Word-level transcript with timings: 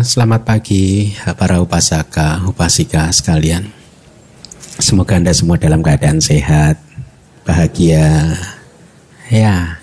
Selamat 0.00 0.48
pagi 0.48 1.12
para 1.36 1.60
upasaka, 1.60 2.40
upasika 2.48 3.12
sekalian. 3.12 3.68
Semoga 4.80 5.20
Anda 5.20 5.36
semua 5.36 5.60
dalam 5.60 5.84
keadaan 5.84 6.24
sehat, 6.24 6.80
bahagia. 7.44 8.32
Ya, 9.28 9.76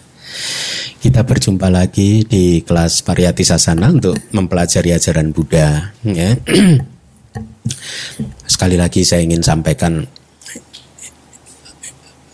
kita 1.06 1.22
berjumpa 1.22 1.70
lagi 1.70 2.26
di 2.26 2.66
kelas 2.66 3.06
Pariyati 3.06 3.46
Sasana 3.46 3.94
untuk 3.94 4.18
mempelajari 4.34 4.90
ajaran 4.90 5.30
Buddha. 5.30 5.94
Ya. 6.02 6.34
Sekali 8.50 8.74
lagi 8.74 9.06
saya 9.06 9.22
ingin 9.22 9.46
sampaikan 9.46 10.02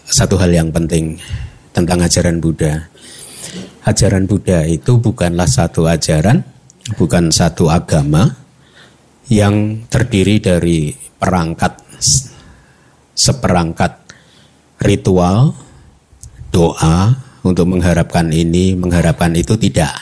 satu 0.08 0.40
hal 0.40 0.56
yang 0.56 0.72
penting 0.72 1.20
tentang 1.76 2.00
ajaran 2.00 2.40
Buddha. 2.40 2.88
Ajaran 3.84 4.24
Buddha 4.24 4.64
itu 4.72 5.04
bukanlah 5.04 5.52
satu 5.52 5.92
ajaran 5.92 6.53
bukan 7.00 7.32
satu 7.32 7.72
agama 7.72 8.28
yang 9.32 9.88
terdiri 9.88 10.44
dari 10.44 10.92
perangkat 11.16 11.80
seperangkat 13.14 14.04
ritual 14.84 15.56
doa 16.52 17.16
untuk 17.44 17.68
mengharapkan 17.72 18.28
ini, 18.32 18.76
mengharapkan 18.76 19.32
itu 19.36 19.56
tidak. 19.56 19.96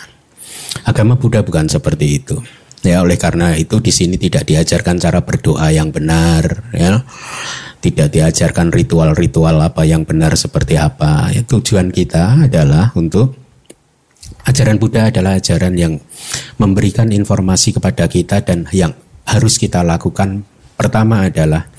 Agama 0.86 1.18
Buddha 1.18 1.46
bukan 1.46 1.70
seperti 1.70 2.22
itu. 2.22 2.38
Ya, 2.82 3.06
oleh 3.06 3.14
karena 3.14 3.54
itu 3.54 3.78
di 3.78 3.94
sini 3.94 4.18
tidak 4.18 4.50
diajarkan 4.50 4.98
cara 4.98 5.22
berdoa 5.22 5.70
yang 5.70 5.94
benar, 5.94 6.66
ya. 6.74 7.06
Tidak 7.82 8.10
diajarkan 8.10 8.74
ritual-ritual 8.74 9.58
apa 9.62 9.86
yang 9.86 10.06
benar 10.06 10.34
seperti 10.34 10.78
apa. 10.82 11.30
Ya, 11.30 11.46
tujuan 11.46 11.94
kita 11.94 12.50
adalah 12.50 12.90
untuk 12.98 13.41
Ajaran 14.48 14.82
Buddha 14.82 15.14
adalah 15.14 15.38
ajaran 15.38 15.78
yang 15.78 16.02
memberikan 16.58 17.14
informasi 17.14 17.78
kepada 17.78 18.10
kita 18.10 18.42
dan 18.42 18.66
yang 18.74 18.94
harus 19.30 19.62
kita 19.62 19.86
lakukan 19.86 20.42
pertama 20.74 21.30
adalah 21.30 21.70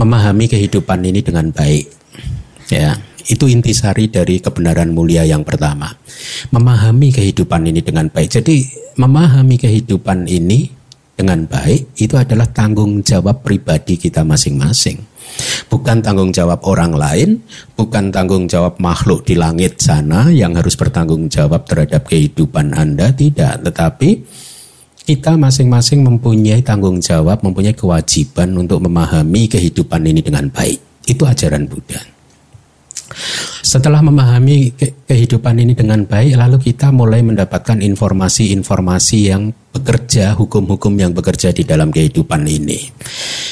memahami 0.00 0.48
kehidupan 0.48 1.04
ini 1.04 1.20
dengan 1.20 1.52
baik. 1.52 1.86
Ya, 2.72 2.96
itu 3.28 3.44
intisari 3.48 4.08
dari 4.08 4.40
kebenaran 4.40 4.96
mulia 4.96 5.28
yang 5.28 5.44
pertama. 5.44 5.92
Memahami 6.50 7.12
kehidupan 7.12 7.68
ini 7.68 7.84
dengan 7.84 8.08
baik. 8.08 8.40
Jadi, 8.40 8.64
memahami 8.96 9.60
kehidupan 9.60 10.24
ini 10.24 10.72
dengan 11.14 11.46
baik 11.46 11.94
itu 12.00 12.18
adalah 12.18 12.50
tanggung 12.50 13.04
jawab 13.04 13.44
pribadi 13.44 14.00
kita 14.00 14.26
masing-masing. 14.26 15.13
Bukan 15.68 16.04
tanggung 16.04 16.30
jawab 16.30 16.62
orang 16.64 16.94
lain, 16.94 17.42
bukan 17.74 18.14
tanggung 18.14 18.46
jawab 18.46 18.78
makhluk 18.78 19.26
di 19.26 19.34
langit 19.34 19.82
sana 19.82 20.30
yang 20.30 20.54
harus 20.54 20.78
bertanggung 20.78 21.26
jawab 21.26 21.66
terhadap 21.66 22.06
kehidupan 22.06 22.76
Anda, 22.76 23.10
tidak. 23.10 23.64
Tetapi 23.64 24.10
kita 25.04 25.36
masing-masing 25.36 26.00
mempunyai 26.00 26.64
tanggung 26.64 27.02
jawab, 27.02 27.42
mempunyai 27.44 27.76
kewajiban 27.76 28.56
untuk 28.56 28.80
memahami 28.86 29.50
kehidupan 29.50 30.00
ini 30.06 30.24
dengan 30.24 30.48
baik. 30.48 31.04
Itu 31.04 31.28
ajaran 31.28 31.68
Buddha. 31.68 32.13
Setelah 33.64 34.04
memahami 34.04 34.76
ke 34.76 34.92
kehidupan 35.08 35.56
ini 35.58 35.72
dengan 35.74 36.04
baik, 36.04 36.36
lalu 36.36 36.56
kita 36.72 36.92
mulai 36.92 37.24
mendapatkan 37.24 37.80
informasi-informasi 37.80 39.18
yang 39.24 39.50
bekerja, 39.74 40.38
hukum-hukum 40.38 40.94
yang 40.94 41.10
bekerja 41.10 41.50
di 41.50 41.66
dalam 41.66 41.90
kehidupan 41.90 42.46
ini. 42.46 42.78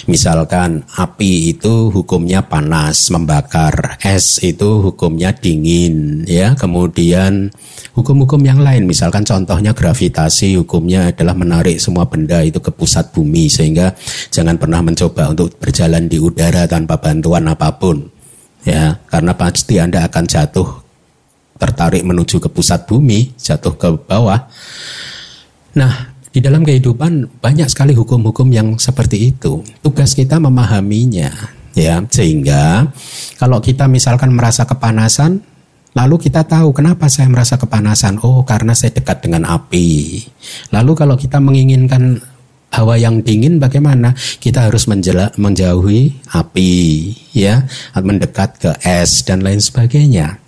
Misalkan 0.07 0.87
api 0.95 1.51
itu 1.57 1.91
hukumnya 1.91 2.47
panas, 2.47 3.11
membakar, 3.11 3.99
es 3.99 4.39
itu 4.47 4.79
hukumnya 4.79 5.35
dingin, 5.35 6.23
ya. 6.23 6.55
Kemudian 6.55 7.51
hukum-hukum 7.99 8.39
yang 8.47 8.63
lain, 8.63 8.87
misalkan 8.87 9.27
contohnya 9.27 9.75
gravitasi, 9.75 10.63
hukumnya 10.63 11.11
adalah 11.11 11.35
menarik 11.35 11.83
semua 11.83 12.07
benda 12.07 12.39
itu 12.47 12.63
ke 12.63 12.71
pusat 12.71 13.11
bumi 13.11 13.51
sehingga 13.51 13.91
jangan 14.31 14.55
pernah 14.61 14.79
mencoba 14.79 15.35
untuk 15.35 15.59
berjalan 15.59 16.07
di 16.07 16.23
udara 16.23 16.71
tanpa 16.71 17.03
bantuan 17.03 17.51
apa 17.51 17.75
pun 17.75 18.12
ya 18.63 18.99
karena 19.07 19.35
pasti 19.35 19.79
Anda 19.79 20.07
akan 20.07 20.25
jatuh 20.27 20.69
tertarik 21.63 22.03
menuju 22.03 22.43
ke 22.43 22.49
pusat 22.51 22.91
bumi, 22.91 23.39
jatuh 23.39 23.79
ke 23.79 23.89
bawah. 24.03 24.51
Nah, 25.79 26.11
di 26.35 26.43
dalam 26.43 26.67
kehidupan 26.67 27.39
banyak 27.39 27.71
sekali 27.71 27.95
hukum-hukum 27.95 28.51
yang 28.51 28.75
seperti 28.83 29.31
itu. 29.31 29.63
Tugas 29.79 30.19
kita 30.19 30.43
memahaminya, 30.43 31.31
ya, 31.79 32.03
sehingga 32.11 32.91
kalau 33.39 33.63
kita 33.63 33.87
misalkan 33.87 34.35
merasa 34.35 34.67
kepanasan, 34.67 35.39
lalu 35.95 36.19
kita 36.19 36.43
tahu 36.43 36.75
kenapa 36.75 37.07
saya 37.07 37.31
merasa 37.31 37.55
kepanasan. 37.61 38.19
Oh, 38.27 38.43
karena 38.43 38.75
saya 38.75 38.91
dekat 38.97 39.23
dengan 39.23 39.47
api. 39.47 40.19
Lalu 40.75 40.93
kalau 40.99 41.15
kita 41.15 41.39
menginginkan 41.39 42.19
hawa 42.73 42.97
yang 42.97 43.21
dingin 43.21 43.61
bagaimana? 43.61 44.17
Kita 44.17 44.67
harus 44.67 44.89
menjela, 44.89 45.31
menjauhi 45.37 46.33
api, 46.33 46.73
ya, 47.37 47.69
mendekat 47.95 48.51
ke 48.59 48.73
es 48.83 49.23
dan 49.23 49.45
lain 49.45 49.61
sebagainya. 49.61 50.41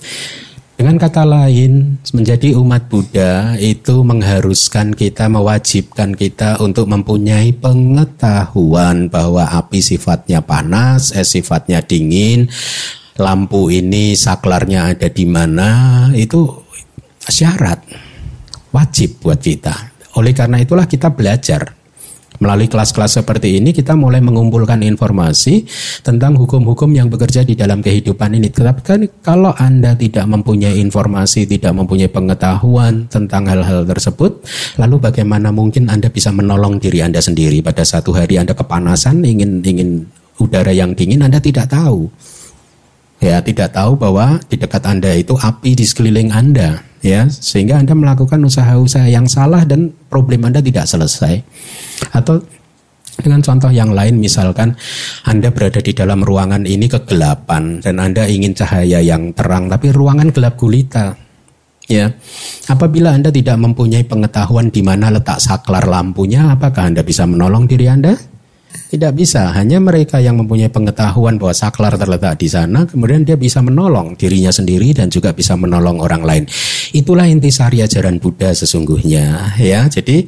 Dengan 0.75 0.99
kata 0.99 1.23
lain, 1.23 2.03
menjadi 2.11 2.59
umat 2.59 2.91
Buddha 2.91 3.55
itu 3.63 4.03
mengharuskan 4.03 4.91
kita, 4.91 5.31
mewajibkan 5.31 6.19
kita 6.19 6.59
untuk 6.59 6.91
mempunyai 6.91 7.55
pengetahuan 7.55 9.07
bahwa 9.07 9.47
api 9.55 9.79
sifatnya 9.79 10.43
panas, 10.43 11.15
es 11.15 11.31
sifatnya 11.31 11.79
dingin, 11.79 12.51
lampu 13.23 13.71
ini 13.71 14.19
saklarnya 14.19 14.99
ada 14.99 15.07
di 15.07 15.23
mana, 15.23 15.71
itu 16.11 16.43
syarat 17.23 17.79
wajib 18.75 19.23
buat 19.23 19.39
kita. 19.39 19.95
Oleh 20.19 20.35
karena 20.35 20.59
itulah 20.59 20.91
kita 20.91 21.15
belajar 21.15 21.84
Melalui 22.43 22.67
kelas-kelas 22.67 23.23
seperti 23.23 23.63
ini 23.63 23.71
kita 23.71 23.95
mulai 23.95 24.19
mengumpulkan 24.19 24.83
informasi 24.83 25.63
tentang 26.03 26.35
hukum-hukum 26.35 26.91
yang 26.91 27.07
bekerja 27.07 27.47
di 27.47 27.55
dalam 27.55 27.79
kehidupan 27.79 28.35
ini. 28.35 28.51
Tetapi 28.51 28.81
kan 28.83 29.01
kalau 29.23 29.55
Anda 29.55 29.95
tidak 29.95 30.27
mempunyai 30.27 30.83
informasi, 30.83 31.47
tidak 31.47 31.79
mempunyai 31.79 32.11
pengetahuan 32.11 33.07
tentang 33.07 33.47
hal-hal 33.47 33.87
tersebut, 33.87 34.43
lalu 34.83 34.97
bagaimana 34.99 35.55
mungkin 35.55 35.87
Anda 35.87 36.11
bisa 36.11 36.35
menolong 36.35 36.83
diri 36.83 37.07
Anda 37.07 37.23
sendiri 37.23 37.63
pada 37.63 37.87
satu 37.87 38.11
hari 38.11 38.35
Anda 38.35 38.59
kepanasan, 38.59 39.23
ingin 39.23 39.63
ingin 39.63 40.03
udara 40.43 40.75
yang 40.75 40.99
dingin, 40.99 41.23
Anda 41.23 41.39
tidak 41.39 41.71
tahu. 41.71 42.11
Ya, 43.25 43.41
tidak 43.41 43.73
tahu 43.73 43.97
bahwa 43.97 44.37
di 44.53 44.61
dekat 44.61 44.85
Anda 44.85 45.17
itu 45.17 45.33
api 45.33 45.73
di 45.73 45.89
sekeliling 45.89 46.29
Anda 46.29 46.85
ya 47.01 47.25
sehingga 47.29 47.81
Anda 47.81 47.97
melakukan 47.97 48.37
usaha-usaha 48.45 49.09
yang 49.09 49.25
salah 49.25 49.65
dan 49.65 49.97
problem 50.13 50.45
Anda 50.45 50.61
tidak 50.61 50.85
selesai. 50.85 51.41
Atau 52.13 52.45
dengan 53.21 53.41
contoh 53.41 53.73
yang 53.73 53.97
lain 53.97 54.21
misalkan 54.21 54.77
Anda 55.25 55.49
berada 55.49 55.81
di 55.81 55.97
dalam 55.97 56.21
ruangan 56.21 56.69
ini 56.69 56.85
kegelapan 56.85 57.81
dan 57.81 57.97
Anda 57.97 58.29
ingin 58.29 58.53
cahaya 58.53 59.01
yang 59.01 59.33
terang 59.33 59.73
tapi 59.73 59.89
ruangan 59.89 60.29
gelap 60.29 60.61
gulita. 60.61 61.17
Ya. 61.89 62.13
Apabila 62.69 63.13
Anda 63.13 63.33
tidak 63.33 63.57
mempunyai 63.57 64.05
pengetahuan 64.09 64.69
di 64.69 64.81
mana 64.81 65.13
letak 65.13 65.37
saklar 65.37 65.85
lampunya, 65.85 66.53
apakah 66.53 66.89
Anda 66.89 67.05
bisa 67.05 67.29
menolong 67.29 67.69
diri 67.69 67.89
Anda? 67.89 68.17
Tidak 68.75 69.11
bisa, 69.11 69.51
hanya 69.55 69.83
mereka 69.83 70.23
yang 70.23 70.39
mempunyai 70.39 70.71
pengetahuan 70.71 71.35
bahwa 71.35 71.51
saklar 71.51 71.99
terletak 71.99 72.39
di 72.39 72.47
sana, 72.47 72.87
kemudian 72.87 73.27
dia 73.27 73.35
bisa 73.35 73.59
menolong 73.59 74.15
dirinya 74.15 74.55
sendiri 74.55 74.95
dan 74.95 75.11
juga 75.11 75.35
bisa 75.35 75.59
menolong 75.59 75.99
orang 75.99 76.23
lain. 76.23 76.45
Itulah 76.95 77.27
intisari 77.27 77.83
ajaran 77.83 78.23
Buddha 78.23 78.55
sesungguhnya, 78.55 79.59
ya. 79.59 79.87
Jadi 79.91 80.27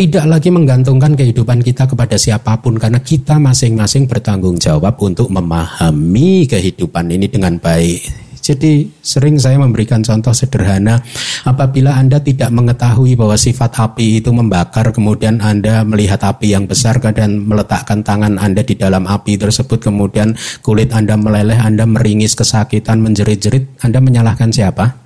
tidak 0.00 0.24
lagi 0.24 0.48
menggantungkan 0.48 1.12
kehidupan 1.12 1.60
kita 1.60 1.84
kepada 1.84 2.16
siapa 2.16 2.56
pun 2.64 2.80
karena 2.80 3.04
kita 3.04 3.36
masing-masing 3.36 4.08
bertanggung 4.08 4.56
jawab 4.56 4.96
untuk 4.96 5.28
memahami 5.28 6.48
kehidupan 6.48 7.12
ini 7.12 7.28
dengan 7.28 7.60
baik 7.60 8.29
jadi 8.50 8.82
sering 8.98 9.38
saya 9.38 9.62
memberikan 9.62 10.02
contoh 10.02 10.34
sederhana 10.34 10.98
apabila 11.46 11.94
Anda 11.94 12.18
tidak 12.18 12.50
mengetahui 12.50 13.14
bahwa 13.14 13.38
sifat 13.38 13.78
api 13.78 14.18
itu 14.18 14.34
membakar 14.34 14.90
kemudian 14.90 15.38
Anda 15.38 15.86
melihat 15.86 16.18
api 16.26 16.58
yang 16.58 16.66
besar 16.66 16.98
dan 16.98 17.46
meletakkan 17.46 18.02
tangan 18.02 18.42
Anda 18.42 18.66
di 18.66 18.74
dalam 18.74 19.06
api 19.06 19.38
tersebut 19.38 19.86
kemudian 19.86 20.34
kulit 20.66 20.90
Anda 20.90 21.14
meleleh, 21.14 21.62
Anda 21.62 21.86
meringis 21.86 22.34
kesakitan, 22.34 22.98
menjerit-jerit, 22.98 23.86
Anda 23.86 24.02
menyalahkan 24.02 24.50
siapa? 24.50 24.98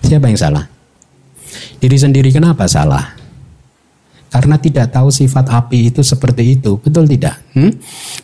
Siapa 0.00 0.24
yang 0.24 0.40
salah? 0.40 0.64
Diri 1.76 2.00
sendiri 2.00 2.32
kenapa 2.32 2.64
salah? 2.64 3.23
Karena 4.34 4.58
tidak 4.58 4.90
tahu 4.90 5.14
sifat 5.14 5.46
api 5.46 5.94
itu 5.94 6.02
seperti 6.02 6.58
itu. 6.58 6.74
Betul 6.82 7.06
tidak? 7.06 7.38
Hmm? 7.54 7.70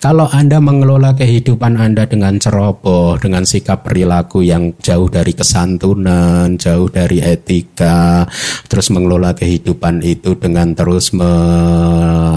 Kalau 0.03 0.27
Anda 0.27 0.59
mengelola 0.59 1.15
kehidupan 1.15 1.79
Anda 1.79 2.03
dengan 2.11 2.35
ceroboh, 2.35 3.15
dengan 3.23 3.47
sikap 3.47 3.87
perilaku 3.87 4.43
yang 4.43 4.75
jauh 4.83 5.07
dari 5.07 5.31
kesantunan, 5.31 6.59
jauh 6.59 6.91
dari 6.91 7.23
etika, 7.23 8.27
terus 8.67 8.91
mengelola 8.91 9.39
kehidupan 9.39 10.03
itu 10.03 10.35
dengan 10.35 10.75
terus 10.75 11.15
me, 11.15 11.31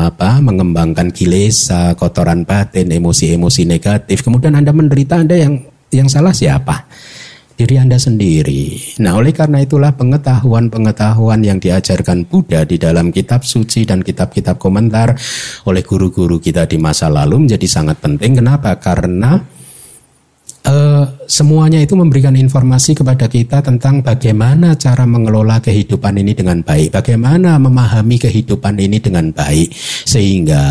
apa, 0.06 0.38
mengembangkan 0.38 1.10
kilesa, 1.10 1.98
kotoran 1.98 2.46
batin, 2.46 2.94
emosi-emosi 2.94 3.66
negatif, 3.66 4.22
kemudian 4.22 4.54
Anda 4.54 4.69
menderita, 4.69 5.18
Anda 5.18 5.34
yang 5.34 5.66
yang 5.90 6.06
salah 6.14 6.34
siapa? 6.38 6.86
Diri 7.54 7.78
Anda 7.78 8.02
sendiri. 8.02 8.98
Nah, 9.02 9.18
oleh 9.22 9.32
karena 9.32 9.62
itulah 9.62 9.94
pengetahuan-pengetahuan 9.94 11.46
yang 11.46 11.62
diajarkan 11.62 12.26
Buddha 12.26 12.66
di 12.66 12.82
dalam 12.82 13.14
kitab 13.14 13.46
suci 13.46 13.86
dan 13.86 14.02
kitab-kitab 14.02 14.58
komentar 14.58 15.14
oleh 15.70 15.84
guru-guru 15.86 16.42
kita 16.42 16.66
di 16.66 16.82
masa 16.82 17.08
lalu 17.14 17.46
menjadi 17.46 17.68
sangat 17.70 18.02
penting. 18.02 18.42
Kenapa? 18.42 18.74
Karena 18.82 19.38
uh, 20.66 21.06
semuanya 21.30 21.80
itu 21.80 21.94
memberikan 21.94 22.34
informasi 22.34 22.98
kepada 22.98 23.30
kita 23.30 23.62
tentang 23.62 24.02
bagaimana 24.02 24.74
cara 24.80 25.06
mengelola 25.06 25.60
kehidupan 25.62 26.20
ini 26.20 26.34
dengan 26.34 26.64
baik, 26.64 26.96
bagaimana 26.96 27.60
memahami 27.62 28.18
kehidupan 28.18 28.76
ini 28.80 28.98
dengan 28.98 29.30
baik, 29.30 29.70
sehingga 30.10 30.62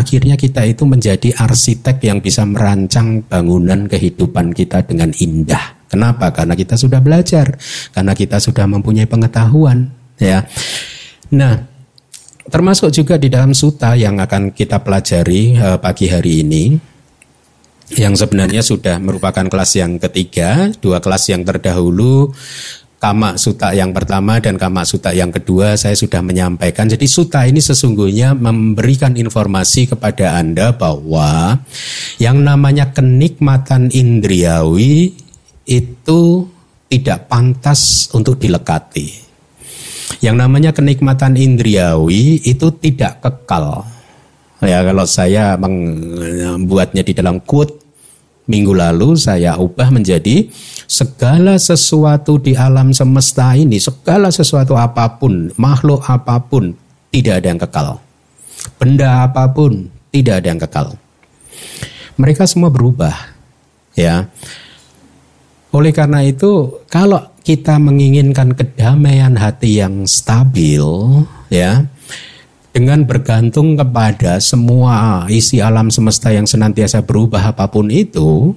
akhirnya 0.00 0.34
kita 0.34 0.66
itu 0.66 0.84
menjadi 0.88 1.32
arsitek 1.38 1.96
yang 2.02 2.18
bisa 2.18 2.42
merancang 2.42 3.22
bangunan 3.24 3.86
kehidupan 3.86 4.50
kita 4.56 4.82
dengan 4.84 5.14
indah. 5.22 5.81
Kenapa? 5.92 6.32
Karena 6.32 6.56
kita 6.56 6.80
sudah 6.80 7.04
belajar, 7.04 7.60
karena 7.92 8.16
kita 8.16 8.40
sudah 8.40 8.64
mempunyai 8.64 9.04
pengetahuan, 9.04 9.92
ya. 10.16 10.48
Nah, 11.36 11.68
termasuk 12.48 12.88
juga 12.88 13.20
di 13.20 13.28
dalam 13.28 13.52
suta 13.52 13.92
yang 13.92 14.16
akan 14.16 14.56
kita 14.56 14.80
pelajari 14.80 15.60
uh, 15.60 15.76
pagi 15.76 16.08
hari 16.08 16.40
ini, 16.40 16.64
yang 17.92 18.16
sebenarnya 18.16 18.64
sudah 18.64 18.96
merupakan 18.96 19.44
kelas 19.44 19.76
yang 19.76 20.00
ketiga, 20.00 20.72
dua 20.80 21.04
kelas 21.04 21.28
yang 21.28 21.44
terdahulu 21.44 22.32
Kama 23.02 23.34
Suta 23.34 23.74
yang 23.74 23.90
pertama 23.90 24.38
dan 24.38 24.54
Kama 24.54 24.86
Suta 24.86 25.10
yang 25.10 25.34
kedua 25.34 25.74
saya 25.74 25.98
sudah 25.98 26.22
menyampaikan. 26.22 26.86
Jadi 26.86 27.10
Suta 27.10 27.42
ini 27.42 27.58
sesungguhnya 27.58 28.38
memberikan 28.38 29.18
informasi 29.18 29.90
kepada 29.90 30.38
Anda 30.38 30.70
bahwa 30.70 31.58
yang 32.22 32.46
namanya 32.46 32.94
kenikmatan 32.94 33.90
indriawi 33.90 35.18
itu 35.66 36.46
tidak 36.90 37.30
pantas 37.30 38.10
untuk 38.12 38.36
dilekati. 38.36 39.22
Yang 40.20 40.36
namanya 40.36 40.70
kenikmatan 40.76 41.34
indriawi 41.40 42.42
itu 42.44 42.68
tidak 42.78 43.24
kekal. 43.24 43.86
Ya 44.62 44.84
kalau 44.86 45.02
saya 45.08 45.58
membuatnya 45.58 47.02
di 47.02 47.16
dalam 47.16 47.42
quote 47.42 47.82
minggu 48.46 48.74
lalu 48.74 49.18
saya 49.18 49.58
ubah 49.58 49.90
menjadi 49.90 50.46
segala 50.86 51.58
sesuatu 51.58 52.38
di 52.38 52.54
alam 52.54 52.92
semesta 52.94 53.56
ini, 53.56 53.80
segala 53.80 54.30
sesuatu 54.30 54.78
apa 54.78 55.18
pun, 55.18 55.50
makhluk 55.58 56.04
apa 56.06 56.38
pun 56.42 56.76
tidak 57.10 57.42
ada 57.42 57.46
yang 57.48 57.60
kekal. 57.60 57.88
Benda 58.78 59.26
apa 59.26 59.50
pun 59.50 59.90
tidak 60.14 60.44
ada 60.44 60.46
yang 60.52 60.60
kekal. 60.60 60.86
Mereka 62.20 62.44
semua 62.46 62.68
berubah. 62.68 63.14
Ya. 63.96 64.28
Oleh 65.72 65.92
karena 65.92 66.20
itu, 66.20 66.84
kalau 66.92 67.32
kita 67.40 67.80
menginginkan 67.80 68.52
kedamaian 68.52 69.32
hati 69.40 69.80
yang 69.80 70.04
stabil, 70.04 70.84
ya, 71.48 71.88
dengan 72.76 73.04
bergantung 73.08 73.76
kepada 73.76 74.36
semua 74.40 75.24
isi 75.32 75.64
alam 75.64 75.88
semesta 75.88 76.28
yang 76.28 76.44
senantiasa 76.44 77.00
berubah 77.04 77.56
apa 77.56 77.68
pun 77.72 77.88
itu, 77.88 78.52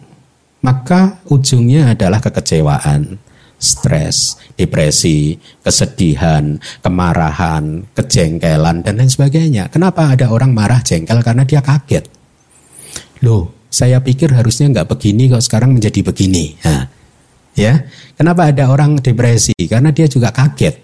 maka 0.60 1.24
ujungnya 1.32 1.96
adalah 1.96 2.20
kekecewaan, 2.20 3.16
stres, 3.56 4.36
depresi, 4.60 5.40
kesedihan, 5.64 6.60
kemarahan, 6.84 7.88
kejengkelan, 7.96 8.84
dan 8.84 9.00
lain 9.00 9.12
sebagainya. 9.12 9.72
Kenapa 9.72 10.12
ada 10.16 10.32
orang 10.32 10.52
marah 10.52 10.84
jengkel? 10.84 11.24
Karena 11.24 11.48
dia 11.48 11.64
kaget. 11.64 12.08
Loh, 13.24 13.56
saya 13.72 14.00
pikir 14.00 14.32
harusnya 14.32 14.72
nggak 14.72 14.88
begini 14.96 15.28
kok 15.28 15.44
sekarang 15.44 15.76
menjadi 15.76 16.00
begini. 16.00 16.56
Nah, 16.64 16.95
Ya, 17.56 17.88
kenapa 18.20 18.52
ada 18.52 18.68
orang 18.68 19.00
depresi? 19.00 19.56
Karena 19.56 19.96
dia 19.96 20.12
juga 20.12 20.30
kaget. 20.36 20.76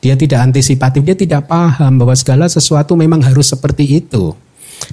Dia 0.00 0.14
tidak 0.16 0.40
antisipatif, 0.50 1.04
dia 1.04 1.16
tidak 1.18 1.50
paham 1.50 2.00
bahwa 2.00 2.14
segala 2.16 2.48
sesuatu 2.48 2.96
memang 2.96 3.20
harus 3.20 3.52
seperti 3.52 4.00
itu. 4.00 4.32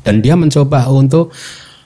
Dan 0.03 0.19
dia 0.19 0.35
mencoba 0.35 0.89
untuk 0.91 1.31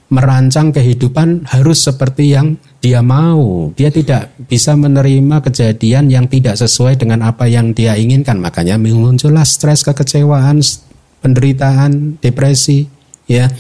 merancang 0.10 0.74
kehidupan 0.74 1.46
harus 1.54 1.86
seperti 1.86 2.34
yang 2.34 2.58
dia 2.82 3.06
mau. 3.06 3.70
Dia 3.78 3.94
tidak 3.94 4.34
bisa 4.50 4.74
menerima 4.74 5.46
kejadian 5.46 6.10
yang 6.10 6.26
tidak 6.26 6.58
sesuai 6.58 6.98
dengan 6.98 7.22
apa 7.30 7.46
yang 7.46 7.76
dia 7.78 7.94
inginkan. 7.94 8.42
Makanya 8.42 8.82
muncullah 8.82 9.46
stres, 9.46 9.86
kekecewaan, 9.86 10.64
penderitaan, 11.22 12.18
depresi, 12.24 12.90
ya. 13.30 13.52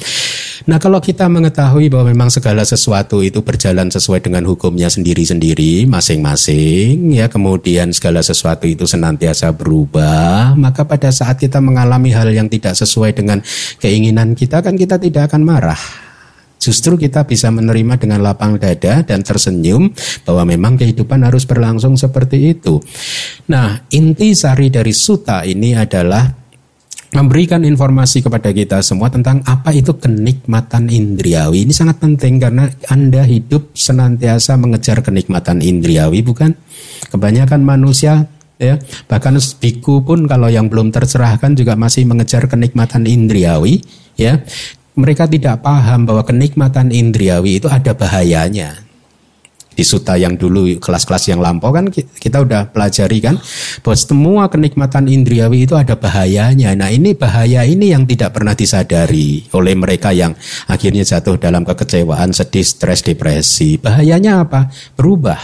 Nah 0.67 0.75
kalau 0.81 1.00
kita 1.00 1.31
mengetahui 1.31 1.88
bahwa 1.88 2.11
memang 2.11 2.27
segala 2.27 2.67
sesuatu 2.67 3.23
itu 3.23 3.39
berjalan 3.39 3.88
sesuai 3.88 4.25
dengan 4.27 4.44
hukumnya 4.44 4.91
sendiri-sendiri 4.91 5.88
masing-masing 5.88 7.15
ya 7.15 7.31
kemudian 7.31 7.95
segala 7.95 8.19
sesuatu 8.19 8.67
itu 8.67 8.83
senantiasa 8.83 9.56
berubah 9.56 10.57
maka 10.59 10.83
pada 10.83 11.13
saat 11.15 11.39
kita 11.39 11.63
mengalami 11.63 12.11
hal 12.11 12.27
yang 12.33 12.51
tidak 12.51 12.75
sesuai 12.75 13.15
dengan 13.15 13.39
keinginan 13.79 14.35
kita 14.35 14.59
kan 14.59 14.75
kita 14.75 15.00
tidak 15.00 15.31
akan 15.31 15.47
marah 15.47 15.79
Justru 16.59 17.00
kita 17.00 17.23
bisa 17.23 17.47
menerima 17.47 17.95
dengan 17.95 18.19
lapang 18.19 18.59
dada 18.59 19.00
dan 19.00 19.23
tersenyum 19.23 19.95
bahwa 20.27 20.44
memang 20.44 20.75
kehidupan 20.75 21.23
harus 21.23 21.47
berlangsung 21.47 21.95
seperti 21.95 22.51
itu. 22.51 22.83
Nah, 23.47 23.88
inti 23.95 24.35
sari 24.35 24.67
dari 24.67 24.91
suta 24.91 25.47
ini 25.47 25.71
adalah 25.71 26.27
memberikan 27.09 27.65
informasi 27.65 28.21
kepada 28.21 28.53
kita 28.53 28.85
semua 28.85 29.09
tentang 29.09 29.41
apa 29.45 29.73
itu 29.73 29.97
kenikmatan 29.97 30.89
indriawi. 30.89 31.65
Ini 31.65 31.73
sangat 31.73 31.97
penting 31.97 32.38
karena 32.38 32.69
Anda 32.89 33.25
hidup 33.25 33.73
senantiasa 33.73 34.57
mengejar 34.61 35.01
kenikmatan 35.01 35.65
indriawi, 35.65 36.21
bukan? 36.21 36.53
Kebanyakan 37.09 37.65
manusia 37.65 38.29
ya, 38.61 38.77
bahkan 39.09 39.38
biku 39.57 40.06
pun 40.06 40.29
kalau 40.29 40.51
yang 40.51 40.69
belum 40.69 40.94
tercerahkan 40.94 41.57
juga 41.57 41.73
masih 41.73 42.06
mengejar 42.06 42.45
kenikmatan 42.45 43.09
indriawi, 43.09 43.81
ya. 44.19 44.41
Mereka 45.00 45.31
tidak 45.31 45.63
paham 45.63 46.03
bahwa 46.03 46.27
kenikmatan 46.27 46.91
indriawi 46.91 47.63
itu 47.63 47.71
ada 47.71 47.95
bahayanya 47.95 48.88
di 49.79 49.87
suta 49.87 50.19
yang 50.19 50.35
dulu 50.35 50.75
kelas-kelas 50.75 51.31
yang 51.31 51.39
lampau 51.39 51.71
kan 51.71 51.87
kita 51.95 52.43
udah 52.43 52.67
pelajari 52.75 53.23
kan 53.23 53.39
bahwa 53.79 53.95
semua 53.95 54.43
kenikmatan 54.51 55.07
indriawi 55.07 55.63
itu 55.63 55.79
ada 55.79 55.95
bahayanya. 55.95 56.75
Nah 56.75 56.91
ini 56.91 57.15
bahaya 57.15 57.63
ini 57.63 57.95
yang 57.95 58.03
tidak 58.03 58.36
pernah 58.36 58.51
disadari 58.51 59.48
oleh 59.55 59.79
mereka 59.79 60.12
yang 60.12 60.36
akhirnya 60.67 61.07
jatuh 61.07 61.39
dalam 61.39 61.63
kekecewaan, 61.63 62.36
sedih, 62.36 62.67
stres, 62.67 63.07
depresi. 63.07 63.79
Bahayanya 63.79 64.43
apa? 64.43 64.67
Berubah. 65.00 65.39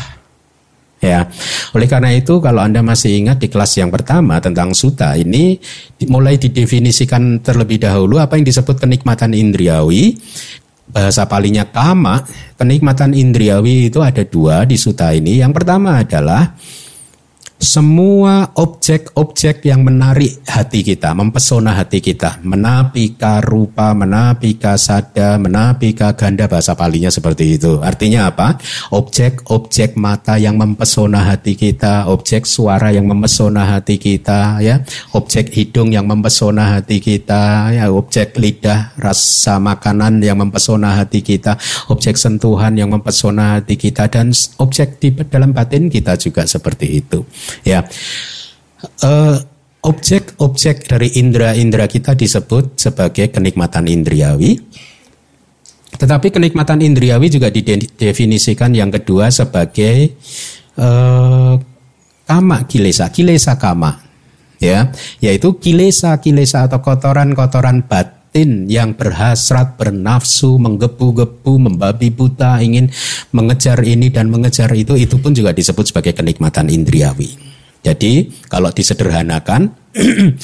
Ya, 1.00 1.30
oleh 1.76 1.86
karena 1.86 2.18
itu 2.18 2.42
kalau 2.42 2.66
Anda 2.66 2.82
masih 2.82 3.14
ingat 3.14 3.38
di 3.38 3.46
kelas 3.46 3.78
yang 3.78 3.94
pertama 3.94 4.42
tentang 4.42 4.74
suta 4.74 5.14
ini 5.14 5.62
mulai 6.10 6.42
didefinisikan 6.42 7.46
terlebih 7.46 7.78
dahulu 7.78 8.18
apa 8.18 8.42
yang 8.42 8.48
disebut 8.48 8.82
kenikmatan 8.82 9.38
indriawi 9.38 10.18
bahasa 10.90 11.26
palingnya 11.26 11.68
kama, 11.70 12.24
kenikmatan 12.56 13.12
indriawi 13.18 13.90
itu 13.90 14.00
ada 14.02 14.22
dua 14.22 14.64
di 14.64 14.78
suta 14.78 15.12
ini. 15.12 15.42
Yang 15.42 15.62
pertama 15.62 16.02
adalah 16.02 16.54
semua 17.56 18.52
objek-objek 18.60 19.64
yang 19.64 19.88
menarik 19.88 20.44
hati 20.44 20.84
kita, 20.84 21.16
mempesona 21.16 21.72
hati 21.72 22.04
kita, 22.04 22.44
menapika 22.44 23.40
rupa, 23.40 23.96
menapika 23.96 24.76
sada, 24.76 25.40
menapika 25.40 26.12
ganda 26.20 26.52
bahasa 26.52 26.76
palinya 26.76 27.08
seperti 27.08 27.56
itu. 27.56 27.80
Artinya 27.80 28.28
apa? 28.28 28.60
Objek-objek 28.92 29.96
mata 29.96 30.36
yang 30.36 30.60
mempesona 30.60 31.24
hati 31.32 31.56
kita, 31.56 32.12
objek 32.12 32.44
suara 32.44 32.92
yang 32.92 33.08
mempesona 33.08 33.64
hati 33.80 33.98
kita, 34.04 34.60
ya, 34.60 34.84
objek 35.16 35.56
hidung 35.56 35.96
yang 35.96 36.12
mempesona 36.12 36.76
hati 36.76 37.00
kita, 37.00 37.72
ya, 37.72 37.88
objek 37.88 38.36
lidah, 38.36 38.96
rasa 39.00 39.64
makanan 39.64 40.20
yang 40.20 40.44
mempesona 40.44 41.00
hati 41.00 41.24
kita, 41.24 41.56
objek 41.88 42.20
sentuhan 42.20 42.76
yang 42.76 42.92
mempesona 42.92 43.60
hati 43.60 43.80
kita, 43.80 44.12
dan 44.12 44.36
objek 44.60 45.00
di 45.00 45.16
dalam 45.16 45.56
batin 45.56 45.88
kita 45.88 46.20
juga 46.20 46.44
seperti 46.44 47.00
itu. 47.00 47.24
Ya, 47.64 47.86
uh, 49.06 49.38
objek-objek 49.86 50.90
dari 50.90 51.14
indera-indera 51.22 51.86
kita 51.86 52.18
disebut 52.18 52.82
sebagai 52.82 53.30
kenikmatan 53.30 53.86
indriawi. 53.86 54.58
Tetapi 55.96 56.28
kenikmatan 56.34 56.84
indriawi 56.84 57.32
juga 57.32 57.48
didefinisikan 57.48 58.76
yang 58.76 58.92
kedua 58.92 59.32
sebagai 59.32 60.18
uh, 60.76 61.56
kama 62.26 62.58
kilesa, 62.68 63.08
kilesa 63.14 63.56
kama, 63.56 64.04
ya, 64.60 64.92
yaitu 65.24 65.56
kilesa 65.62 66.20
kilesa 66.20 66.68
atau 66.68 66.84
kotoran-kotoran 66.84 67.86
batin 68.36 68.68
yang 68.68 69.00
berhasrat, 69.00 69.80
bernafsu, 69.80 70.60
menggebu-gebu, 70.60 71.56
membabi 71.56 72.12
buta, 72.12 72.60
ingin 72.60 72.92
mengejar 73.32 73.80
ini 73.80 74.12
dan 74.12 74.28
mengejar 74.28 74.76
itu, 74.76 75.00
itu 75.00 75.16
pun 75.24 75.32
juga 75.32 75.56
disebut 75.56 75.88
sebagai 75.88 76.12
kenikmatan 76.12 76.68
indriawi. 76.68 77.32
Jadi 77.80 78.28
kalau 78.52 78.76
disederhanakan 78.76 79.72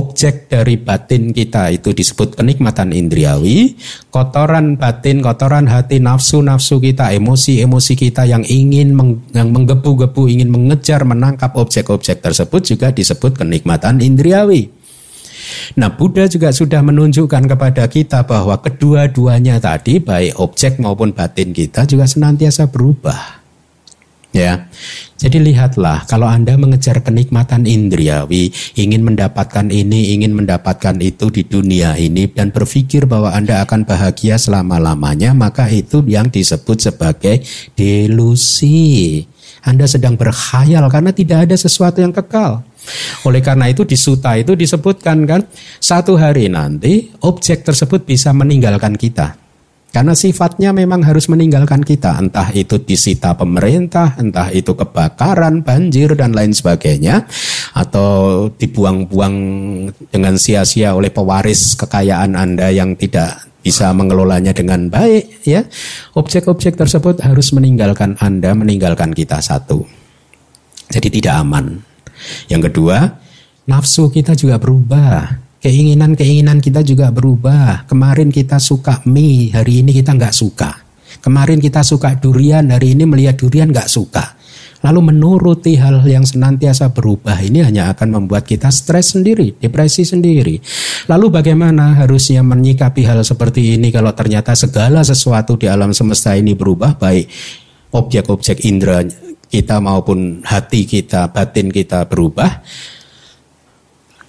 objek 0.00 0.50
dari 0.50 0.74
batin 0.74 1.30
kita 1.30 1.70
itu 1.70 1.94
disebut 1.94 2.34
kenikmatan 2.34 2.90
indriawi, 2.90 3.78
kotoran 4.10 4.74
batin, 4.74 5.22
kotoran 5.22 5.70
hati, 5.70 6.02
nafsu-nafsu 6.02 6.82
kita, 6.82 7.14
emosi-emosi 7.14 7.94
kita 7.94 8.26
yang 8.26 8.42
ingin 8.42 8.90
meng, 8.90 9.22
yang 9.30 9.54
menggebu-gebu, 9.54 10.26
ingin 10.26 10.50
mengejar, 10.50 11.06
menangkap 11.06 11.54
objek-objek 11.54 12.26
tersebut 12.26 12.74
juga 12.74 12.90
disebut 12.90 13.38
kenikmatan 13.38 14.02
indriawi. 14.02 14.75
Nah, 15.76 15.92
Buddha 15.92 16.26
juga 16.26 16.50
sudah 16.50 16.80
menunjukkan 16.82 17.44
kepada 17.46 17.84
kita 17.86 18.24
bahwa 18.24 18.58
kedua-duanya 18.60 19.58
tadi, 19.62 19.98
baik 19.98 20.38
objek 20.40 20.78
maupun 20.78 21.12
batin 21.12 21.52
kita 21.52 21.84
juga 21.84 22.06
senantiasa 22.06 22.68
berubah. 22.70 23.46
Ya, 24.36 24.68
jadi 25.16 25.40
lihatlah 25.40 26.04
kalau 26.04 26.28
Anda 26.28 26.60
mengejar 26.60 27.00
kenikmatan 27.00 27.64
indriawi, 27.64 28.52
ingin 28.76 29.00
mendapatkan 29.00 29.64
ini, 29.72 30.12
ingin 30.12 30.36
mendapatkan 30.36 30.92
itu 31.00 31.32
di 31.32 31.40
dunia 31.40 31.96
ini 31.96 32.28
dan 32.28 32.52
berpikir 32.52 33.08
bahwa 33.08 33.32
Anda 33.32 33.64
akan 33.64 33.88
bahagia 33.88 34.36
selama-lamanya, 34.36 35.32
maka 35.32 35.72
itu 35.72 36.04
yang 36.04 36.28
disebut 36.28 36.84
sebagai 36.84 37.40
delusi. 37.72 39.24
Anda 39.64 39.88
sedang 39.88 40.20
berkhayal 40.20 40.84
karena 40.92 41.16
tidak 41.16 41.48
ada 41.48 41.56
sesuatu 41.56 42.04
yang 42.04 42.12
kekal. 42.12 42.60
Oleh 43.26 43.42
karena 43.42 43.70
itu 43.70 43.82
di 43.82 43.98
suta 43.98 44.34
itu 44.38 44.54
disebutkan 44.54 45.26
kan 45.26 45.40
satu 45.80 46.14
hari 46.16 46.50
nanti 46.50 47.10
objek 47.24 47.66
tersebut 47.66 48.06
bisa 48.06 48.30
meninggalkan 48.30 48.94
kita. 48.94 49.46
Karena 49.96 50.12
sifatnya 50.12 50.76
memang 50.76 51.00
harus 51.08 51.24
meninggalkan 51.24 51.80
kita, 51.80 52.20
entah 52.20 52.52
itu 52.52 52.76
disita 52.76 53.32
pemerintah, 53.32 54.12
entah 54.20 54.52
itu 54.52 54.76
kebakaran, 54.76 55.64
banjir 55.64 56.12
dan 56.12 56.36
lain 56.36 56.52
sebagainya, 56.52 57.24
atau 57.72 58.44
dibuang-buang 58.52 59.36
dengan 60.12 60.36
sia-sia 60.36 60.92
oleh 60.92 61.08
pewaris 61.08 61.80
kekayaan 61.80 62.36
Anda 62.36 62.68
yang 62.76 62.92
tidak 63.00 63.48
bisa 63.64 63.88
mengelolanya 63.96 64.52
dengan 64.52 64.92
baik, 64.92 65.40
ya. 65.48 65.64
Objek-objek 66.12 66.76
tersebut 66.76 67.24
harus 67.24 67.56
meninggalkan 67.56 68.20
Anda, 68.20 68.52
meninggalkan 68.52 69.16
kita 69.16 69.40
satu. 69.40 69.80
Jadi 70.92 71.08
tidak 71.08 71.40
aman. 71.40 71.95
Yang 72.46 72.72
kedua, 72.72 73.18
nafsu 73.66 74.08
kita 74.08 74.32
juga 74.38 74.56
berubah. 74.56 75.44
Keinginan-keinginan 75.60 76.62
kita 76.62 76.84
juga 76.86 77.10
berubah. 77.10 77.88
Kemarin 77.90 78.30
kita 78.30 78.62
suka 78.62 79.02
mie, 79.08 79.50
hari 79.50 79.82
ini 79.82 79.90
kita 79.96 80.14
nggak 80.14 80.34
suka. 80.36 80.70
Kemarin 81.18 81.58
kita 81.58 81.82
suka 81.82 82.14
durian, 82.14 82.70
hari 82.70 82.94
ini 82.94 83.02
melihat 83.02 83.40
durian 83.40 83.72
nggak 83.72 83.90
suka. 83.90 84.36
Lalu 84.84 85.10
menuruti 85.10 85.74
hal 85.80 86.04
yang 86.06 86.22
senantiasa 86.22 86.92
berubah 86.92 87.40
ini 87.42 87.64
hanya 87.64 87.90
akan 87.90 88.22
membuat 88.22 88.46
kita 88.46 88.70
stres 88.70 89.16
sendiri, 89.16 89.56
depresi 89.58 90.06
sendiri. 90.06 90.62
Lalu 91.10 91.26
bagaimana 91.32 91.96
harusnya 91.98 92.44
menyikapi 92.46 93.02
hal 93.02 93.24
seperti 93.26 93.80
ini 93.80 93.90
kalau 93.90 94.14
ternyata 94.14 94.54
segala 94.54 95.02
sesuatu 95.02 95.58
di 95.58 95.66
alam 95.66 95.90
semesta 95.96 96.36
ini 96.38 96.54
berubah 96.54 97.00
baik 97.00 97.26
objek-objek 97.96 98.62
indera 98.68 99.00
kita 99.50 99.78
maupun 99.78 100.42
hati 100.42 100.84
kita, 100.84 101.30
batin 101.30 101.70
kita 101.70 102.06
berubah, 102.06 102.62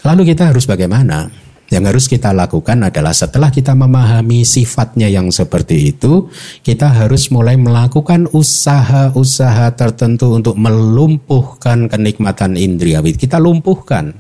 lalu 0.06 0.34
kita 0.34 0.54
harus 0.54 0.70
bagaimana? 0.70 1.30
Yang 1.68 1.84
harus 1.84 2.06
kita 2.08 2.32
lakukan 2.32 2.80
adalah 2.80 3.12
setelah 3.12 3.52
kita 3.52 3.76
memahami 3.76 4.48
sifatnya 4.48 5.12
yang 5.12 5.28
seperti 5.36 5.92
itu, 5.92 6.32
kita 6.64 6.88
harus 6.88 7.28
mulai 7.28 7.60
melakukan 7.60 8.24
usaha-usaha 8.32 9.76
tertentu 9.76 10.32
untuk 10.32 10.56
melumpuhkan 10.56 11.92
kenikmatan 11.92 12.56
indriawi. 12.56 13.20
Kita 13.20 13.36
lumpuhkan 13.36 14.16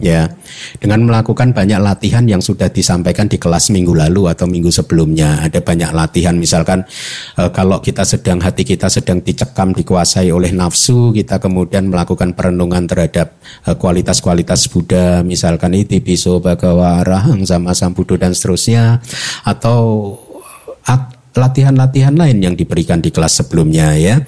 ya. 0.00 0.26
Dengan 0.80 1.06
melakukan 1.06 1.52
banyak 1.52 1.78
latihan 1.78 2.24
yang 2.24 2.40
sudah 2.40 2.72
disampaikan 2.72 3.28
di 3.28 3.36
kelas 3.36 3.70
minggu 3.70 3.92
lalu 3.92 4.26
atau 4.32 4.48
minggu 4.48 4.72
sebelumnya. 4.72 5.44
Ada 5.44 5.60
banyak 5.60 5.92
latihan 5.92 6.34
misalkan 6.34 6.82
e, 7.36 7.42
kalau 7.52 7.78
kita 7.78 8.02
sedang 8.02 8.40
hati 8.40 8.64
kita 8.64 8.88
sedang 8.88 9.20
dicekam 9.20 9.76
dikuasai 9.76 10.32
oleh 10.32 10.50
nafsu 10.50 11.12
kita 11.14 11.38
kemudian 11.38 11.92
melakukan 11.92 12.34
perenungan 12.34 12.88
terhadap 12.88 13.38
e, 13.68 13.76
kualitas-kualitas 13.76 14.66
Buddha 14.72 15.20
misalkan 15.22 15.76
itu 15.76 16.00
biso 16.00 16.40
bagawa 16.40 17.04
arahang 17.04 17.44
sama 17.44 17.76
sambudo 17.76 18.16
dan 18.16 18.32
seterusnya. 18.34 18.98
Atau 19.44 20.16
latihan-latihan 21.30 22.18
lain 22.18 22.42
yang 22.42 22.54
diberikan 22.58 22.98
di 22.98 23.14
kelas 23.14 23.44
sebelumnya 23.44 23.94
ya. 23.94 24.18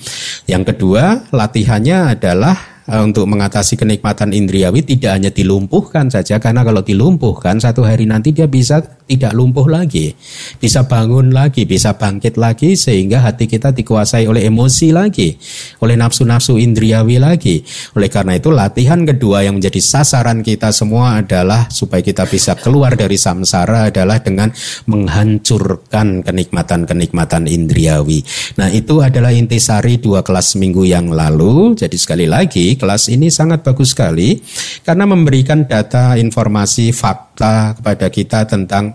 Yang 0.47 0.75
kedua, 0.75 1.27
latihannya 1.35 2.15
adalah 2.15 2.72
Eh, 2.72 2.72
untuk 2.91 3.31
mengatasi 3.31 3.79
kenikmatan 3.79 4.35
indriawi 4.35 4.83
tidak 4.83 5.15
hanya 5.15 5.31
dilumpuhkan 5.31 6.11
saja 6.11 6.43
karena 6.43 6.67
kalau 6.67 6.83
dilumpuhkan 6.83 7.63
satu 7.63 7.87
hari 7.87 8.11
nanti 8.11 8.35
dia 8.35 8.51
bisa 8.51 8.83
tidak 9.07 9.37
lumpuh 9.37 9.69
lagi, 9.69 10.17
bisa 10.57 10.89
bangun 10.89 11.37
lagi, 11.37 11.69
bisa 11.69 11.93
bangkit 11.95 12.41
lagi 12.41 12.73
sehingga 12.79 13.21
hati 13.21 13.45
kita 13.45 13.75
dikuasai 13.75 14.25
oleh 14.25 14.49
emosi 14.49 14.89
lagi, 14.89 15.37
oleh 15.85 16.01
nafsu-nafsu 16.01 16.57
indriawi 16.57 17.21
lagi. 17.21 17.61
Oleh 17.93 18.09
karena 18.09 18.41
itu 18.41 18.49
latihan 18.49 19.05
kedua 19.05 19.45
yang 19.45 19.61
menjadi 19.61 19.79
sasaran 19.83 20.41
kita 20.41 20.73
semua 20.73 21.21
adalah 21.21 21.69
supaya 21.69 22.01
kita 22.01 22.25
bisa 22.25 22.57
keluar 22.57 22.97
dari 22.97 23.21
samsara 23.21 23.93
adalah 23.93 24.17
dengan 24.23 24.49
menghancurkan 24.89 26.25
kenikmatan-kenikmatan 26.25 27.45
indriawi. 27.51 28.25
Nah, 28.57 28.73
itu 28.73 29.05
adalah 29.05 29.35
intisari 29.35 30.01
dua 30.01 30.25
kelas 30.25 30.57
minggu 30.57 30.89
yang 30.89 31.13
lalu. 31.13 31.77
Jadi 31.77 31.97
sekali 32.01 32.25
lagi 32.25 32.72
kelas 32.77 33.09
ini 33.13 33.29
sangat 33.33 33.65
bagus 33.65 33.93
sekali 33.97 34.41
karena 34.83 35.05
memberikan 35.09 35.65
data, 35.65 36.15
informasi, 36.17 36.93
fakta 36.93 37.77
kepada 37.79 38.07
kita 38.13 38.41
tentang 38.49 38.95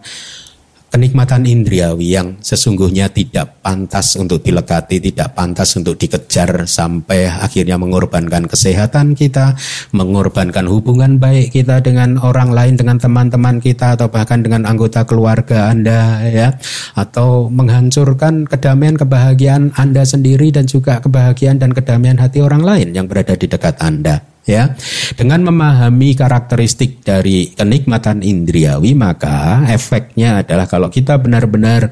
kenikmatan 0.87 1.43
indriawi 1.43 2.15
yang 2.15 2.39
sesungguhnya 2.39 3.11
tidak 3.11 3.59
pantas 3.59 4.15
untuk 4.15 4.39
dilekati, 4.39 5.03
tidak 5.03 5.35
pantas 5.35 5.75
untuk 5.75 5.99
dikejar 5.99 6.63
sampai 6.63 7.27
akhirnya 7.27 7.75
mengorbankan 7.75 8.47
kesehatan 8.47 9.13
kita, 9.13 9.53
mengorbankan 9.91 10.65
hubungan 10.65 11.19
baik 11.19 11.51
kita 11.51 11.83
dengan 11.83 12.15
orang 12.23 12.55
lain, 12.55 12.79
dengan 12.79 12.97
teman-teman 12.97 13.59
kita 13.59 13.99
atau 13.99 14.07
bahkan 14.07 14.39
dengan 14.39 14.63
anggota 14.63 15.03
keluarga 15.03 15.69
Anda 15.69 16.23
ya, 16.27 16.49
atau 16.95 17.51
menghancurkan 17.51 18.47
kedamaian 18.47 18.95
kebahagiaan 18.95 19.75
Anda 19.75 20.07
sendiri 20.07 20.55
dan 20.55 20.65
juga 20.65 21.03
kebahagiaan 21.03 21.59
dan 21.59 21.75
kedamaian 21.75 22.17
hati 22.17 22.39
orang 22.39 22.63
lain 22.63 22.95
yang 22.95 23.05
berada 23.11 23.35
di 23.35 23.45
dekat 23.45 23.75
Anda 23.83 24.36
ya. 24.47 24.73
Dengan 25.13 25.45
memahami 25.51 26.15
karakteristik 26.15 27.03
dari 27.03 27.51
kenikmatan 27.53 28.23
indriawi 28.23 28.95
maka 28.95 29.67
efeknya 29.67 30.41
adalah 30.41 30.65
kalau 30.65 30.87
kita 30.87 31.19
benar-benar 31.19 31.91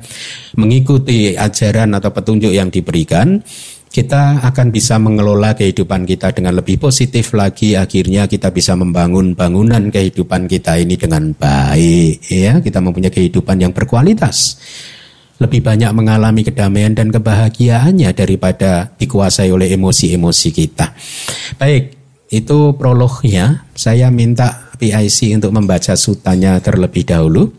mengikuti 0.56 1.36
ajaran 1.36 1.94
atau 1.94 2.10
petunjuk 2.16 2.56
yang 2.56 2.72
diberikan 2.72 3.44
kita 3.96 4.44
akan 4.44 4.76
bisa 4.76 5.00
mengelola 5.00 5.56
kehidupan 5.56 6.04
kita 6.04 6.36
dengan 6.36 6.60
lebih 6.60 6.76
positif 6.76 7.32
lagi. 7.32 7.80
Akhirnya 7.80 8.28
kita 8.28 8.52
bisa 8.52 8.76
membangun 8.76 9.40
bangunan 9.40 9.88
kehidupan 9.88 10.52
kita 10.52 10.76
ini 10.76 11.00
dengan 11.00 11.32
baik. 11.32 12.28
Ya 12.28 12.60
kita 12.60 12.84
mempunyai 12.84 13.16
kehidupan 13.16 13.56
yang 13.56 13.72
berkualitas. 13.72 14.60
Lebih 15.40 15.64
banyak 15.64 15.96
mengalami 15.96 16.44
kedamaian 16.44 16.92
dan 16.92 17.08
kebahagiaannya 17.08 18.12
daripada 18.12 18.92
dikuasai 19.00 19.48
oleh 19.48 19.72
emosi-emosi 19.72 20.50
kita. 20.52 20.92
Baik 21.56 22.05
itu 22.30 22.74
prolognya. 22.78 23.66
Saya 23.76 24.10
minta 24.10 24.72
PIC 24.78 25.38
untuk 25.38 25.52
membaca 25.56 25.94
sutanya 25.94 26.58
terlebih 26.60 27.06
dahulu. 27.08 27.52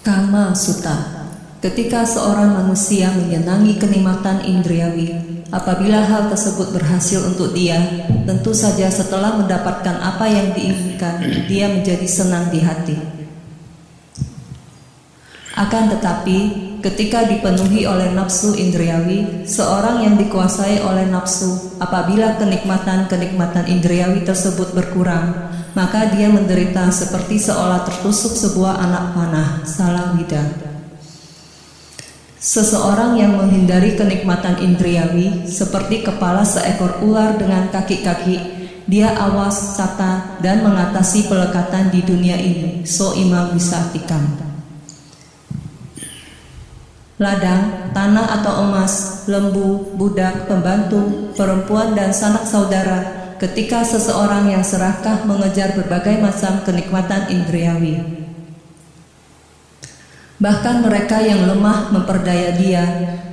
Kama 0.00 0.56
Suta 0.56 1.20
Ketika 1.60 2.08
seorang 2.08 2.56
manusia 2.56 3.12
menyenangi 3.12 3.76
kenikmatan 3.76 4.40
indriawi, 4.48 5.12
apabila 5.52 6.00
hal 6.00 6.32
tersebut 6.32 6.72
berhasil 6.72 7.20
untuk 7.20 7.52
dia, 7.52 7.76
tentu 8.24 8.56
saja 8.56 8.88
setelah 8.88 9.36
mendapatkan 9.36 9.92
apa 10.00 10.24
yang 10.24 10.56
diinginkan, 10.56 11.20
dia 11.52 11.68
menjadi 11.68 12.08
senang 12.08 12.48
di 12.48 12.64
hati. 12.64 13.19
Akan 15.60 15.92
tetapi, 15.92 16.38
ketika 16.80 17.28
dipenuhi 17.28 17.84
oleh 17.84 18.16
nafsu 18.16 18.56
indriawi, 18.56 19.44
seorang 19.44 20.00
yang 20.00 20.16
dikuasai 20.16 20.80
oleh 20.80 21.04
nafsu, 21.12 21.76
apabila 21.76 22.40
kenikmatan-kenikmatan 22.40 23.68
indriawi 23.68 24.24
tersebut 24.24 24.72
berkurang, 24.72 25.52
maka 25.76 26.08
dia 26.16 26.32
menderita 26.32 26.88
seperti 26.88 27.36
seolah 27.36 27.84
tertusuk 27.84 28.32
sebuah 28.32 28.80
anak 28.88 29.04
panah, 29.12 29.50
salah 29.68 30.16
wida. 30.16 30.40
Seseorang 32.40 33.20
yang 33.20 33.36
menghindari 33.36 34.00
kenikmatan 34.00 34.64
indriawi, 34.64 35.44
seperti 35.44 36.00
kepala 36.00 36.40
seekor 36.40 37.04
ular 37.04 37.36
dengan 37.36 37.68
kaki-kaki, 37.68 38.64
dia 38.88 39.12
awas, 39.12 39.76
sata, 39.76 40.40
dan 40.40 40.64
mengatasi 40.64 41.28
pelekatan 41.28 41.92
di 41.92 42.00
dunia 42.00 42.40
ini. 42.40 42.88
So 42.88 43.12
imam 43.12 43.52
bisa 43.52 43.92
tikam 43.92 44.49
ladang, 47.20 47.92
tanah 47.92 48.40
atau 48.40 48.64
emas, 48.64 49.22
lembu, 49.28 49.92
budak, 49.92 50.48
pembantu, 50.48 51.30
perempuan 51.36 51.92
dan 51.92 52.16
sanak 52.16 52.48
saudara, 52.48 53.36
ketika 53.36 53.84
seseorang 53.84 54.48
yang 54.48 54.64
serakah 54.64 55.28
mengejar 55.28 55.76
berbagai 55.76 56.16
macam 56.16 56.64
kenikmatan 56.64 57.28
indriawi. 57.28 58.00
Bahkan 60.40 60.80
mereka 60.80 61.20
yang 61.20 61.44
lemah 61.44 61.92
memperdaya 61.92 62.56
dia, 62.56 62.84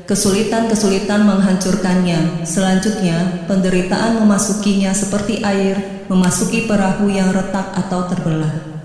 kesulitan-kesulitan 0.03 1.23
menghancurkannya. 1.23 2.43
Selanjutnya, 2.43 3.47
penderitaan 3.47 4.19
memasukinya 4.19 4.91
seperti 4.91 5.39
air 5.39 6.03
memasuki 6.11 6.67
perahu 6.67 7.07
yang 7.07 7.31
retak 7.31 7.71
atau 7.71 8.03
terbelah. 8.11 8.76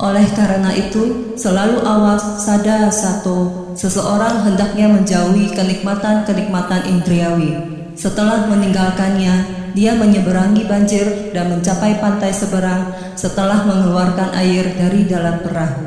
Oleh 0.00 0.24
karena 0.32 0.72
itu, 0.72 1.36
selalu 1.36 1.84
awas 1.84 2.40
sada 2.40 2.88
satu, 2.88 3.68
seseorang 3.76 4.48
hendaknya 4.48 4.88
menjauhi 4.88 5.52
kenikmatan-kenikmatan 5.52 6.88
indriawi. 6.88 7.52
Setelah 8.00 8.48
meninggalkannya, 8.48 9.60
dia 9.76 9.92
menyeberangi 10.00 10.64
banjir 10.64 11.36
dan 11.36 11.52
mencapai 11.52 12.00
pantai 12.00 12.32
seberang 12.32 12.96
setelah 13.12 13.60
mengeluarkan 13.68 14.32
air 14.40 14.72
dari 14.72 15.04
dalam 15.04 15.44
perahu. 15.44 15.84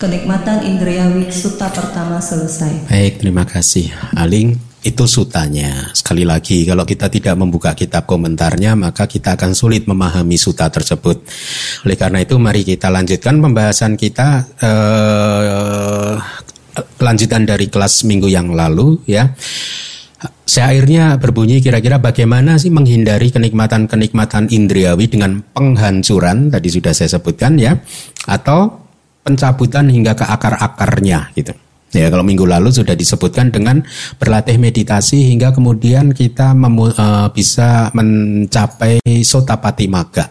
Kenikmatan 0.00 0.64
indriawi 0.64 1.28
suta 1.28 1.68
pertama 1.68 2.16
selesai. 2.16 2.88
Baik, 2.88 3.20
terima 3.20 3.44
kasih. 3.44 3.92
Aling, 4.16 4.56
itu 4.86 5.02
sutanya. 5.10 5.90
Sekali 5.90 6.22
lagi, 6.22 6.62
kalau 6.62 6.86
kita 6.86 7.10
tidak 7.10 7.34
membuka 7.34 7.74
kitab 7.74 8.06
komentarnya, 8.06 8.78
maka 8.78 9.10
kita 9.10 9.34
akan 9.34 9.50
sulit 9.50 9.90
memahami 9.90 10.38
suta 10.38 10.70
tersebut. 10.70 11.26
Oleh 11.82 11.98
karena 11.98 12.22
itu, 12.22 12.38
mari 12.38 12.62
kita 12.62 12.86
lanjutkan 12.86 13.42
pembahasan 13.42 13.98
kita 13.98 14.46
eh, 14.62 16.14
lanjutan 17.02 17.42
dari 17.42 17.66
kelas 17.66 18.06
minggu 18.06 18.30
yang 18.30 18.54
lalu, 18.54 19.02
ya. 19.10 19.34
Syairnya 20.46 21.18
berbunyi 21.18 21.58
kira-kira 21.58 21.98
bagaimana 21.98 22.54
sih 22.56 22.70
menghindari 22.70 23.34
kenikmatan-kenikmatan 23.34 24.48
indriawi 24.54 25.10
dengan 25.10 25.42
penghancuran 25.52 26.48
tadi 26.48 26.70
sudah 26.70 26.94
saya 26.94 27.18
sebutkan 27.18 27.58
ya 27.58 27.76
atau 28.30 28.86
pencabutan 29.26 29.90
hingga 29.90 30.14
ke 30.14 30.24
akar-akarnya 30.24 31.34
gitu. 31.34 31.52
Ya, 31.94 32.10
kalau 32.10 32.26
minggu 32.26 32.44
lalu 32.44 32.74
sudah 32.74 32.98
disebutkan 32.98 33.54
dengan 33.54 33.86
berlatih 34.18 34.58
meditasi 34.58 35.30
hingga 35.30 35.54
kemudian 35.54 36.10
kita 36.10 36.50
memu, 36.50 36.90
uh, 36.92 37.30
bisa 37.30 37.94
mencapai 37.94 38.98
sotapati 39.22 39.86
maga, 39.86 40.26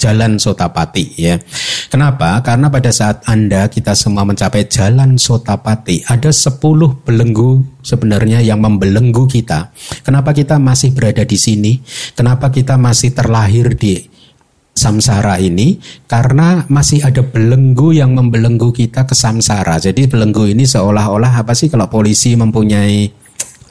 jalan 0.00 0.40
sotapati 0.40 1.14
ya. 1.20 1.36
Kenapa? 1.92 2.40
Karena 2.40 2.72
pada 2.72 2.88
saat 2.88 3.20
Anda 3.28 3.68
kita 3.68 3.92
semua 3.92 4.24
mencapai 4.24 4.64
jalan 4.66 5.20
sotapati, 5.20 6.08
ada 6.08 6.32
10 6.32 6.58
belenggu 7.04 7.62
sebenarnya 7.84 8.40
yang 8.40 8.64
membelenggu 8.64 9.28
kita. 9.28 9.76
Kenapa 10.02 10.32
kita 10.32 10.56
masih 10.56 10.96
berada 10.96 11.22
di 11.22 11.36
sini? 11.36 11.84
Kenapa 12.16 12.48
kita 12.48 12.80
masih 12.80 13.12
terlahir 13.12 13.76
di 13.76 14.13
samsara 14.74 15.38
ini 15.38 15.78
karena 16.10 16.66
masih 16.66 17.06
ada 17.06 17.22
belenggu 17.22 17.94
yang 17.94 18.12
membelenggu 18.12 18.74
kita 18.74 19.06
ke 19.06 19.14
samsara. 19.14 19.78
Jadi 19.78 20.10
belenggu 20.10 20.50
ini 20.50 20.66
seolah-olah 20.66 21.40
apa 21.40 21.54
sih 21.54 21.70
kalau 21.70 21.86
polisi 21.86 22.34
mempunyai 22.34 23.22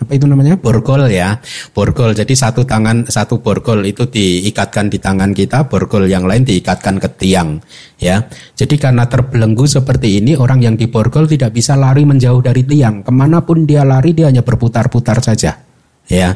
apa 0.03 0.19
itu 0.19 0.27
namanya? 0.27 0.59
Borgol 0.59 1.07
ya. 1.11 1.39
Borgol. 1.75 2.15
Jadi 2.15 2.33
satu 2.35 2.63
tangan 2.63 3.07
satu 3.07 3.39
borgol 3.39 3.83
itu 3.87 4.07
diikatkan 4.07 4.91
di 4.91 4.99
tangan 4.99 5.31
kita 5.31 5.67
borgol 5.67 6.07
yang 6.07 6.23
lain 6.23 6.43
diikatkan 6.47 6.99
ke 6.99 7.09
tiang 7.19 7.59
ya. 7.99 8.23
Jadi 8.55 8.75
karena 8.79 9.07
terbelenggu 9.07 9.67
seperti 9.67 10.23
ini 10.23 10.39
orang 10.39 10.63
yang 10.63 10.75
di 10.79 10.87
borgol 10.87 11.27
tidak 11.27 11.55
bisa 11.55 11.75
lari 11.75 12.07
menjauh 12.07 12.39
dari 12.39 12.63
tiang. 12.63 13.03
Ke 13.03 13.11
mana 13.11 13.43
pun 13.43 13.67
dia 13.67 13.83
lari 13.83 14.15
dia 14.15 14.31
hanya 14.31 14.43
berputar-putar 14.43 15.19
saja 15.19 15.73
ya 16.07 16.35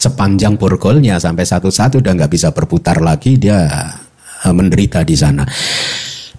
sepanjang 0.00 0.56
borgolnya 0.56 1.20
sampai 1.20 1.44
satu-satu 1.44 2.00
udah 2.00 2.12
nggak 2.16 2.32
bisa 2.32 2.48
berputar 2.56 3.04
lagi 3.04 3.36
dia 3.36 3.68
eh, 4.48 4.54
menderita 4.56 5.04
di 5.04 5.12
sana. 5.12 5.44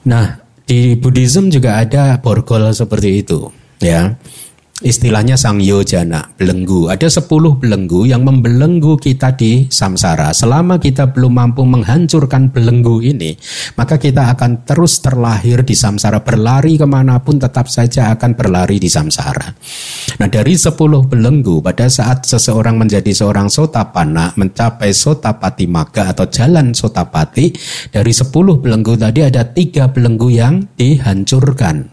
Nah 0.10 0.26
di 0.66 0.98
Buddhism 0.98 1.54
juga 1.54 1.78
ada 1.78 2.18
borgol 2.18 2.74
seperti 2.74 3.10
itu 3.22 3.46
ya 3.82 4.08
istilahnya 4.82 5.38
sang 5.38 5.62
yojana, 5.62 6.34
belenggu. 6.36 6.90
Ada 6.90 7.22
sepuluh 7.22 7.56
belenggu 7.58 8.10
yang 8.10 8.26
membelenggu 8.26 8.98
kita 8.98 9.38
di 9.38 9.70
samsara. 9.70 10.34
Selama 10.34 10.82
kita 10.82 11.14
belum 11.14 11.38
mampu 11.38 11.62
menghancurkan 11.64 12.50
belenggu 12.50 13.00
ini, 13.06 13.38
maka 13.78 14.02
kita 14.02 14.34
akan 14.34 14.66
terus 14.66 15.00
terlahir 15.00 15.62
di 15.62 15.78
samsara. 15.78 16.22
Berlari 16.26 16.76
ke 16.76 16.86
mana 16.90 17.22
pun 17.22 17.38
tetap 17.38 17.70
saja 17.70 18.12
akan 18.14 18.34
berlari 18.34 18.82
di 18.82 18.90
samsara. 18.90 19.54
Nah 20.18 20.28
dari 20.28 20.58
sepuluh 20.58 21.06
belenggu, 21.06 21.62
pada 21.62 21.88
saat 21.88 22.26
seseorang 22.26 22.76
menjadi 22.76 23.14
seorang 23.14 23.48
sotapana, 23.48 24.34
mencapai 24.36 24.92
sotapati 24.92 25.70
maga 25.70 26.12
atau 26.12 26.26
jalan 26.28 26.74
sotapati, 26.74 27.54
dari 27.94 28.12
sepuluh 28.12 28.58
belenggu 28.58 28.98
tadi 28.98 29.22
ada 29.22 29.46
tiga 29.46 29.88
belenggu 29.94 30.34
yang 30.34 30.66
dihancurkan. 30.74 31.88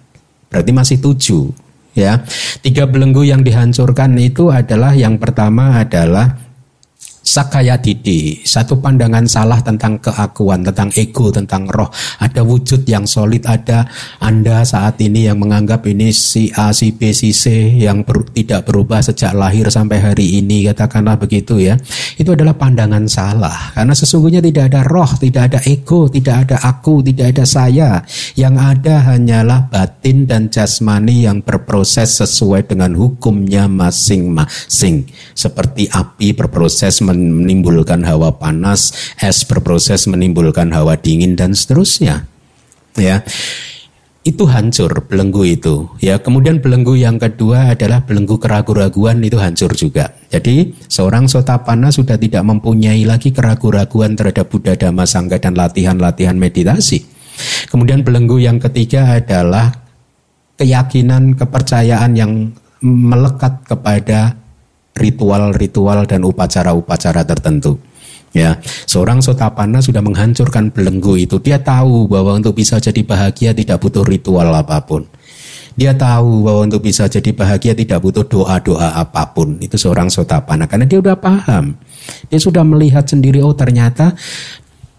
Berarti 0.48 0.72
masih 0.72 0.96
tujuh 1.04 1.67
ya. 1.94 2.24
Tiga 2.64 2.88
belenggu 2.88 3.22
yang 3.22 3.44
dihancurkan 3.44 4.16
itu 4.18 4.50
adalah 4.50 4.96
yang 4.96 5.20
pertama 5.20 5.78
adalah 5.78 6.47
Sakaya 7.28 7.76
didi, 7.76 8.40
satu 8.40 8.80
pandangan 8.80 9.28
salah 9.28 9.60
tentang 9.60 10.00
keakuan, 10.00 10.64
tentang 10.64 10.88
ego, 10.96 11.28
tentang 11.28 11.68
roh. 11.68 11.92
Ada 12.24 12.40
wujud 12.40 12.88
yang 12.88 13.04
solid, 13.04 13.44
ada 13.44 13.84
Anda 14.16 14.64
saat 14.64 14.96
ini 15.04 15.28
yang 15.28 15.36
menganggap 15.36 15.84
ini 15.84 16.08
si 16.08 16.48
A, 16.56 16.72
si 16.72 16.96
B, 16.96 17.12
si 17.12 17.36
C 17.36 17.52
yang 17.84 18.00
ber, 18.00 18.32
tidak 18.32 18.64
berubah 18.64 19.04
sejak 19.04 19.36
lahir 19.36 19.68
sampai 19.68 20.00
hari 20.00 20.40
ini, 20.40 20.72
katakanlah 20.72 21.20
begitu 21.20 21.60
ya. 21.60 21.76
Itu 22.16 22.32
adalah 22.32 22.56
pandangan 22.56 23.04
salah. 23.04 23.76
Karena 23.76 23.92
sesungguhnya 23.92 24.40
tidak 24.40 24.72
ada 24.72 24.88
roh, 24.88 25.12
tidak 25.20 25.52
ada 25.52 25.60
ego, 25.68 26.08
tidak 26.08 26.48
ada 26.48 26.56
aku, 26.64 27.04
tidak 27.04 27.36
ada 27.36 27.44
saya. 27.44 28.00
Yang 28.40 28.54
ada 28.56 28.94
hanyalah 29.04 29.68
batin 29.68 30.24
dan 30.24 30.48
jasmani 30.48 31.28
yang 31.28 31.44
berproses 31.44 32.24
sesuai 32.24 32.72
dengan 32.72 32.96
hukumnya 32.96 33.68
masing-masing. 33.68 35.04
Seperti 35.36 35.92
api 35.92 36.32
berproses 36.32 37.04
men 37.04 37.17
menimbulkan 37.18 38.06
hawa 38.06 38.38
panas, 38.38 38.94
es 39.18 39.42
berproses 39.42 40.06
menimbulkan 40.06 40.70
hawa 40.70 40.94
dingin 40.94 41.34
dan 41.34 41.52
seterusnya. 41.52 42.30
Ya. 42.94 43.26
Itu 44.26 44.44
hancur 44.44 45.08
belenggu 45.08 45.46
itu. 45.48 45.88
Ya, 46.04 46.20
kemudian 46.20 46.60
belenggu 46.60 46.98
yang 47.00 47.16
kedua 47.16 47.72
adalah 47.72 48.04
belenggu 48.04 48.36
keraguan-raguan 48.36 49.24
itu 49.24 49.40
hancur 49.40 49.72
juga. 49.72 50.12
Jadi, 50.28 50.76
seorang 50.84 51.24
sotapana 51.30 51.88
sudah 51.88 52.20
tidak 52.20 52.44
mempunyai 52.44 53.08
lagi 53.08 53.32
keraguan-raguan 53.32 54.18
terhadap 54.18 54.52
Buddha 54.52 54.76
Dhamma 54.76 55.08
Sangha 55.08 55.40
dan 55.40 55.56
latihan-latihan 55.56 56.36
meditasi. 56.36 57.08
Kemudian 57.72 58.04
belenggu 58.04 58.36
yang 58.36 58.60
ketiga 58.60 59.16
adalah 59.16 59.72
keyakinan, 60.60 61.38
kepercayaan 61.38 62.12
yang 62.18 62.52
melekat 62.82 63.64
kepada 63.64 64.34
ritual-ritual 64.98 66.04
dan 66.04 66.26
upacara-upacara 66.26 67.22
tertentu. 67.24 67.78
Ya, 68.36 68.60
seorang 68.84 69.24
sotapana 69.24 69.80
sudah 69.80 70.04
menghancurkan 70.04 70.68
belenggu 70.68 71.16
itu. 71.16 71.40
Dia 71.40 71.56
tahu 71.64 72.12
bahwa 72.12 72.36
untuk 72.36 72.52
bisa 72.52 72.76
jadi 72.76 73.00
bahagia 73.00 73.56
tidak 73.56 73.80
butuh 73.80 74.04
ritual 74.04 74.52
apa 74.52 74.84
pun. 74.84 75.08
Dia 75.78 75.94
tahu 75.94 76.42
bahwa 76.44 76.66
untuk 76.66 76.82
bisa 76.84 77.06
jadi 77.06 77.30
bahagia 77.30 77.72
tidak 77.72 78.02
butuh 78.02 78.26
doa-doa 78.26 78.98
apa 78.98 79.32
pun. 79.32 79.56
Itu 79.62 79.78
seorang 79.78 80.10
sotapana 80.10 80.66
karena 80.68 80.84
dia 80.84 80.98
sudah 81.00 81.16
paham. 81.16 81.78
Dia 82.28 82.40
sudah 82.42 82.66
melihat 82.66 83.06
sendiri 83.06 83.40
oh 83.40 83.54
ternyata 83.54 84.12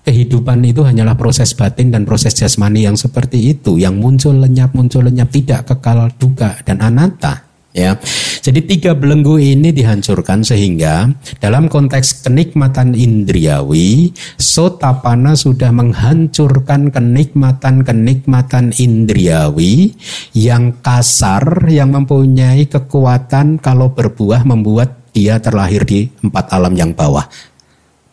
kehidupan 0.07 0.63
itu 0.63 0.81
hanyalah 0.81 1.13
proses 1.19 1.51
batin 1.53 1.91
dan 1.91 2.07
proses 2.07 2.33
jasmani 2.33 2.87
yang 2.87 2.95
seperti 2.95 3.53
itu 3.53 3.75
yang 3.75 3.99
muncul 3.99 4.33
lenyap 4.33 4.71
muncul 4.73 5.03
lenyap 5.05 5.29
tidak 5.29 5.67
kekal 5.69 6.09
duka 6.17 6.57
dan 6.63 6.79
anatta 6.79 7.48
ya. 7.73 7.97
Jadi 8.39 8.65
tiga 8.65 8.95
belenggu 8.95 9.37
ini 9.37 9.69
dihancurkan 9.69 10.41
sehingga 10.41 11.11
dalam 11.43 11.67
konteks 11.67 12.25
kenikmatan 12.25 12.95
indriawi, 12.95 14.15
sotapana 14.39 15.35
sudah 15.35 15.69
menghancurkan 15.69 16.89
kenikmatan-kenikmatan 16.89 18.73
indriawi 18.79 19.93
yang 20.33 20.79
kasar 20.79 21.67
yang 21.67 21.93
mempunyai 21.93 22.65
kekuatan 22.65 23.59
kalau 23.59 23.91
berbuah 23.91 24.47
membuat 24.47 25.11
dia 25.11 25.37
terlahir 25.37 25.83
di 25.83 26.07
empat 26.23 26.49
alam 26.55 26.73
yang 26.73 26.95
bawah. 26.95 27.27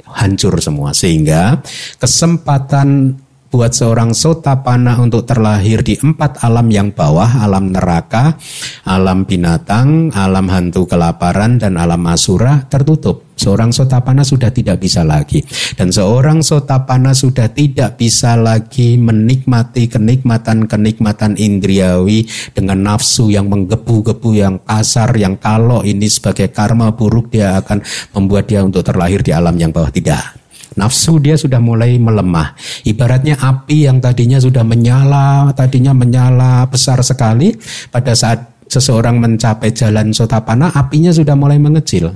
Hancur 0.07 0.63
semua 0.63 0.95
sehingga 0.95 1.61
kesempatan 1.99 3.19
buat 3.47 3.73
seorang 3.73 4.11
sotapana 4.11 4.99
untuk 4.99 5.23
terlahir 5.23 5.81
di 5.87 5.95
empat 5.95 6.43
alam 6.43 6.67
yang 6.69 6.91
bawah, 6.91 7.43
alam 7.43 7.71
neraka, 7.71 8.35
alam 8.83 9.23
binatang, 9.23 10.11
alam 10.11 10.51
hantu 10.51 10.85
kelaparan, 10.91 11.57
dan 11.63 11.79
alam 11.79 12.03
asura 12.11 12.67
tertutup. 12.67 13.27
Seorang 13.37 13.69
sotapana 13.69 14.25
sudah 14.25 14.49
tidak 14.49 14.81
bisa 14.81 15.05
lagi. 15.05 15.45
Dan 15.77 15.93
seorang 15.93 16.41
sotapana 16.41 17.13
sudah 17.13 17.53
tidak 17.53 18.01
bisa 18.01 18.33
lagi 18.33 18.97
menikmati 18.97 19.93
kenikmatan-kenikmatan 19.93 21.37
indriawi 21.37 22.25
dengan 22.57 22.81
nafsu 22.81 23.29
yang 23.29 23.53
menggebu-gebu, 23.53 24.31
yang 24.33 24.57
kasar, 24.65 25.13
yang 25.21 25.37
kalau 25.37 25.85
ini 25.85 26.09
sebagai 26.09 26.49
karma 26.49 26.97
buruk 26.97 27.29
dia 27.29 27.61
akan 27.61 27.85
membuat 28.17 28.49
dia 28.49 28.65
untuk 28.65 28.81
terlahir 28.81 29.21
di 29.21 29.37
alam 29.37 29.55
yang 29.61 29.69
bawah. 29.69 29.93
Tidak. 29.93 30.46
Nafsu 30.77 31.17
dia 31.17 31.41
sudah 31.41 31.57
mulai 31.57 31.97
melemah. 31.97 32.53
Ibaratnya 32.85 33.41
api 33.41 33.89
yang 33.89 33.97
tadinya 33.97 34.37
sudah 34.37 34.61
menyala, 34.61 35.51
tadinya 35.57 35.97
menyala 35.97 36.69
besar 36.69 37.01
sekali, 37.01 37.57
pada 37.89 38.13
saat 38.13 38.45
seseorang 38.69 39.17
mencapai 39.17 39.73
jalan 39.73 40.13
sotapana, 40.13 40.69
apinya 40.77 41.09
sudah 41.09 41.33
mulai 41.33 41.57
mengecil. 41.57 42.13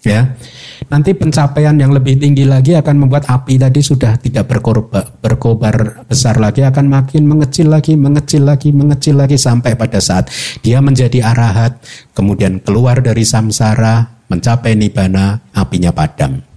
Ya, 0.00 0.32
nanti 0.88 1.12
pencapaian 1.12 1.76
yang 1.76 1.92
lebih 1.92 2.16
tinggi 2.16 2.48
lagi 2.48 2.72
akan 2.72 3.04
membuat 3.04 3.28
api 3.28 3.60
tadi 3.60 3.84
sudah 3.84 4.16
tidak 4.16 4.48
berkobar, 4.48 5.12
berkobar 5.20 6.08
besar 6.08 6.40
lagi, 6.40 6.64
akan 6.64 6.88
makin 6.88 7.28
mengecil 7.28 7.68
lagi, 7.68 8.00
mengecil 8.00 8.48
lagi, 8.48 8.72
mengecil 8.72 9.20
lagi 9.20 9.36
sampai 9.36 9.76
pada 9.76 10.00
saat 10.00 10.32
dia 10.64 10.80
menjadi 10.80 11.20
arahat, 11.20 11.84
kemudian 12.16 12.64
keluar 12.64 13.04
dari 13.04 13.28
samsara, 13.28 14.24
mencapai 14.32 14.72
nibana, 14.72 15.44
apinya 15.52 15.92
padam 15.92 16.49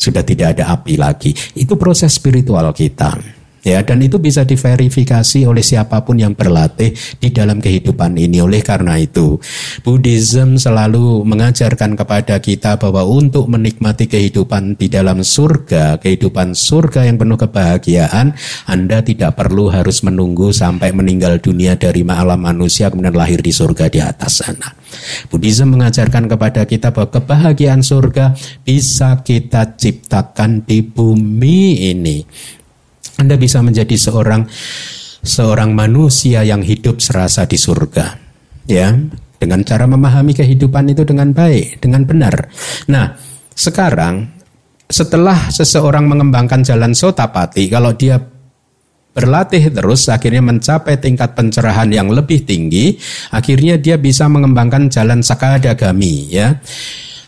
sudah 0.00 0.24
tidak 0.24 0.56
ada 0.56 0.72
api 0.72 0.96
lagi. 0.96 1.36
Itu 1.52 1.76
proses 1.76 2.16
spiritual 2.16 2.72
kita. 2.72 3.39
Ya, 3.60 3.84
dan 3.84 4.00
itu 4.00 4.16
bisa 4.16 4.48
diverifikasi 4.48 5.44
oleh 5.44 5.60
siapa 5.60 6.00
pun 6.00 6.16
yang 6.16 6.32
berlatih 6.32 6.96
di 7.20 7.28
dalam 7.28 7.60
kehidupan 7.60 8.16
ini. 8.16 8.40
Oleh 8.40 8.64
karena 8.64 8.96
itu, 8.96 9.36
Buddhism 9.84 10.56
selalu 10.56 11.28
mengajarkan 11.28 11.92
kepada 11.92 12.40
kita 12.40 12.80
bahwa 12.80 13.04
untuk 13.04 13.52
menikmati 13.52 14.08
kehidupan 14.08 14.80
di 14.80 14.88
dalam 14.88 15.20
surga, 15.20 16.00
kehidupan 16.00 16.56
surga 16.56 17.04
yang 17.04 17.20
penuh 17.20 17.36
kebahagiaan, 17.36 18.32
Anda 18.64 19.04
tidak 19.04 19.36
perlu 19.36 19.68
harus 19.68 20.00
menunggu 20.00 20.56
sampai 20.56 20.96
meninggal 20.96 21.36
dunia 21.44 21.76
dari 21.76 22.00
alam 22.10 22.40
manusia 22.40 22.88
kemudian 22.88 23.14
lahir 23.14 23.44
di 23.44 23.52
surga 23.52 23.92
di 23.92 24.00
atas 24.00 24.40
sana. 24.40 24.72
Buddhism 25.28 25.76
mengajarkan 25.76 26.26
kepada 26.26 26.64
kita 26.66 26.90
bahwa 26.90 27.12
kebahagiaan 27.12 27.84
surga 27.84 28.34
bisa 28.64 29.20
kita 29.22 29.78
ciptakan 29.78 30.66
di 30.66 30.82
bumi 30.82 31.92
ini 31.94 32.18
anda 33.20 33.36
bisa 33.36 33.60
menjadi 33.60 33.92
seorang 34.00 34.48
seorang 35.20 35.76
manusia 35.76 36.40
yang 36.40 36.64
hidup 36.64 37.04
serasa 37.04 37.44
di 37.44 37.60
surga. 37.60 38.16
Ya, 38.64 38.96
dengan 39.40 39.60
cara 39.64 39.84
memahami 39.84 40.32
kehidupan 40.32 40.92
itu 40.92 41.04
dengan 41.04 41.32
baik, 41.36 41.80
dengan 41.80 42.08
benar. 42.08 42.48
Nah, 42.88 43.16
sekarang 43.52 44.28
setelah 44.86 45.48
seseorang 45.48 46.06
mengembangkan 46.06 46.64
jalan 46.64 46.92
sotapati, 46.92 47.66
kalau 47.68 47.96
dia 47.96 48.20
berlatih 49.10 49.74
terus 49.74 50.06
akhirnya 50.06 50.44
mencapai 50.44 50.96
tingkat 51.02 51.34
pencerahan 51.34 51.90
yang 51.90 52.12
lebih 52.14 52.46
tinggi, 52.46 52.94
akhirnya 53.34 53.74
dia 53.80 53.98
bisa 53.98 54.30
mengembangkan 54.30 54.86
jalan 54.86 55.18
sakadagami 55.24 56.30
ya. 56.30 56.54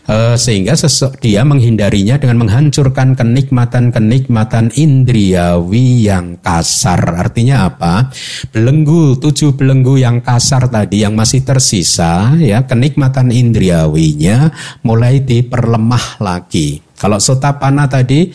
Uh, 0.03 0.35
sehingga 0.35 0.75
dia 1.23 1.47
menghindarinya 1.47 2.19
dengan 2.19 2.43
menghancurkan 2.43 3.15
kenikmatan-kenikmatan 3.15 4.75
indriawi 4.75 6.11
yang 6.11 6.35
kasar. 6.43 6.99
Artinya 6.99 7.71
apa? 7.71 8.11
Belenggu, 8.51 9.15
tujuh 9.15 9.55
belenggu 9.55 9.95
yang 9.95 10.19
kasar 10.19 10.67
tadi 10.67 11.07
yang 11.07 11.15
masih 11.15 11.47
tersisa, 11.47 12.35
ya 12.35 12.67
kenikmatan 12.67 13.31
indriawinya 13.31 14.51
mulai 14.83 15.23
diperlemah 15.23 16.19
lagi. 16.19 16.83
Kalau 16.99 17.23
sotapana 17.23 17.87
tadi 17.87 18.27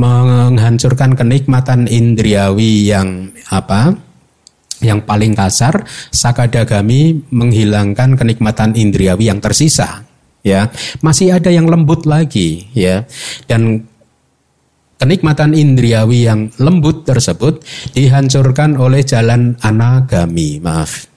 menghancurkan 0.00 1.20
kenikmatan 1.20 1.84
indriawi 1.84 2.88
yang 2.96 3.28
apa? 3.52 3.92
Yang 4.80 5.04
paling 5.04 5.36
kasar, 5.36 5.84
sakadagami 6.08 7.28
menghilangkan 7.28 8.16
kenikmatan 8.16 8.72
indriawi 8.72 9.28
yang 9.28 9.44
tersisa 9.44 10.08
ya. 10.46 10.72
Masih 11.04 11.36
ada 11.36 11.52
yang 11.52 11.68
lembut 11.68 12.06
lagi 12.08 12.70
ya. 12.72 13.04
Dan 13.44 13.84
kenikmatan 14.96 15.52
indriawi 15.52 16.28
yang 16.30 16.48
lembut 16.62 17.04
tersebut 17.04 17.60
dihancurkan 17.92 18.78
oleh 18.78 19.04
jalan 19.04 19.58
anagami. 19.60 20.62
Maaf 20.62 21.09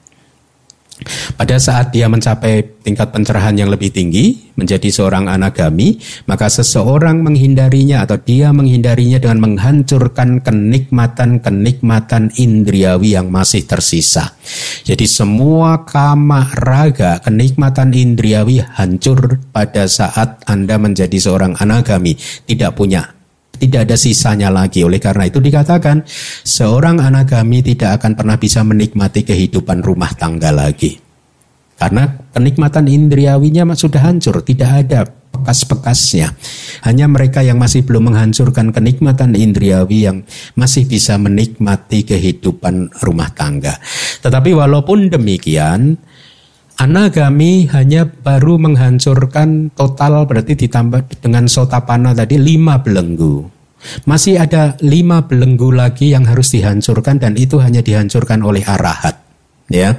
pada 1.34 1.56
saat 1.56 1.90
dia 1.90 2.06
mencapai 2.10 2.82
tingkat 2.84 3.10
pencerahan 3.10 3.56
yang 3.56 3.72
lebih 3.72 3.88
tinggi, 3.88 4.52
menjadi 4.54 4.86
seorang 4.92 5.26
anagami, 5.26 5.98
maka 6.28 6.52
seseorang 6.52 7.24
menghindarinya 7.24 8.04
atau 8.04 8.20
dia 8.20 8.52
menghindarinya 8.52 9.18
dengan 9.18 9.40
menghancurkan 9.40 10.44
kenikmatan-kenikmatan 10.44 12.30
indriawi 12.36 13.16
yang 13.16 13.32
masih 13.32 13.64
tersisa. 13.64 14.36
Jadi 14.84 15.08
semua 15.08 15.88
kama 15.88 16.52
raga, 16.60 17.18
kenikmatan 17.24 17.96
indriawi 17.96 18.60
hancur 18.60 19.40
pada 19.50 19.88
saat 19.88 20.44
Anda 20.44 20.76
menjadi 20.76 21.16
seorang 21.16 21.56
anagami, 21.58 22.14
tidak 22.44 22.76
punya 22.76 23.23
tidak 23.58 23.90
ada 23.90 23.96
sisanya 23.98 24.48
lagi. 24.50 24.82
Oleh 24.82 24.98
karena 24.98 25.26
itu 25.26 25.38
dikatakan 25.38 26.04
seorang 26.42 27.00
anagami 27.00 27.62
tidak 27.62 28.02
akan 28.02 28.12
pernah 28.18 28.36
bisa 28.38 28.60
menikmati 28.66 29.22
kehidupan 29.22 29.80
rumah 29.82 30.12
tangga 30.14 30.50
lagi. 30.50 31.00
Karena 31.74 32.06
kenikmatan 32.30 32.86
indriawinya 32.86 33.66
sudah 33.74 34.06
hancur, 34.06 34.46
tidak 34.46 34.70
ada 34.86 35.00
bekas-bekasnya. 35.34 36.30
Hanya 36.86 37.10
mereka 37.10 37.42
yang 37.42 37.58
masih 37.58 37.82
belum 37.82 38.14
menghancurkan 38.14 38.70
kenikmatan 38.70 39.34
indriawi 39.34 40.06
yang 40.06 40.22
masih 40.54 40.86
bisa 40.86 41.18
menikmati 41.18 42.06
kehidupan 42.06 42.94
rumah 43.02 43.34
tangga. 43.34 43.74
Tetapi 44.22 44.54
walaupun 44.54 45.10
demikian, 45.10 45.98
Anagami 46.74 47.70
hanya 47.70 48.02
baru 48.02 48.58
menghancurkan 48.58 49.70
total 49.78 50.26
berarti 50.26 50.58
ditambah 50.58 51.22
dengan 51.22 51.46
sotapana 51.46 52.10
tadi 52.10 52.34
lima 52.34 52.82
belenggu. 52.82 53.46
Masih 54.08 54.40
ada 54.40 54.74
lima 54.82 55.22
belenggu 55.22 55.70
lagi 55.70 56.10
yang 56.10 56.26
harus 56.26 56.50
dihancurkan 56.50 57.20
dan 57.20 57.38
itu 57.38 57.60
hanya 57.62 57.84
dihancurkan 57.84 58.42
oleh 58.42 58.64
arahat. 58.64 59.22
Ya, 59.64 59.96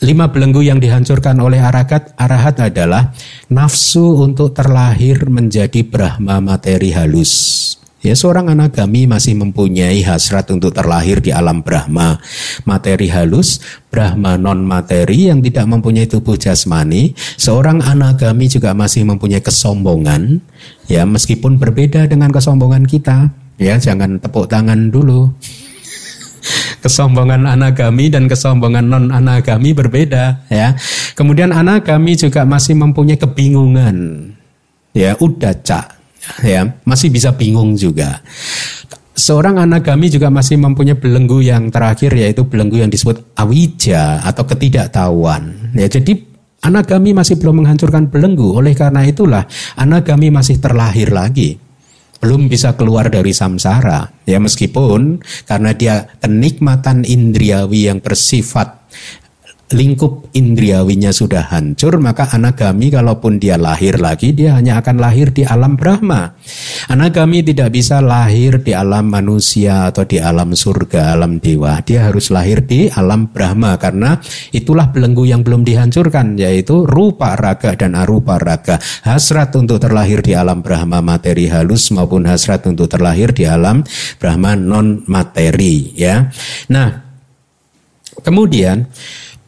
lima 0.00 0.32
belenggu 0.32 0.64
yang 0.64 0.80
dihancurkan 0.80 1.36
oleh 1.44 1.60
arahat, 1.60 2.16
arahat 2.16 2.56
adalah 2.72 3.12
nafsu 3.52 4.24
untuk 4.24 4.56
terlahir 4.56 5.28
menjadi 5.28 5.84
Brahma 5.84 6.40
materi 6.40 6.96
halus. 6.96 7.76
Ya 7.98 8.14
seorang 8.14 8.46
anagami 8.46 9.10
masih 9.10 9.34
mempunyai 9.34 10.06
hasrat 10.06 10.46
untuk 10.54 10.70
terlahir 10.70 11.18
di 11.18 11.34
alam 11.34 11.66
Brahma. 11.66 12.22
Materi 12.62 13.10
halus, 13.10 13.58
Brahma 13.90 14.38
non 14.38 14.62
materi 14.62 15.26
yang 15.26 15.42
tidak 15.42 15.66
mempunyai 15.66 16.06
tubuh 16.06 16.38
jasmani. 16.38 17.18
Seorang 17.18 17.82
anagami 17.82 18.46
juga 18.46 18.70
masih 18.70 19.02
mempunyai 19.02 19.42
kesombongan. 19.42 20.38
Ya 20.86 21.02
meskipun 21.02 21.58
berbeda 21.58 22.06
dengan 22.06 22.30
kesombongan 22.30 22.86
kita. 22.86 23.34
Ya 23.58 23.74
jangan 23.82 24.22
tepuk 24.22 24.46
tangan 24.46 24.94
dulu. 24.94 25.34
Kesombongan 26.78 27.50
anagami 27.50 28.14
dan 28.14 28.30
kesombongan 28.30 28.86
non 28.86 29.10
anagami 29.10 29.74
berbeda 29.74 30.46
ya. 30.46 30.78
Kemudian 31.18 31.50
anagami 31.50 32.14
juga 32.14 32.46
masih 32.46 32.78
mempunyai 32.78 33.18
kebingungan. 33.18 34.30
Ya, 34.94 35.18
udah 35.18 35.52
cak 35.52 35.97
ya 36.44 36.78
masih 36.86 37.08
bisa 37.12 37.34
bingung 37.34 37.74
juga. 37.74 38.20
Seorang 39.18 39.58
anagami 39.58 40.06
juga 40.06 40.30
masih 40.30 40.62
mempunyai 40.62 40.94
belenggu 40.94 41.42
yang 41.42 41.74
terakhir 41.74 42.14
yaitu 42.14 42.46
belenggu 42.46 42.86
yang 42.86 42.86
disebut 42.86 43.34
awija 43.34 44.22
atau 44.22 44.46
ketidaktahuan. 44.46 45.74
Ya, 45.74 45.90
jadi 45.90 46.22
anagami 46.62 47.10
masih 47.18 47.34
belum 47.34 47.66
menghancurkan 47.66 48.14
belenggu. 48.14 48.54
Oleh 48.54 48.78
karena 48.78 49.02
itulah 49.02 49.42
anagami 49.74 50.30
masih 50.30 50.62
terlahir 50.62 51.10
lagi. 51.10 51.58
Belum 52.22 52.46
bisa 52.46 52.78
keluar 52.78 53.10
dari 53.10 53.34
samsara. 53.34 54.06
Ya 54.22 54.38
meskipun 54.38 55.18
karena 55.50 55.74
dia 55.74 56.06
kenikmatan 56.22 57.02
indriawi 57.02 57.90
yang 57.90 57.98
bersifat 57.98 58.77
lingkup 59.68 60.32
indriawinya 60.32 61.12
sudah 61.12 61.52
hancur, 61.52 62.00
maka 62.00 62.24
anagami 62.32 62.88
kalaupun 62.88 63.36
dia 63.36 63.60
lahir 63.60 64.00
lagi, 64.00 64.32
dia 64.32 64.56
hanya 64.56 64.80
akan 64.80 64.96
lahir 64.96 65.28
di 65.28 65.44
alam 65.44 65.76
Brahma. 65.76 66.32
Anagami 66.88 67.44
tidak 67.44 67.76
bisa 67.76 68.00
lahir 68.00 68.64
di 68.64 68.72
alam 68.72 69.12
manusia 69.12 69.92
atau 69.92 70.08
di 70.08 70.16
alam 70.16 70.56
surga, 70.56 71.12
alam 71.12 71.36
dewa. 71.36 71.84
Dia 71.84 72.08
harus 72.08 72.32
lahir 72.32 72.64
di 72.64 72.88
alam 72.88 73.28
Brahma 73.28 73.76
karena 73.76 74.16
itulah 74.56 74.88
belenggu 74.88 75.28
yang 75.28 75.44
belum 75.44 75.68
dihancurkan, 75.68 76.40
yaitu 76.40 76.88
rupa 76.88 77.36
raga 77.36 77.76
dan 77.76 77.92
arupa 77.92 78.40
raga. 78.40 78.80
Hasrat 79.04 79.52
untuk 79.52 79.84
terlahir 79.84 80.24
di 80.24 80.32
alam 80.32 80.64
Brahma 80.64 81.04
materi 81.04 81.44
halus 81.44 81.92
maupun 81.92 82.24
hasrat 82.24 82.64
untuk 82.64 82.88
terlahir 82.88 83.36
di 83.36 83.44
alam 83.44 83.84
Brahma 84.16 84.56
non 84.56 85.04
materi. 85.04 85.92
Ya, 85.92 86.32
nah 86.72 87.04
kemudian 88.24 88.88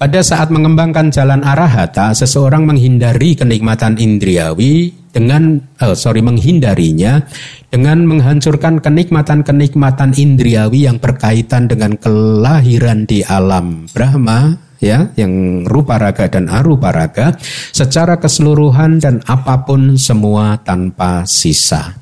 pada 0.01 0.25
saat 0.25 0.49
mengembangkan 0.49 1.13
jalan 1.13 1.45
arahata, 1.45 2.17
seseorang 2.17 2.65
menghindari 2.65 3.37
kenikmatan 3.37 4.01
indriawi 4.01 4.97
dengan, 5.13 5.61
oh, 5.85 5.93
sorry, 5.93 6.25
menghindarinya 6.25 7.21
dengan 7.69 8.09
menghancurkan 8.09 8.81
kenikmatan-kenikmatan 8.81 10.17
indriawi 10.17 10.89
yang 10.89 10.97
berkaitan 10.97 11.69
dengan 11.69 12.01
kelahiran 12.01 13.05
di 13.05 13.21
alam 13.29 13.85
Brahma, 13.93 14.57
ya, 14.81 15.13
yang 15.21 15.69
rupa 15.69 16.01
raga 16.01 16.33
dan 16.33 16.49
arupa 16.49 16.97
raga, 16.97 17.37
secara 17.69 18.17
keseluruhan 18.17 19.05
dan 19.05 19.21
apa 19.29 19.69
pun 19.69 20.01
semua 20.01 20.57
tanpa 20.65 21.29
sisa. 21.29 22.00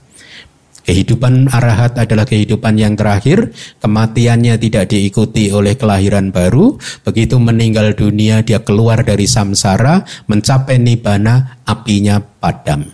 Kehidupan 0.88 1.52
arahat 1.52 2.00
adalah 2.00 2.24
kehidupan 2.24 2.80
yang 2.80 2.96
terakhir, 2.96 3.52
kematiannya 3.84 4.56
tidak 4.56 4.88
diikuti 4.88 5.52
oleh 5.52 5.76
kelahiran 5.76 6.32
baru, 6.32 6.80
begitu 7.04 7.36
meninggal 7.36 7.92
dunia 7.92 8.40
dia 8.40 8.64
keluar 8.64 9.04
dari 9.04 9.28
samsara, 9.28 10.08
mencapai 10.32 10.80
nibana, 10.80 11.60
apinya 11.68 12.16
padam. 12.24 12.88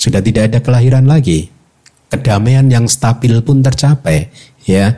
Sudah 0.00 0.24
tidak 0.24 0.48
ada 0.48 0.58
kelahiran 0.64 1.04
lagi. 1.04 1.52
Kedamaian 2.08 2.64
yang 2.72 2.88
stabil 2.88 3.44
pun 3.44 3.60
tercapai, 3.60 4.32
ya. 4.64 4.96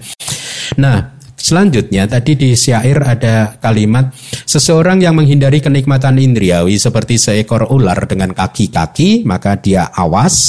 Nah, 0.79 1.14
Selanjutnya 1.45 2.09
tadi 2.09 2.41
di 2.41 2.57
syair 2.57 3.05
ada 3.05 3.61
kalimat 3.61 4.17
seseorang 4.49 5.05
yang 5.05 5.13
menghindari 5.13 5.61
kenikmatan 5.61 6.17
indriawi 6.17 6.81
seperti 6.81 7.21
seekor 7.21 7.69
ular 7.69 8.09
dengan 8.09 8.33
kaki-kaki 8.33 9.29
maka 9.29 9.61
dia 9.61 9.93
awas 9.93 10.41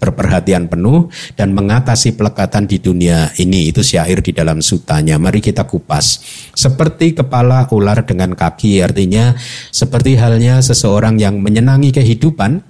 berperhatian 0.00 0.66
penuh 0.66 1.06
dan 1.38 1.54
mengatasi 1.54 2.18
pelekatan 2.18 2.66
di 2.66 2.82
dunia 2.82 3.30
ini. 3.38 3.70
Itu 3.70 3.84
syair 3.84 4.24
di 4.24 4.32
dalam 4.34 4.64
sutanya. 4.64 5.20
Mari 5.20 5.38
kita 5.38 5.68
kupas. 5.68 6.18
Seperti 6.56 7.14
kepala 7.14 7.68
ular 7.70 8.02
dengan 8.02 8.34
kaki 8.34 8.82
artinya 8.82 9.36
seperti 9.70 10.18
halnya 10.18 10.64
seseorang 10.64 11.20
yang 11.20 11.38
menyenangi 11.38 11.94
kehidupan 11.94 12.69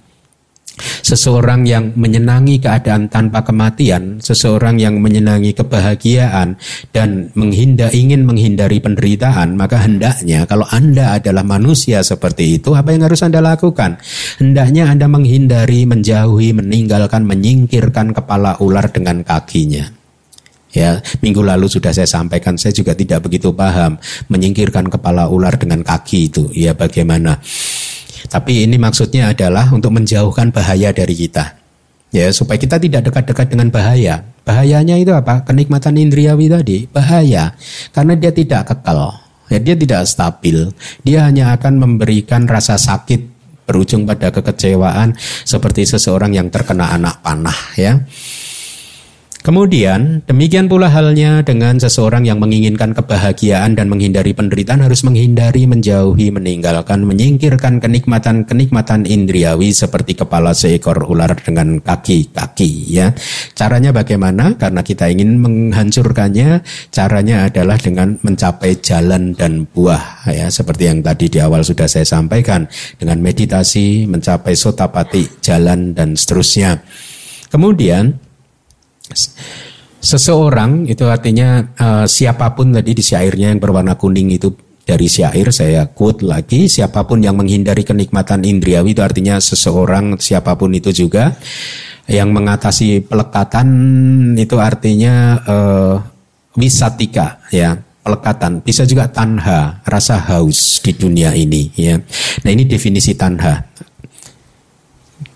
Seseorang 0.81 1.63
yang 1.69 1.93
menyenangi 1.93 2.57
keadaan 2.57 3.07
tanpa 3.07 3.45
kematian, 3.45 4.17
seseorang 4.19 4.81
yang 4.81 4.97
menyenangi 4.99 5.53
kebahagiaan 5.53 6.57
dan 6.91 7.29
menghindar 7.37 7.93
ingin 7.93 8.25
menghindari 8.25 8.81
penderitaan, 8.81 9.53
maka 9.55 9.81
hendaknya 9.81 10.43
kalau 10.49 10.65
Anda 10.69 11.17
adalah 11.21 11.45
manusia 11.45 12.01
seperti 12.01 12.57
itu, 12.59 12.73
apa 12.73 12.91
yang 12.91 13.05
harus 13.05 13.21
Anda 13.21 13.39
lakukan? 13.39 14.01
Hendaknya 14.41 14.89
Anda 14.89 15.05
menghindari, 15.07 15.85
menjauhi, 15.85 16.55
meninggalkan, 16.57 17.23
menyingkirkan 17.23 18.15
kepala 18.15 18.57
ular 18.59 18.89
dengan 18.89 19.21
kakinya. 19.21 20.01
Ya, 20.71 21.03
minggu 21.19 21.43
lalu 21.43 21.67
sudah 21.67 21.91
saya 21.91 22.07
sampaikan, 22.07 22.55
saya 22.55 22.71
juga 22.71 22.95
tidak 22.95 23.27
begitu 23.27 23.51
paham 23.51 23.99
menyingkirkan 24.31 24.87
kepala 24.87 25.27
ular 25.27 25.59
dengan 25.59 25.83
kaki 25.83 26.31
itu. 26.31 26.47
Ya, 26.55 26.71
bagaimana? 26.71 27.43
Tapi 28.31 28.63
ini 28.63 28.79
maksudnya 28.79 29.35
adalah 29.35 29.67
untuk 29.75 29.91
menjauhkan 29.91 30.55
bahaya 30.55 30.95
dari 30.95 31.11
kita. 31.19 31.59
Ya, 32.15 32.31
supaya 32.31 32.55
kita 32.55 32.79
tidak 32.79 33.11
dekat-dekat 33.11 33.47
dengan 33.51 33.67
bahaya. 33.67 34.23
Bahayanya 34.47 34.95
itu 34.99 35.11
apa? 35.11 35.43
Kenikmatan 35.43 35.99
indriawi 35.99 36.47
tadi, 36.47 36.87
bahaya. 36.87 37.55
Karena 37.91 38.15
dia 38.15 38.31
tidak 38.31 38.71
kekal. 38.71 39.19
Ya, 39.51 39.59
dia 39.59 39.75
tidak 39.75 40.07
stabil. 40.07 40.71
Dia 41.03 41.27
hanya 41.27 41.51
akan 41.59 41.75
memberikan 41.75 42.47
rasa 42.47 42.79
sakit 42.79 43.31
berujung 43.67 44.03
pada 44.03 44.31
kekecewaan 44.31 45.15
seperti 45.47 45.87
seseorang 45.87 46.35
yang 46.35 46.51
terkena 46.51 46.91
anak 46.91 47.23
panah 47.23 47.55
ya. 47.79 48.03
Kemudian, 49.41 50.21
demikian 50.29 50.69
pula 50.69 50.85
halnya 50.85 51.41
dengan 51.41 51.81
seseorang 51.81 52.29
yang 52.29 52.37
menginginkan 52.37 52.93
kebahagiaan 52.93 53.73
dan 53.73 53.89
menghindari 53.89 54.37
penderitaan 54.37 54.85
harus 54.85 55.01
menghindari, 55.01 55.65
menjauhi, 55.65 56.29
meninggalkan, 56.29 57.01
menyingkirkan 57.01 57.81
kenikmatan-kenikmatan 57.81 59.09
indriawi 59.09 59.73
seperti 59.73 60.13
kepala 60.13 60.53
seekor 60.53 61.09
ular 61.09 61.33
dengan 61.41 61.81
kaki-kaki 61.81 62.93
ya. 62.93 63.17
Caranya 63.57 63.89
bagaimana? 63.89 64.53
Karena 64.61 64.85
kita 64.85 65.09
ingin 65.09 65.41
menghancurkannya, 65.41 66.61
caranya 66.93 67.49
adalah 67.49 67.81
dengan 67.81 68.21
mencapai 68.21 68.77
jalan 68.77 69.33
dan 69.33 69.65
buah 69.65 70.21
ya, 70.29 70.53
seperti 70.53 70.85
yang 70.85 71.01
tadi 71.01 71.33
di 71.33 71.41
awal 71.41 71.65
sudah 71.65 71.89
saya 71.89 72.05
sampaikan 72.05 72.69
dengan 73.01 73.17
meditasi, 73.17 74.05
mencapai 74.05 74.53
sotapati, 74.53 75.41
jalan 75.41 75.97
dan 75.97 76.13
seterusnya. 76.13 76.85
Kemudian 77.49 78.30
Seseorang 80.01 80.89
itu 80.89 81.05
artinya 81.05 81.61
uh, 81.77 82.05
siapa 82.09 82.57
pun 82.57 82.73
tadi 82.73 82.97
di 82.97 83.03
syairnya 83.05 83.53
yang 83.53 83.61
berwarna 83.61 83.93
kuning 83.93 84.33
itu 84.33 84.49
dari 84.81 85.05
syair 85.05 85.53
saya 85.53 85.85
quote 85.93 86.25
lagi 86.25 86.65
siapa 86.65 87.05
pun 87.05 87.21
yang 87.21 87.37
menghindari 87.37 87.85
kenikmatan 87.85 88.41
indriawi 88.41 88.97
itu 88.97 89.05
artinya 89.05 89.37
seseorang 89.37 90.17
siapa 90.17 90.57
pun 90.57 90.73
itu 90.73 90.89
juga 90.89 91.37
yang 92.09 92.33
mengatasi 92.33 93.05
pelekatan 93.05 93.69
itu 94.35 94.57
artinya 94.57 95.37
uh, 95.45 95.95
wisatika 96.57 97.39
ya 97.53 97.77
pelekatan. 98.01 98.65
Bisa 98.65 98.83
juga 98.83 99.07
tanha 99.07 99.79
rasa 99.85 100.17
haus 100.17 100.81
di 100.81 100.91
dunia 100.97 101.31
ini 101.37 101.69
ya. 101.77 101.95
Nah 102.41 102.49
ini 102.49 102.65
definisi 102.65 103.13
tanha 103.13 103.61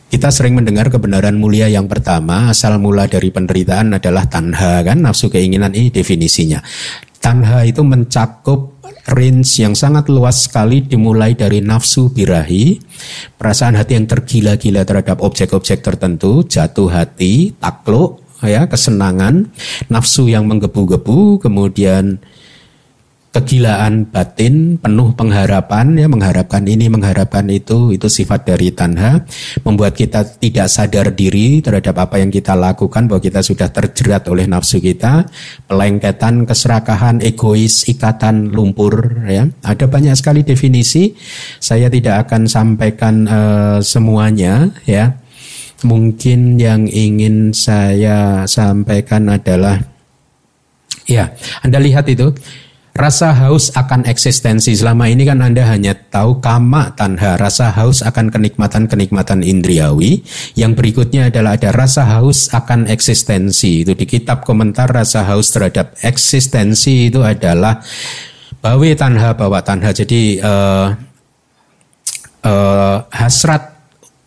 kita 0.09 0.29
sering 0.29 0.53
mendengar 0.53 0.87
kebenaran 0.93 1.35
mulia 1.35 1.65
yang 1.65 1.89
pertama, 1.89 2.53
asal 2.53 2.77
mula 2.77 3.09
dari 3.09 3.33
penderitaan 3.33 3.97
adalah 3.97 4.29
tanha 4.29 4.85
kan, 4.85 5.01
nafsu 5.01 5.27
keinginan 5.33 5.73
ini 5.73 5.89
definisinya. 5.89 6.61
Tanha 7.17 7.65
itu 7.65 7.81
mencakup 7.81 8.77
range 9.09 9.61
yang 9.61 9.73
sangat 9.73 10.09
luas 10.13 10.45
sekali 10.45 10.85
dimulai 10.85 11.33
dari 11.33 11.57
nafsu 11.57 12.13
birahi, 12.13 12.77
perasaan 13.33 13.73
hati 13.77 13.97
yang 13.97 14.05
tergila-gila 14.05 14.85
terhadap 14.85 15.21
objek-objek 15.25 15.81
tertentu, 15.81 16.45
jatuh 16.45 16.89
hati, 16.89 17.57
takluk, 17.57 18.21
ya, 18.45 18.69
kesenangan, 18.69 19.49
nafsu 19.89 20.29
yang 20.29 20.45
menggebu-gebu, 20.45 21.41
kemudian 21.41 22.21
kegilaan 23.35 24.07
batin 24.07 24.79
penuh 24.79 25.11
pengharapan 25.11 25.99
ya 25.99 26.07
mengharapkan 26.07 26.63
ini 26.63 26.87
mengharapkan 26.87 27.43
itu 27.51 27.91
itu 27.91 28.07
sifat 28.07 28.47
dari 28.47 28.71
tanha 28.71 29.27
membuat 29.67 29.91
kita 29.91 30.23
tidak 30.39 30.71
sadar 30.71 31.11
diri 31.11 31.59
terhadap 31.59 31.99
apa 31.99 32.23
yang 32.23 32.31
kita 32.31 32.55
lakukan 32.55 33.11
bahwa 33.11 33.19
kita 33.19 33.43
sudah 33.43 33.67
terjerat 33.67 34.23
oleh 34.31 34.47
nafsu 34.47 34.79
kita 34.79 35.27
pelengketan 35.67 36.47
keserakahan 36.47 37.19
egois 37.19 37.83
ikatan 37.91 38.55
lumpur 38.55 39.25
ya. 39.27 39.49
Ada 39.65 39.89
banyak 39.89 40.15
sekali 40.15 40.41
definisi. 40.45 41.11
Saya 41.59 41.91
tidak 41.91 42.29
akan 42.29 42.47
sampaikan 42.47 43.15
uh, 43.27 43.77
semuanya 43.83 44.71
ya. 44.87 45.11
Mungkin 45.83 46.55
yang 46.55 46.87
ingin 46.87 47.51
saya 47.51 48.47
sampaikan 48.47 49.27
adalah 49.27 49.83
ya 51.05 51.29
Anda 51.61 51.83
lihat 51.83 52.07
itu 52.09 52.31
Rasa 52.95 53.35
haus 53.35 53.75
akan 53.75 54.07
eksistensi. 54.07 54.71
Selama 54.71 55.11
ini 55.11 55.27
kan 55.27 55.43
Anda 55.43 55.67
hanya 55.67 55.91
tahu 55.91 56.39
kama 56.39 56.95
tanha, 56.95 57.35
rasa 57.35 57.67
haus 57.75 57.99
akan 57.99 58.31
kenikmatan-kenikmatan 58.31 59.43
indriawi. 59.43 60.23
Yang 60.55 60.79
berikutnya 60.79 61.27
adalah 61.27 61.59
ada 61.59 61.75
rasa 61.75 62.07
haus 62.07 62.47
akan 62.55 62.87
eksistensi. 62.87 63.83
Itu 63.83 63.99
di 63.99 64.07
kitab 64.07 64.47
komentar 64.47 64.87
rasa 64.87 65.27
haus 65.27 65.51
terhadap 65.51 65.91
eksistensi 66.07 67.11
itu 67.11 67.19
adalah 67.19 67.83
bawe 68.63 68.89
tanha 68.95 69.35
bawa 69.35 69.59
tanha. 69.59 69.91
Jadi 69.91 70.39
uh, 70.39 70.95
uh, 72.47 72.97
hasrat 73.11 73.74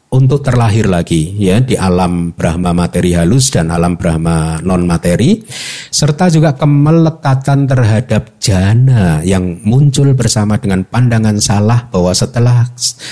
untuk 0.08 0.40
terlahir 0.40 0.88
lagi 0.88 1.36
ya 1.36 1.60
di 1.60 1.76
alam 1.76 2.32
Brahma 2.32 2.72
materi 2.72 3.12
halus 3.12 3.52
dan 3.52 3.68
alam 3.68 4.00
Brahma 4.00 4.56
non 4.64 4.88
materi 4.88 5.44
serta 5.92 6.32
juga 6.32 6.56
kemelekatan 6.56 7.68
terhadap 7.68 8.40
jana 8.40 9.20
yang 9.20 9.60
muncul 9.68 10.08
bersama 10.16 10.56
dengan 10.56 10.80
pandangan 10.88 11.36
salah 11.36 11.84
bahwa 11.92 12.16
setelah 12.16 12.64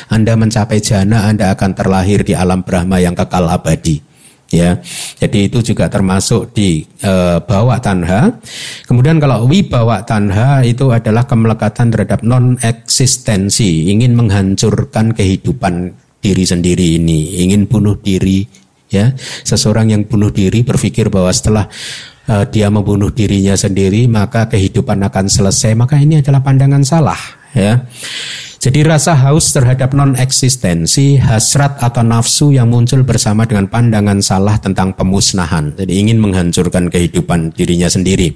Anda 0.08 0.40
mencapai 0.40 0.80
jana 0.80 1.28
Anda 1.28 1.52
akan 1.52 1.70
terlahir 1.76 2.24
di 2.24 2.32
alam 2.32 2.64
Brahma 2.64 2.96
yang 2.96 3.12
kekal 3.12 3.44
abadi 3.44 4.00
ya. 4.50 4.78
Jadi 5.18 5.50
itu 5.50 5.58
juga 5.74 5.90
termasuk 5.90 6.54
di 6.54 6.86
e, 7.02 7.12
bawa 7.42 7.82
tanha. 7.82 8.30
Kemudian 8.86 9.18
kalau 9.18 9.46
wibawa 9.50 10.06
tanha 10.06 10.62
itu 10.62 10.90
adalah 10.94 11.26
kemelekatan 11.26 11.90
terhadap 11.90 12.22
non 12.22 12.54
eksistensi, 12.62 13.90
ingin 13.90 14.14
menghancurkan 14.14 15.12
kehidupan 15.12 16.05
diri 16.26 16.42
sendiri 16.42 16.98
ini, 16.98 17.38
ingin 17.46 17.70
bunuh 17.70 17.94
diri 18.02 18.42
ya. 18.90 19.14
Seseorang 19.46 19.94
yang 19.94 20.02
bunuh 20.10 20.34
diri 20.34 20.66
berpikir 20.66 21.06
bahwa 21.06 21.30
setelah 21.30 21.70
uh, 22.26 22.44
dia 22.46 22.68
membunuh 22.68 23.10
dirinya 23.14 23.54
sendiri 23.54 24.10
maka 24.10 24.50
kehidupan 24.50 25.02
akan 25.06 25.26
selesai 25.30 25.78
maka 25.78 25.98
ini 25.98 26.20
adalah 26.20 26.42
pandangan 26.42 26.82
salah 26.82 27.18
ya 27.54 27.86
jadi 28.56 28.88
rasa 28.88 29.12
haus 29.14 29.52
terhadap 29.52 29.92
non-eksistensi, 29.92 31.20
hasrat 31.20 31.76
atau 31.78 32.00
nafsu 32.00 32.56
yang 32.56 32.72
muncul 32.72 33.04
bersama 33.04 33.44
dengan 33.44 33.68
pandangan 33.68 34.18
salah 34.24 34.56
tentang 34.56 34.96
pemusnahan. 34.96 35.76
Jadi 35.76 35.92
ingin 35.92 36.18
menghancurkan 36.18 36.88
kehidupan 36.88 37.52
dirinya 37.52 37.86
sendiri. 37.86 38.32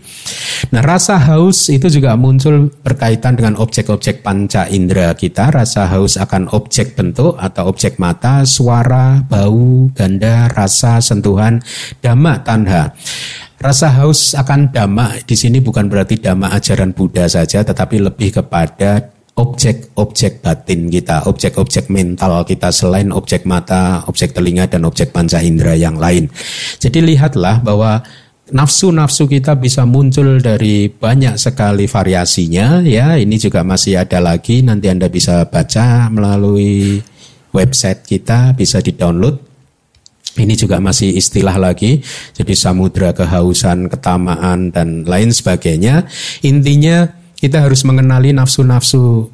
Nah 0.71 0.85
rasa 0.85 1.17
haus 1.17 1.73
itu 1.73 1.89
juga 1.89 2.15
muncul 2.21 2.69
berkaitan 2.85 3.35
dengan 3.35 3.57
objek-objek 3.57 4.21
panca 4.21 4.69
indera 4.69 5.17
kita. 5.17 5.49
Rasa 5.51 5.89
haus 5.89 6.21
akan 6.21 6.53
objek 6.53 6.95
bentuk 6.95 7.41
atau 7.41 7.73
objek 7.73 7.97
mata, 7.97 8.45
suara, 8.45 9.25
bau, 9.25 9.89
ganda, 9.97 10.53
rasa, 10.53 11.01
sentuhan, 11.01 11.65
dhamma, 12.05 12.45
tanha. 12.45 12.93
Rasa 13.61 13.93
haus 13.93 14.33
akan 14.33 14.73
dhamma 14.73 15.21
di 15.29 15.37
sini 15.37 15.61
bukan 15.61 15.93
berarti 15.93 16.17
dhamma 16.17 16.49
ajaran 16.57 16.97
Buddha 16.97 17.29
saja, 17.29 17.61
tetapi 17.61 18.01
lebih 18.01 18.41
kepada 18.41 19.20
objek-objek 19.41 20.45
batin 20.45 20.93
kita, 20.93 21.25
objek-objek 21.25 21.89
mental 21.89 22.45
kita 22.45 22.69
selain 22.69 23.09
objek 23.09 23.49
mata, 23.49 24.05
objek 24.05 24.37
telinga 24.37 24.69
dan 24.69 24.85
objek 24.85 25.17
panca 25.17 25.41
indera 25.41 25.73
yang 25.73 25.97
lain. 25.97 26.29
Jadi 26.77 27.01
lihatlah 27.01 27.65
bahwa 27.65 28.05
nafsu-nafsu 28.53 29.25
kita 29.25 29.57
bisa 29.57 29.89
muncul 29.89 30.45
dari 30.45 30.93
banyak 30.93 31.41
sekali 31.41 31.89
variasinya 31.89 32.85
ya. 32.85 33.17
Ini 33.17 33.37
juga 33.41 33.65
masih 33.65 33.97
ada 33.97 34.21
lagi 34.21 34.61
nanti 34.61 34.93
Anda 34.93 35.09
bisa 35.09 35.49
baca 35.49 36.13
melalui 36.13 37.01
website 37.57 38.05
kita 38.05 38.53
bisa 38.53 38.85
di-download 38.85 39.51
ini 40.39 40.55
juga 40.55 40.79
masih 40.79 41.19
istilah 41.19 41.59
lagi, 41.59 41.99
jadi 42.39 42.55
samudra 42.55 43.11
kehausan, 43.11 43.91
ketamaan 43.91 44.71
dan 44.71 45.03
lain 45.03 45.35
sebagainya. 45.35 46.07
Intinya 46.47 47.20
kita 47.41 47.65
harus 47.65 47.83
mengenali 47.89 48.37
nafsu-nafsu 48.37 49.33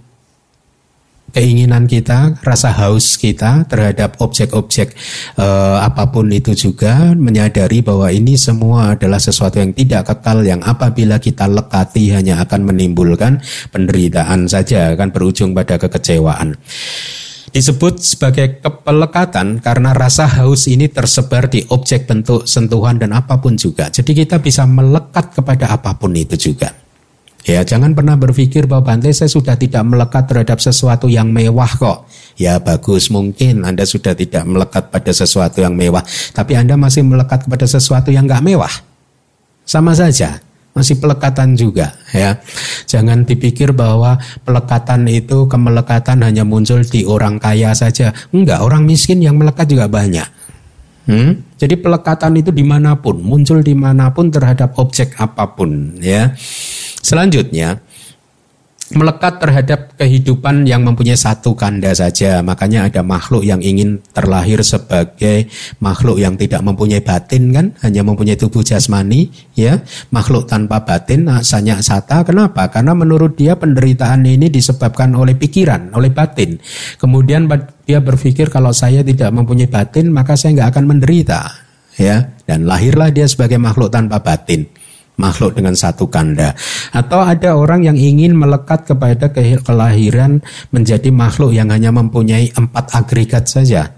keinginan 1.37 1.85
kita, 1.85 2.41
rasa 2.41 2.73
haus 2.73 3.21
kita 3.21 3.69
terhadap 3.69 4.17
objek-objek 4.23 4.97
eh, 5.37 5.79
apa 5.85 6.09
pun 6.09 6.33
itu 6.33 6.57
juga 6.57 7.13
menyadari 7.13 7.85
bahwa 7.85 8.09
ini 8.09 8.41
semua 8.41 8.97
adalah 8.97 9.21
sesuatu 9.21 9.61
yang 9.61 9.77
tidak 9.77 10.09
kekal 10.09 10.41
yang 10.47 10.65
apabila 10.65 11.21
kita 11.21 11.45
lekati 11.45 12.15
hanya 12.17 12.41
akan 12.41 12.73
menimbulkan 12.73 13.45
penderitaan 13.69 14.49
saja 14.49 14.97
akan 14.97 15.13
berujung 15.13 15.53
pada 15.53 15.77
kekecewaan. 15.77 16.57
Disebut 17.53 18.05
sebagai 18.05 18.61
kepelekatan 18.61 19.65
karena 19.65 19.97
rasa 19.97 20.29
haus 20.29 20.69
ini 20.69 20.93
tersebar 20.93 21.49
di 21.49 21.65
objek 21.73 22.05
bentuk 22.05 22.45
sentuhan 22.45 23.01
dan 23.01 23.17
apa 23.17 23.41
pun 23.41 23.57
juga. 23.57 23.89
Jadi 23.89 24.13
kita 24.13 24.41
bisa 24.45 24.69
melekat 24.69 25.33
kepada 25.33 25.73
apa 25.73 25.97
pun 25.97 26.13
itu 26.13 26.37
juga. 26.37 26.86
Ya, 27.47 27.63
jangan 27.63 27.95
pernah 27.95 28.19
berpikir 28.19 28.67
bahwa 28.67 28.91
Bante 28.91 29.15
saya 29.15 29.31
sudah 29.31 29.55
tidak 29.55 29.87
melekat 29.87 30.27
terhadap 30.27 30.59
sesuatu 30.59 31.07
yang 31.07 31.31
mewah 31.31 31.71
kok. 31.79 32.11
Ya, 32.35 32.59
bagus 32.59 33.07
mungkin 33.07 33.63
Anda 33.63 33.87
sudah 33.87 34.19
tidak 34.19 34.43
melekat 34.51 34.91
pada 34.91 35.15
sesuatu 35.15 35.63
yang 35.63 35.79
mewah, 35.79 36.03
tapi 36.35 36.59
Anda 36.59 36.75
masih 36.75 37.07
melekat 37.07 37.47
kepada 37.47 37.71
sesuatu 37.71 38.11
yang 38.11 38.27
nggak 38.27 38.43
mewah. 38.43 38.75
Sama 39.63 39.95
saja, 39.95 40.43
masih 40.75 40.99
pelekatan 40.99 41.55
juga 41.55 41.95
ya. 42.11 42.35
Jangan 42.91 43.23
dipikir 43.23 43.71
bahwa 43.71 44.19
pelekatan 44.43 45.07
itu 45.07 45.47
kemelekatan 45.47 46.27
hanya 46.27 46.43
muncul 46.43 46.83
di 46.83 47.07
orang 47.07 47.39
kaya 47.39 47.71
saja. 47.79 48.11
Enggak, 48.35 48.59
orang 48.59 48.83
miskin 48.83 49.23
yang 49.23 49.39
melekat 49.39 49.71
juga 49.71 49.87
banyak. 49.87 50.27
Hmm? 51.07 51.39
Jadi 51.55 51.79
pelekatan 51.79 52.35
itu 52.43 52.51
di 52.51 52.67
mana 52.67 52.99
pun, 52.99 53.23
muncul 53.23 53.63
di 53.63 53.79
mana 53.79 54.11
pun 54.11 54.27
terhadap 54.35 54.75
objek 54.83 55.15
apa 55.17 55.47
pun 55.55 55.95
ya. 56.03 56.35
Selanjutnya, 57.07 57.79
melekat 58.91 59.39
terhadap 59.39 59.95
kehidupan 59.95 60.67
yang 60.67 60.83
mempunyai 60.83 61.15
satu 61.15 61.55
kanda 61.55 61.95
saja. 61.95 62.43
Makanya 62.43 62.91
ada 62.91 63.07
makhluk 63.07 63.47
yang 63.47 63.63
ingin 63.63 64.03
terlahir 64.11 64.59
sebagai 64.67 65.47
makhluk 65.79 66.19
yang 66.19 66.35
tidak 66.35 66.67
mempunyai 66.67 66.99
batin 66.99 67.55
kan, 67.55 67.67
hanya 67.87 68.03
mempunyai 68.03 68.35
tubuh 68.35 68.67
jasmani, 68.67 69.31
ya. 69.55 69.87
Makhluk 70.11 70.51
tanpa 70.51 70.83
batin, 70.83 71.31
asanya 71.31 71.79
sata. 71.79 72.27
Kenapa? 72.27 72.67
Karena 72.75 72.91
menurut 72.91 73.39
dia 73.39 73.55
penderitaan 73.55 74.27
ini 74.27 74.51
disebabkan 74.51 75.15
oleh 75.15 75.39
pikiran, 75.39 75.95
oleh 75.95 76.11
batin. 76.11 76.59
Kemudian 76.99 77.47
dia 77.87 78.03
berpikir 78.03 78.51
kalau 78.51 78.75
saya 78.75 79.07
tidak 79.07 79.31
mempunyai 79.31 79.71
batin, 79.71 80.11
maka 80.11 80.35
saya 80.35 80.59
nggak 80.59 80.71
akan 80.75 80.85
menderita, 80.91 81.55
ya. 82.03 82.35
Dan 82.43 82.67
lahirlah 82.67 83.15
dia 83.15 83.31
sebagai 83.31 83.63
makhluk 83.63 83.95
tanpa 83.95 84.19
batin 84.23 84.86
makhluk 85.17 85.57
dengan 85.57 85.75
satu 85.77 86.09
kanda. 86.09 86.53
Atau 86.93 87.21
ada 87.21 87.57
orang 87.57 87.85
yang 87.85 87.99
ingin 87.99 88.37
melekat 88.37 88.89
kepada 88.89 89.33
kelahiran 89.65 90.41
menjadi 90.71 91.09
makhluk 91.13 91.53
yang 91.53 91.73
hanya 91.73 91.93
mempunyai 91.93 92.53
empat 92.53 92.93
agregat 92.97 93.49
saja. 93.49 93.93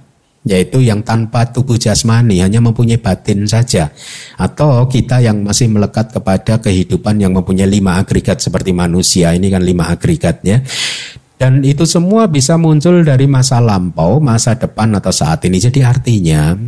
Yaitu 0.48 0.81
yang 0.81 1.04
tanpa 1.04 1.44
tubuh 1.50 1.76
jasmani, 1.76 2.40
hanya 2.40 2.62
mempunyai 2.62 2.96
batin 2.96 3.44
saja. 3.44 3.90
Atau 4.38 4.87
kita 4.88 5.20
yang 5.20 5.44
masih 5.44 5.68
melekat 5.68 6.14
kepada 6.14 6.62
kehidupan 6.62 7.20
yang 7.20 7.35
mempunyai 7.37 7.68
lima 7.68 8.00
agregat 8.00 8.40
seperti 8.40 8.72
manusia, 8.72 9.35
ini 9.35 9.52
kan 9.52 9.61
lima 9.61 9.92
agregatnya. 9.92 10.64
Dan 11.38 11.62
itu 11.62 11.87
semua 11.87 12.27
bisa 12.27 12.59
muncul 12.59 13.07
dari 13.07 13.31
masa 13.31 13.62
lampau, 13.62 14.18
masa 14.18 14.59
depan 14.59 14.90
atau 14.98 15.14
saat 15.14 15.46
ini. 15.46 15.62
Jadi 15.62 15.87
artinya 15.87 16.59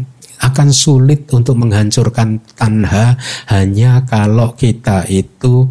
akan 0.41 0.69
sulit 0.73 1.29
untuk 1.35 1.59
menghancurkan 1.59 2.41
tanha 2.57 3.19
hanya 3.53 4.07
kalau 4.09 4.57
kita 4.57 5.05
itu 5.11 5.69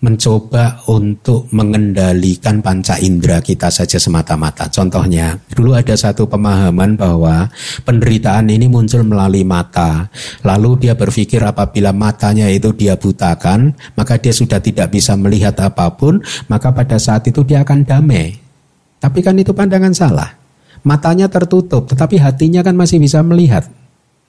mencoba 0.00 0.80
untuk 0.88 1.52
mengendalikan 1.52 2.64
panca 2.64 2.96
indera 2.96 3.44
kita 3.44 3.68
saja 3.68 4.00
semata-mata. 4.00 4.72
Contohnya, 4.72 5.36
dulu 5.52 5.76
ada 5.76 5.92
satu 5.92 6.24
pemahaman 6.24 6.96
bahwa 6.96 7.52
penderitaan 7.84 8.48
ini 8.48 8.64
muncul 8.64 9.04
melalui 9.04 9.44
mata. 9.44 10.08
Lalu 10.40 10.88
dia 10.88 10.96
berpikir 10.96 11.44
apabila 11.44 11.92
matanya 11.92 12.48
itu 12.48 12.72
dia 12.72 12.96
butakan, 12.96 13.76
maka 13.92 14.16
dia 14.16 14.32
sudah 14.32 14.58
tidak 14.64 14.88
bisa 14.88 15.12
melihat 15.20 15.52
apa 15.60 15.92
pun, 15.92 16.24
maka 16.48 16.72
pada 16.72 16.96
saat 16.96 17.28
itu 17.28 17.44
dia 17.44 17.60
akan 17.60 17.84
damai. 17.84 18.40
Tapi 19.00 19.20
kan 19.20 19.36
itu 19.36 19.52
pandangan 19.52 19.92
salah. 19.92 20.32
Matanya 20.80 21.28
tertutup, 21.28 21.92
tetapi 21.92 22.16
hatinya 22.16 22.64
kan 22.64 22.72
masih 22.72 22.96
bisa 22.96 23.20
melihat 23.20 23.68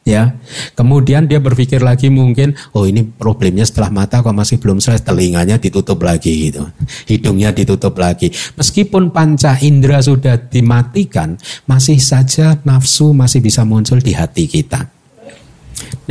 ya. 0.08 0.38
Kemudian 0.78 1.28
dia 1.28 1.38
berpikir 1.42 1.82
lagi 1.82 2.08
mungkin 2.10 2.56
oh 2.78 2.86
ini 2.86 3.04
problemnya 3.04 3.66
setelah 3.68 3.92
mata 3.92 4.22
kok 4.22 4.34
masih 4.34 4.58
belum 4.62 4.80
selesai 4.80 5.06
telinganya 5.06 5.58
ditutup 5.58 6.02
lagi 6.02 6.52
gitu. 6.52 6.64
Hidungnya 7.10 7.52
ditutup 7.52 7.98
lagi. 7.98 8.32
Meskipun 8.56 9.12
panca 9.12 9.58
indera 9.60 10.00
sudah 10.00 10.38
dimatikan 10.38 11.38
masih 11.66 12.00
saja 12.00 12.58
nafsu 12.64 13.12
masih 13.12 13.44
bisa 13.44 13.66
muncul 13.66 14.00
di 14.00 14.14
hati 14.14 14.46
kita 14.48 15.01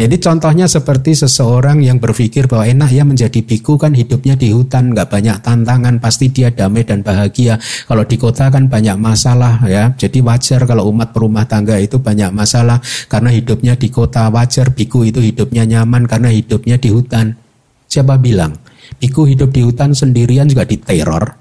jadi 0.01 0.17
contohnya 0.17 0.65
seperti 0.65 1.13
seseorang 1.13 1.85
yang 1.85 2.01
berpikir 2.01 2.49
bahwa 2.49 2.65
enak 2.65 2.89
ya 2.89 3.05
menjadi 3.05 3.45
biku 3.45 3.77
kan 3.77 3.93
hidupnya 3.93 4.33
di 4.33 4.49
hutan 4.49 4.97
nggak 4.97 5.13
banyak 5.13 5.37
tantangan 5.45 6.01
pasti 6.01 6.33
dia 6.33 6.49
damai 6.49 6.89
dan 6.89 7.05
bahagia. 7.05 7.61
Kalau 7.85 8.09
di 8.09 8.17
kota 8.17 8.49
kan 8.49 8.65
banyak 8.65 8.97
masalah 8.97 9.61
ya. 9.69 9.93
Jadi 9.93 10.25
wajar 10.25 10.65
kalau 10.65 10.89
umat 10.89 11.13
perumah 11.13 11.45
tangga 11.45 11.77
itu 11.77 12.01
banyak 12.01 12.33
masalah 12.33 12.81
karena 13.13 13.29
hidupnya 13.29 13.77
di 13.77 13.93
kota 13.93 14.33
wajar 14.33 14.73
biku 14.73 15.05
itu 15.05 15.21
hidupnya 15.21 15.69
nyaman 15.69 16.09
karena 16.09 16.33
hidupnya 16.33 16.81
di 16.81 16.89
hutan. 16.89 17.37
Siapa 17.85 18.17
bilang 18.17 18.57
biku 18.97 19.29
hidup 19.29 19.53
di 19.53 19.61
hutan 19.69 19.93
sendirian 19.93 20.49
juga 20.49 20.65
diteror? 20.65 21.37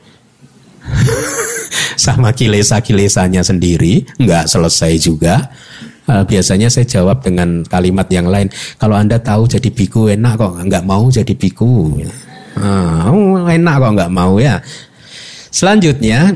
sama 1.99 2.31
kilesa-kilesanya 2.31 3.43
sendiri 3.43 4.07
nggak 4.19 4.47
selesai 4.47 4.93
juga 4.99 5.51
Uh, 6.09 6.25
biasanya 6.25 6.73
saya 6.73 6.89
jawab 6.89 7.21
dengan 7.21 7.61
kalimat 7.69 8.09
yang 8.09 8.25
lain. 8.25 8.49
Kalau 8.81 8.97
Anda 8.97 9.21
tahu 9.21 9.45
jadi 9.45 9.69
biku 9.69 10.09
enak 10.09 10.41
kok 10.41 10.53
nggak 10.65 10.85
mau 10.89 11.05
jadi 11.05 11.33
biku. 11.37 12.01
Uh, 12.57 13.45
enak 13.45 13.75
kok 13.77 13.93
nggak 13.93 14.11
mau 14.11 14.41
ya. 14.41 14.57
Selanjutnya 15.53 16.33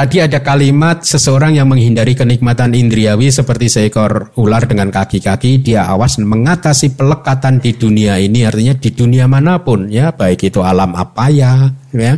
Tadi 0.00 0.16
ada 0.16 0.40
kalimat 0.40 1.04
seseorang 1.04 1.60
yang 1.60 1.68
menghindari 1.68 2.16
kenikmatan 2.16 2.72
indriawi 2.72 3.28
seperti 3.28 3.68
seekor 3.68 4.32
ular 4.40 4.64
dengan 4.64 4.88
kaki-kaki, 4.88 5.60
dia 5.60 5.84
awas 5.92 6.16
mengatasi 6.16 6.96
pelekatan 6.96 7.60
di 7.60 7.76
dunia 7.76 8.16
ini, 8.16 8.48
artinya 8.48 8.72
di 8.80 8.96
dunia 8.96 9.28
mana 9.28 9.60
pun 9.60 9.92
ya, 9.92 10.08
baik 10.16 10.48
itu 10.48 10.64
alam 10.64 10.96
apa 10.96 11.28
ya, 11.28 11.68
ya, 11.92 12.16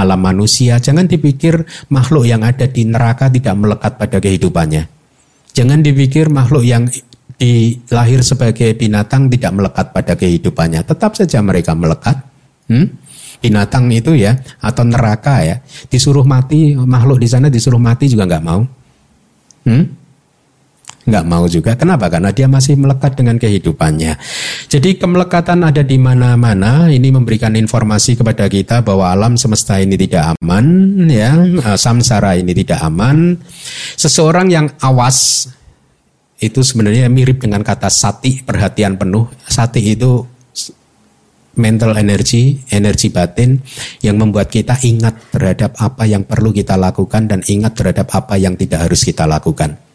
alam 0.00 0.16
manusia. 0.16 0.80
Jangan 0.80 1.12
dipikir 1.12 1.60
makhluk 1.92 2.24
yang 2.24 2.40
ada 2.40 2.64
di 2.64 2.88
neraka 2.88 3.28
tidak 3.28 3.52
melekat 3.52 4.00
pada 4.00 4.16
kehidupannya. 4.16 4.99
Jangan 5.54 5.82
dipikir 5.82 6.30
makhluk 6.30 6.62
yang 6.62 6.86
dilahir 7.40 8.20
sebagai 8.20 8.76
binatang 8.76 9.32
tidak 9.32 9.52
melekat 9.56 9.86
pada 9.96 10.12
kehidupannya, 10.12 10.84
tetap 10.84 11.16
saja 11.16 11.40
mereka 11.40 11.72
melekat. 11.72 12.20
Hmm? 12.68 12.86
Binatang 13.40 13.88
itu 13.88 14.12
ya 14.12 14.36
atau 14.60 14.84
neraka 14.84 15.40
ya, 15.40 15.56
disuruh 15.88 16.28
mati 16.28 16.76
makhluk 16.76 17.16
di 17.16 17.28
sana 17.28 17.48
disuruh 17.48 17.80
mati 17.80 18.12
juga 18.12 18.28
nggak 18.28 18.44
mau. 18.44 18.62
Hmm? 19.64 19.99
Nggak 21.00 21.24
mau 21.24 21.44
juga. 21.48 21.72
Kenapa? 21.76 22.12
Karena 22.12 22.28
dia 22.34 22.44
masih 22.44 22.76
melekat 22.76 23.16
dengan 23.16 23.40
kehidupannya. 23.40 24.20
Jadi 24.68 25.00
kemelekatan 25.00 25.64
ada 25.64 25.80
di 25.80 25.96
mana-mana. 25.96 26.92
Ini 26.92 27.08
memberikan 27.08 27.56
informasi 27.56 28.20
kepada 28.20 28.44
kita 28.50 28.84
bahwa 28.84 29.08
alam 29.08 29.40
semesta 29.40 29.80
ini 29.80 29.96
tidak 29.96 30.36
aman, 30.36 30.66
ya, 31.08 31.40
eh, 31.40 31.78
samsara 31.78 32.36
ini 32.36 32.52
tidak 32.52 32.84
aman. 32.84 33.38
Seseorang 33.96 34.52
yang 34.52 34.66
awas 34.84 35.48
itu 36.40 36.60
sebenarnya 36.60 37.08
mirip 37.08 37.40
dengan 37.40 37.64
kata 37.64 37.88
sati, 37.88 38.44
perhatian 38.44 38.96
penuh. 38.96 39.28
Sati 39.44 39.96
itu 39.96 40.24
mental 41.60 41.98
energy, 41.98 42.62
energi 42.72 43.12
batin 43.12 43.58
yang 44.00 44.16
membuat 44.16 44.48
kita 44.48 44.78
ingat 44.86 45.32
terhadap 45.34 45.76
apa 45.82 46.06
yang 46.06 46.24
perlu 46.24 46.54
kita 46.54 46.78
lakukan 46.78 47.26
dan 47.28 47.40
ingat 47.44 47.76
terhadap 47.76 48.08
apa 48.14 48.38
yang 48.38 48.54
tidak 48.56 48.88
harus 48.88 49.02
kita 49.04 49.26
lakukan 49.26 49.89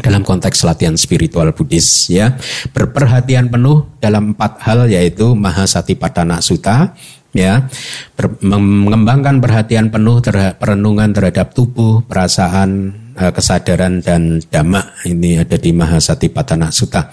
dalam 0.00 0.20
konteks 0.20 0.64
latihan 0.68 0.96
spiritual 0.96 1.52
Buddhis 1.56 2.12
ya. 2.12 2.36
Berperhatian 2.72 3.48
penuh 3.48 3.88
dalam 4.00 4.36
empat 4.36 4.60
hal 4.64 4.88
yaitu 4.92 5.32
Mahasatipatthana 5.32 6.44
Sutta 6.44 6.92
ya. 7.32 7.64
Ber, 8.12 8.36
mengembangkan 8.44 9.40
perhatian 9.40 9.88
penuh 9.88 10.20
terhadap 10.20 10.60
perenungan 10.60 11.12
terhadap 11.16 11.56
tubuh 11.56 12.04
perasaan 12.04 12.92
eh, 13.16 13.32
kesadaran 13.32 14.04
dan 14.04 14.44
dhamma. 14.52 14.84
Ini 15.08 15.48
ada 15.48 15.56
di 15.56 15.72
Mahasatipatthana 15.72 16.68
Sutta. 16.68 17.08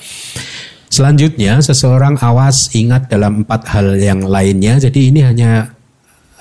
Selanjutnya 0.93 1.57
seseorang 1.57 2.21
awas 2.21 2.69
ingat 2.77 3.09
dalam 3.09 3.41
empat 3.41 3.65
hal 3.73 3.97
yang 3.97 4.27
lainnya. 4.27 4.77
Jadi 4.77 5.09
ini 5.09 5.23
hanya 5.23 5.71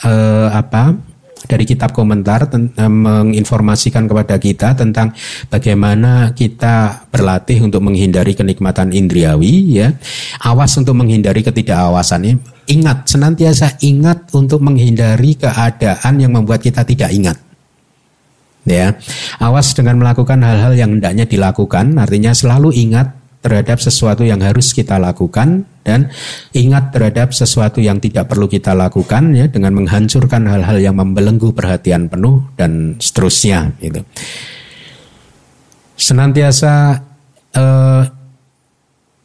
eh, 0.03 0.49
apa 0.51 1.12
dari 1.53 1.69
kitab 1.69 1.93
komentar 1.93 2.49
eh, 2.49 2.89
menginformasikan 2.89 4.09
kepada 4.09 4.41
kita 4.41 4.73
tentang 4.73 5.13
bagaimana 5.53 6.33
kita 6.33 7.07
berlatih 7.13 7.61
untuk 7.61 7.85
menghindari 7.85 8.33
kenikmatan 8.33 8.89
indriawi 8.97 9.85
ya. 9.85 9.93
Awas 10.41 10.73
untuk 10.81 10.97
menghindari 10.97 11.45
ketidakawasan 11.45 12.25
ini. 12.25 12.35
Ingat, 12.73 13.11
senantiasa 13.11 13.77
ingat 13.85 14.33
untuk 14.33 14.65
menghindari 14.65 15.37
keadaan 15.37 16.17
yang 16.17 16.33
membuat 16.33 16.65
kita 16.65 16.87
tidak 16.89 17.13
ingat. 17.13 17.37
Ya. 18.63 18.95
Awas 19.43 19.75
dengan 19.75 19.99
melakukan 19.99 20.39
hal-hal 20.41 20.73
yang 20.79 20.97
hendaknya 20.99 21.27
dilakukan, 21.27 21.99
artinya 21.99 22.31
selalu 22.31 22.71
ingat 22.79 23.22
terhadap 23.43 23.83
sesuatu 23.83 24.23
yang 24.23 24.39
harus 24.39 24.71
kita 24.71 25.03
lakukan 25.03 25.67
dan 25.83 26.15
ingat 26.55 26.95
terhadap 26.95 27.35
sesuatu 27.35 27.83
yang 27.83 27.99
tidak 27.99 28.31
perlu 28.31 28.47
kita 28.47 28.71
lakukan 28.71 29.35
ya 29.35 29.51
dengan 29.51 29.75
menghancurkan 29.75 30.47
hal-hal 30.47 30.79
yang 30.79 30.95
membelenggu 30.95 31.51
perhatian 31.51 32.07
penuh 32.07 32.47
dan 32.55 32.95
seterusnya 33.03 33.75
gitu. 33.83 34.07
Senantiasa 35.99 37.03
uh, 37.59 38.03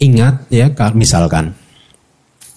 ingat 0.01 0.49
ya 0.49 0.73
misalkan 0.97 1.53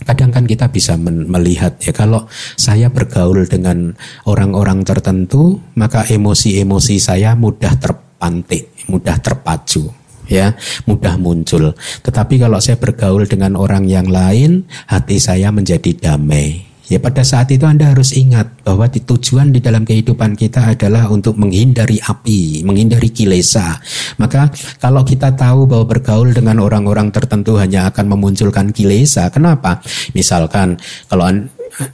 kadang 0.00 0.32
kan 0.32 0.48
kita 0.48 0.72
bisa 0.72 0.96
melihat 0.96 1.76
ya 1.84 1.92
kalau 1.92 2.24
saya 2.56 2.88
bergaul 2.88 3.44
dengan 3.44 3.92
orang-orang 4.24 4.80
tertentu 4.80 5.60
maka 5.76 6.08
emosi-emosi 6.08 6.96
saya 6.96 7.36
mudah 7.36 7.76
terpantik, 7.76 8.72
mudah 8.88 9.20
terpacu 9.20 9.99
ya 10.30 10.54
mudah 10.86 11.18
muncul. 11.18 11.74
Tetapi 12.06 12.38
kalau 12.38 12.62
saya 12.62 12.78
bergaul 12.78 13.26
dengan 13.26 13.58
orang 13.58 13.84
yang 13.90 14.06
lain, 14.06 14.64
hati 14.86 15.18
saya 15.18 15.50
menjadi 15.50 15.90
damai. 15.98 16.70
Ya 16.90 16.98
pada 16.98 17.22
saat 17.22 17.46
itu 17.54 17.62
Anda 17.70 17.94
harus 17.94 18.10
ingat 18.10 18.66
bahwa 18.66 18.90
tujuan 18.90 19.54
di 19.54 19.62
dalam 19.62 19.86
kehidupan 19.86 20.34
kita 20.34 20.74
adalah 20.74 21.06
untuk 21.06 21.38
menghindari 21.38 22.02
api, 22.02 22.66
menghindari 22.66 23.14
kilesa. 23.14 23.78
Maka 24.18 24.50
kalau 24.82 25.06
kita 25.06 25.30
tahu 25.38 25.70
bahwa 25.70 25.86
bergaul 25.86 26.34
dengan 26.34 26.58
orang-orang 26.58 27.14
tertentu 27.14 27.54
hanya 27.62 27.86
akan 27.94 28.10
memunculkan 28.10 28.74
kilesa, 28.74 29.30
kenapa? 29.30 29.78
Misalkan 30.18 30.82
kalau 31.06 31.30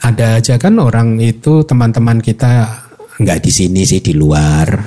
ada 0.01 0.41
aja 0.41 0.57
kan 0.57 0.81
orang 0.81 1.21
itu 1.21 1.61
teman-teman 1.69 2.25
kita 2.25 2.65
nggak 3.21 3.45
di 3.45 3.53
sini 3.53 3.85
sih 3.85 4.01
di 4.01 4.17
luar 4.17 4.81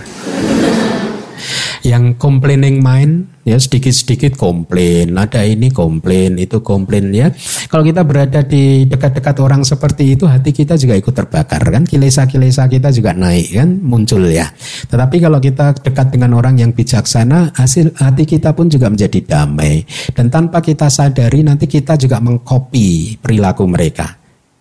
yang 1.89 2.13
complaining 2.21 2.85
mind 2.85 3.41
ya 3.41 3.57
sedikit-sedikit 3.57 4.37
komplain, 4.37 5.17
ada 5.17 5.41
ini 5.41 5.73
komplain, 5.73 6.37
itu 6.37 6.61
komplain 6.61 7.09
ya. 7.09 7.33
Kalau 7.65 7.81
kita 7.81 8.05
berada 8.05 8.45
di 8.45 8.85
dekat-dekat 8.85 9.41
orang 9.41 9.65
seperti 9.65 10.13
itu, 10.13 10.29
hati 10.29 10.53
kita 10.53 10.77
juga 10.77 10.93
ikut 10.93 11.09
terbakar 11.09 11.65
kan, 11.65 11.83
kilesa-kilesa 11.89 12.69
kita 12.69 12.93
juga 12.93 13.17
naik 13.17 13.57
kan, 13.57 13.69
muncul 13.81 14.21
ya. 14.29 14.45
Tetapi 14.85 15.17
kalau 15.17 15.41
kita 15.41 15.73
dekat 15.81 16.13
dengan 16.13 16.37
orang 16.37 16.61
yang 16.61 16.77
bijaksana, 16.77 17.57
hasil 17.57 17.97
hati 17.97 18.29
kita 18.29 18.53
pun 18.53 18.69
juga 18.69 18.93
menjadi 18.93 19.25
damai. 19.25 19.81
Dan 20.13 20.29
tanpa 20.29 20.61
kita 20.61 20.85
sadari 20.93 21.41
nanti 21.41 21.65
kita 21.65 21.97
juga 21.97 22.21
mengkopi 22.21 23.17
perilaku 23.17 23.65
mereka. 23.65 24.18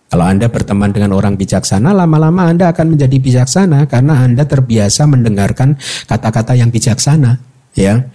Kalau 0.09 0.25
Anda 0.25 0.49
berteman 0.49 0.89
dengan 0.89 1.13
orang 1.13 1.37
bijaksana, 1.37 1.93
lama-lama 1.93 2.49
Anda 2.49 2.73
akan 2.73 2.97
menjadi 2.97 3.17
bijaksana 3.21 3.85
karena 3.85 4.25
Anda 4.25 4.41
terbiasa 4.41 5.05
mendengarkan 5.05 5.77
kata-kata 6.09 6.57
yang 6.57 6.73
bijaksana, 6.73 7.37
ya. 7.77 8.09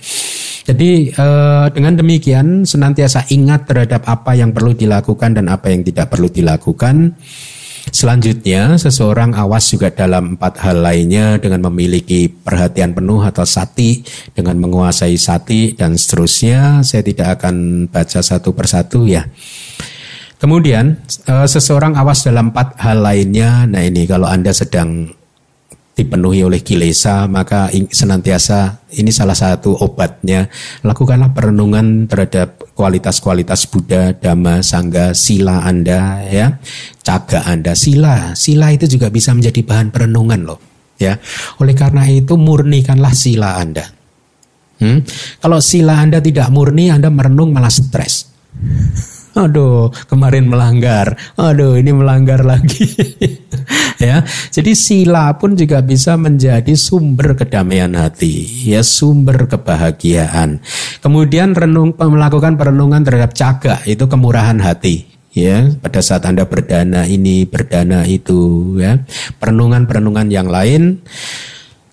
Jadi 0.65 1.13
eh, 1.13 1.67
dengan 1.71 1.95
demikian 1.95 2.67
senantiasa 2.67 3.31
ingat 3.31 3.71
terhadap 3.71 4.11
apa 4.11 4.35
yang 4.35 4.51
perlu 4.51 4.75
dilakukan 4.75 5.39
dan 5.39 5.47
apa 5.53 5.71
yang 5.71 5.87
tidak 5.87 6.11
perlu 6.11 6.27
dilakukan. 6.27 7.15
Selanjutnya, 7.85 8.81
seseorang 8.81 9.37
awas 9.37 9.69
juga 9.69 9.93
dalam 9.93 10.35
empat 10.35 10.57
hal 10.65 10.81
lainnya 10.81 11.37
dengan 11.37 11.69
memiliki 11.69 12.33
perhatian 12.33 12.97
penuh 12.97 13.21
atau 13.21 13.45
sati, 13.45 14.01
dengan 14.33 14.57
menguasai 14.57 15.15
sati 15.21 15.77
dan 15.77 15.95
seterusnya. 15.95 16.81
Saya 16.81 17.05
tidak 17.05 17.39
akan 17.39 17.87
baca 17.93 18.25
satu 18.25 18.57
persatu 18.57 19.05
ya. 19.05 19.29
Kemudian 20.45 21.01
uh, 21.25 21.49
seseorang 21.49 21.97
awas 21.97 22.29
dalam 22.29 22.53
empat 22.53 22.77
hal 22.85 23.01
lainnya. 23.01 23.65
Nah 23.65 23.81
ini 23.81 24.05
kalau 24.05 24.29
anda 24.29 24.53
sedang 24.53 25.09
dipenuhi 25.97 26.45
oleh 26.45 26.61
kilesa 26.61 27.25
maka 27.33 27.73
senantiasa 27.73 28.85
ini 29.01 29.09
salah 29.09 29.33
satu 29.33 29.73
obatnya 29.81 30.51
lakukanlah 30.85 31.33
perenungan 31.33 32.05
terhadap 32.05 32.61
kualitas-kualitas 32.77 33.65
Buddha, 33.73 34.13
Dhamma, 34.13 34.61
Sangga, 34.61 35.17
sila 35.17 35.65
Anda 35.65 36.29
ya, 36.29 36.61
caga 37.01 37.49
Anda, 37.49 37.73
sila, 37.73 38.37
sila 38.37 38.69
itu 38.69 38.85
juga 38.85 39.09
bisa 39.09 39.33
menjadi 39.33 39.65
bahan 39.65 39.97
perenungan 39.97 40.45
loh 40.45 40.61
ya. 41.01 41.17
Oleh 41.57 41.73
karena 41.73 42.05
itu 42.05 42.37
murnikanlah 42.37 43.17
sila 43.17 43.57
Anda. 43.65 43.89
Hmm? 44.77 45.01
Kalau 45.41 45.65
sila 45.65 46.05
Anda 46.05 46.21
tidak 46.21 46.53
murni, 46.53 46.93
Anda 46.93 47.09
merenung 47.09 47.49
malah 47.57 47.73
stres. 47.73 48.29
Aduh, 49.35 49.91
kemarin 50.07 50.47
melanggar. 50.47 51.19
Aduh, 51.35 51.75
ini 51.75 51.91
melanggar 51.91 52.47
lagi. 52.47 52.87
ya. 54.05 54.23
Jadi 54.55 54.73
sila 54.79 55.35
pun 55.35 55.59
juga 55.59 55.83
bisa 55.83 56.15
menjadi 56.15 56.71
sumber 56.79 57.35
kedamaian 57.35 57.91
hati, 57.99 58.47
ya 58.63 58.87
sumber 58.87 59.51
kebahagiaan. 59.51 60.63
Kemudian 61.03 61.53
renung 61.59 61.99
melakukan 61.99 62.55
perenungan 62.55 63.03
terhadap 63.03 63.35
caga 63.35 63.83
itu 63.85 64.07
kemurahan 64.07 64.57
hati 64.63 65.15
ya 65.35 65.67
pada 65.83 65.99
saat 65.99 66.23
Anda 66.31 66.47
berdana 66.47 67.11
ini 67.11 67.43
berdana 67.45 68.07
itu 68.07 68.79
ya 68.79 69.03
perenungan-perenungan 69.43 70.31
yang 70.31 70.47
lain 70.47 71.03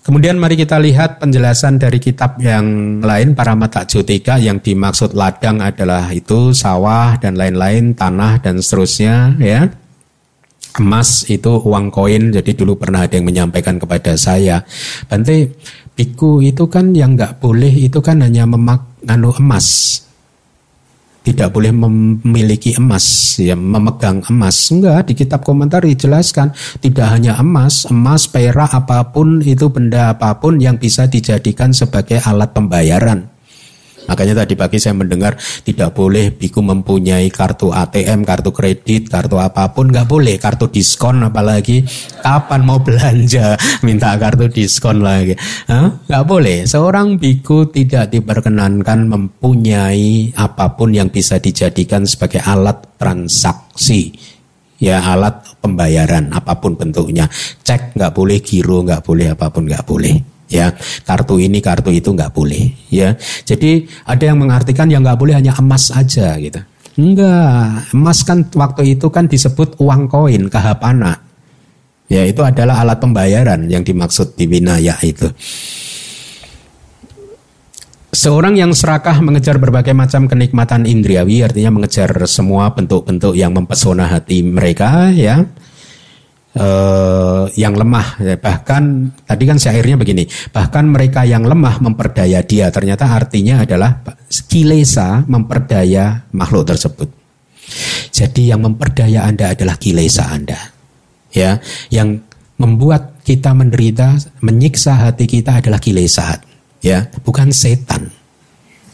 Kemudian 0.02 0.34
mari 0.34 0.58
kita 0.58 0.82
lihat 0.82 1.22
penjelasan 1.22 1.78
dari 1.78 2.02
kitab 2.02 2.34
yang 2.42 2.98
lain 2.98 3.38
para 3.38 3.54
mata 3.54 3.86
Jotika 3.86 4.34
yang 4.34 4.58
dimaksud 4.58 5.14
ladang 5.14 5.62
adalah 5.62 6.10
itu 6.10 6.50
sawah 6.50 7.14
dan 7.22 7.38
lain-lain 7.38 7.94
tanah 7.94 8.42
dan 8.42 8.58
seterusnya 8.58 9.38
ya. 9.38 9.70
Emas 10.82 11.22
itu 11.30 11.54
uang 11.54 11.94
koin 11.94 12.34
jadi 12.34 12.50
dulu 12.56 12.80
pernah 12.80 13.06
ada 13.06 13.20
yang 13.20 13.28
menyampaikan 13.28 13.76
kepada 13.76 14.16
saya 14.16 14.64
Bante 15.04 15.52
biku 15.92 16.40
itu 16.40 16.64
kan 16.72 16.96
yang 16.96 17.12
nggak 17.12 17.44
boleh 17.44 17.68
itu 17.68 18.00
kan 18.00 18.24
hanya 18.24 18.48
memak 18.48 18.80
anu 19.04 19.36
emas 19.36 20.00
tidak 21.22 21.54
boleh 21.54 21.72
memiliki 21.72 22.76
emas, 22.76 23.38
ya 23.38 23.54
memegang 23.56 24.20
emas. 24.28 24.68
Enggak, 24.74 25.08
di 25.08 25.14
kitab 25.16 25.40
komentar 25.46 25.86
dijelaskan 25.86 26.52
tidak 26.82 27.06
hanya 27.08 27.38
emas, 27.40 27.88
emas, 27.88 28.28
perak 28.28 28.74
apa 28.74 29.14
pun 29.14 29.40
itu 29.40 29.70
benda 29.70 30.12
apa 30.12 30.36
pun 30.36 30.58
yang 30.58 30.76
bisa 30.76 31.06
dijadikan 31.08 31.70
sebagai 31.70 32.20
alat 32.26 32.50
pembayaran. 32.52 33.31
Makanya 34.10 34.44
tadi 34.44 34.54
pagi 34.58 34.78
saya 34.82 34.98
mendengar 34.98 35.38
tidak 35.62 35.94
boleh 35.94 36.34
biku 36.34 36.60
mempunyai 36.64 37.30
kartu 37.30 37.70
ATM, 37.70 38.26
kartu 38.26 38.50
kredit, 38.50 39.06
kartu 39.08 39.38
apa 39.38 39.70
pun. 39.70 39.90
Nggak 39.90 40.08
boleh, 40.08 40.34
kartu 40.38 40.66
diskon 40.68 41.22
apalagi. 41.22 41.86
Kapan 42.22 42.60
mau 42.66 42.82
belanja 42.82 43.54
minta 43.86 44.14
kartu 44.18 44.50
diskon 44.50 45.02
lagi, 45.04 45.38
Hah? 45.70 46.02
nggak 46.08 46.24
boleh. 46.26 46.58
Seorang 46.66 47.18
biku 47.18 47.70
tidak 47.70 48.10
diperkenankan 48.10 49.06
mempunyai 49.06 50.34
apa 50.34 50.74
pun 50.74 50.94
yang 50.94 51.10
bisa 51.12 51.38
dijadikan 51.38 52.06
sebagai 52.08 52.42
alat 52.42 52.98
transaksi. 52.98 54.14
Ya 54.82 54.98
alat 54.98 55.46
pembayaran 55.62 56.34
apa 56.34 56.58
pun 56.58 56.74
bentuknya. 56.74 57.30
Cek 57.62 57.94
nggak 57.94 58.12
boleh 58.14 58.42
giro 58.42 58.82
nggak 58.82 59.06
boleh 59.06 59.30
apa 59.30 59.46
pun 59.46 59.70
nggak 59.70 59.86
boleh 59.86 60.31
ya 60.52 60.76
kartu 61.08 61.40
ini 61.40 61.64
kartu 61.64 61.88
itu 61.88 62.12
nggak 62.12 62.36
boleh 62.36 62.92
ya. 62.92 63.16
Jadi 63.48 63.88
ada 64.04 64.20
yang 64.28 64.36
mengartikan 64.36 64.92
yang 64.92 65.00
nggak 65.00 65.16
boleh 65.16 65.40
hanya 65.40 65.56
emas 65.56 65.88
aja 65.88 66.36
gitu. 66.36 66.60
Enggak 67.00 67.88
emas 67.96 68.20
kan 68.20 68.44
waktu 68.52 69.00
itu 69.00 69.08
kan 69.08 69.24
disebut 69.24 69.80
uang 69.80 70.12
koin 70.12 70.52
kahapana 70.52 71.24
ya 72.12 72.28
itu 72.28 72.44
adalah 72.44 72.84
alat 72.84 73.00
pembayaran 73.00 73.64
yang 73.72 73.80
dimaksud 73.80 74.36
di 74.36 74.44
winaya 74.44 75.00
itu. 75.00 75.32
Seorang 78.12 78.60
yang 78.60 78.76
serakah 78.76 79.24
mengejar 79.24 79.56
berbagai 79.56 79.96
macam 79.96 80.28
kenikmatan 80.28 80.84
indriawi 80.84 81.48
artinya 81.48 81.80
mengejar 81.80 82.12
semua 82.28 82.68
bentuk-bentuk 82.76 83.32
yang 83.32 83.56
mempesona 83.56 84.04
hati 84.04 84.44
mereka 84.44 85.08
ya 85.16 85.48
uh, 86.56 87.48
yang 87.56 87.74
lemah. 87.76 88.20
Bahkan 88.40 88.82
tadi 89.28 89.44
kan 89.48 89.58
syairnya 89.60 89.96
begini, 89.96 90.24
bahkan 90.52 90.88
mereka 90.88 91.24
yang 91.24 91.46
lemah 91.46 91.80
memperdaya 91.80 92.44
dia. 92.44 92.68
Ternyata 92.68 93.08
artinya 93.08 93.64
adalah 93.64 94.02
kilesa 94.48 95.24
memperdaya 95.28 96.28
makhluk 96.34 96.68
tersebut. 96.68 97.08
Jadi 98.12 98.52
yang 98.52 98.60
memperdaya 98.60 99.24
Anda 99.24 99.56
adalah 99.56 99.80
kilesa 99.80 100.28
Anda. 100.28 100.58
Ya, 101.32 101.64
yang 101.88 102.20
membuat 102.60 103.24
kita 103.24 103.56
menderita, 103.56 104.20
menyiksa 104.44 105.08
hati 105.08 105.24
kita 105.24 105.64
adalah 105.64 105.80
kilesa. 105.80 106.36
Ya, 106.84 107.08
bukan 107.24 107.54
setan. 107.54 108.12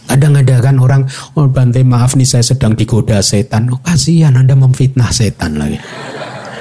Kadang 0.09 0.41
ada 0.41 0.57
kan 0.65 0.81
orang, 0.81 1.05
oh 1.37 1.51
Bante 1.53 1.85
maaf 1.85 2.17
nih 2.17 2.25
saya 2.25 2.41
sedang 2.47 2.73
digoda 2.73 3.21
setan. 3.21 3.69
Oh 3.69 3.81
kasihan 3.83 4.39
Anda 4.39 4.57
memfitnah 4.57 5.13
setan 5.13 5.61
lagi 5.61 5.77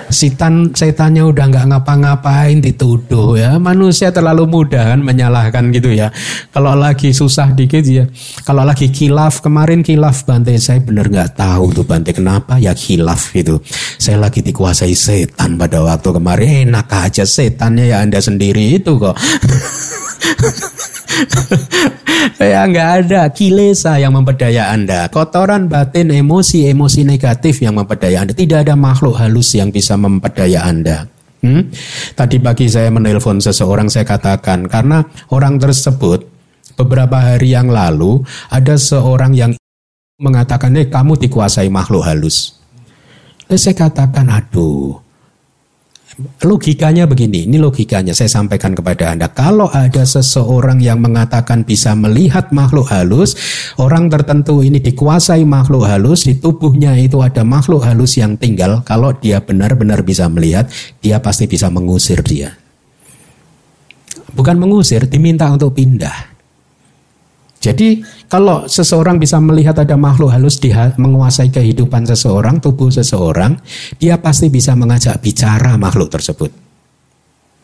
setan 0.07 0.71
setannya 0.71 1.23
udah 1.27 1.45
nggak 1.51 1.65
ngapa-ngapain 1.71 2.59
dituduh 2.63 3.35
ya. 3.37 3.55
Manusia 3.59 4.11
terlalu 4.11 4.47
mudah 4.47 4.95
kan 4.95 4.99
menyalahkan 5.03 5.69
gitu 5.75 5.91
ya. 5.93 6.11
Kalau 6.51 6.73
lagi 6.73 7.11
susah 7.11 7.51
dikit 7.53 7.83
ya. 7.83 8.07
Kalau 8.43 8.63
lagi 8.63 8.89
kilaf 8.91 9.43
kemarin 9.43 9.83
kilaf 9.83 10.23
Bante. 10.23 10.55
Saya 10.57 10.79
bener 10.83 11.11
nggak 11.11 11.37
tahu 11.37 11.71
tuh 11.75 11.85
Bante 11.85 12.11
kenapa 12.15 12.57
ya 12.57 12.71
kilaf 12.73 13.31
gitu. 13.35 13.59
Saya 13.99 14.19
lagi 14.19 14.41
dikuasai 14.43 14.95
setan 14.95 15.59
pada 15.59 15.83
waktu 15.83 16.09
kemarin. 16.11 16.69
Enak 16.71 16.89
aja 16.89 17.23
setannya 17.27 17.91
ya 17.91 18.01
anda 18.01 18.19
sendiri 18.19 18.81
itu 18.81 18.97
kok 18.97 19.15
ya 22.51 22.61
nggak 22.67 22.89
ada 23.03 23.21
kilesa 23.31 23.97
yang 23.97 24.13
memperdaya 24.13 24.73
Anda. 24.73 25.09
Kotoran 25.09 25.69
batin, 25.69 26.13
emosi, 26.13 26.69
emosi 26.69 27.03
negatif 27.03 27.61
yang 27.61 27.77
memperdaya 27.77 28.23
Anda. 28.23 28.33
Tidak 28.33 28.65
ada 28.67 28.75
makhluk 28.77 29.17
halus 29.17 29.53
yang 29.57 29.73
bisa 29.73 29.97
memperdaya 29.97 30.65
Anda. 30.65 31.07
Hmm? 31.41 31.69
Tadi 32.17 32.41
pagi 32.41 32.65
saya 32.65 32.89
menelpon 32.89 33.37
seseorang, 33.37 33.87
saya 33.87 34.03
katakan 34.03 34.65
karena 34.65 35.05
orang 35.29 35.61
tersebut 35.61 36.25
beberapa 36.77 37.17
hari 37.21 37.53
yang 37.53 37.69
lalu 37.69 38.25
ada 38.49 38.73
seorang 38.77 39.37
yang 39.37 39.51
mengatakan, 40.17 40.73
eh 40.77 40.89
kamu 40.89 41.17
dikuasai 41.21 41.69
makhluk 41.69 42.05
halus. 42.05 42.57
Lalu 43.47 43.59
saya 43.61 43.75
katakan, 43.77 44.27
aduh, 44.33 44.97
Logikanya 46.41 47.03
begini, 47.03 47.45
ini 47.45 47.59
logikanya 47.59 48.15
saya 48.15 48.31
sampaikan 48.31 48.71
kepada 48.73 49.11
Anda. 49.11 49.27
Kalau 49.27 49.67
ada 49.69 50.01
seseorang 50.07 50.79
yang 50.79 51.03
mengatakan 51.03 51.67
bisa 51.67 51.93
melihat 51.93 52.49
makhluk 52.55 52.87
halus, 52.89 53.35
orang 53.75 54.07
tertentu 54.07 54.63
ini 54.63 54.79
dikuasai 54.79 55.43
makhluk 55.43 55.83
halus, 55.85 56.25
di 56.25 56.39
tubuhnya 56.39 56.95
itu 56.95 57.19
ada 57.19 57.43
makhluk 57.43 57.83
halus 57.83 58.17
yang 58.17 58.39
tinggal, 58.39 58.81
kalau 58.87 59.11
dia 59.13 59.43
benar-benar 59.43 60.01
bisa 60.01 60.25
melihat, 60.31 60.71
dia 61.03 61.19
pasti 61.19 61.45
bisa 61.45 61.67
mengusir 61.67 62.23
dia. 62.23 62.55
Bukan 64.31 64.57
mengusir, 64.57 65.05
diminta 65.05 65.51
untuk 65.51 65.75
pindah. 65.75 66.36
Jadi 67.57 68.05
kalau 68.29 68.69
seseorang 68.69 69.17
bisa 69.17 69.41
melihat 69.41 69.81
ada 69.81 69.97
makhluk 69.97 70.29
halus 70.29 70.61
di 70.61 70.69
menguasai 70.73 71.49
kehidupan 71.49 72.05
seseorang, 72.05 72.61
tubuh 72.61 72.93
seseorang, 72.93 73.57
dia 73.97 74.21
pasti 74.21 74.53
bisa 74.53 74.77
mengajak 74.77 75.17
bicara 75.19 75.73
makhluk 75.75 76.13
tersebut. 76.13 76.67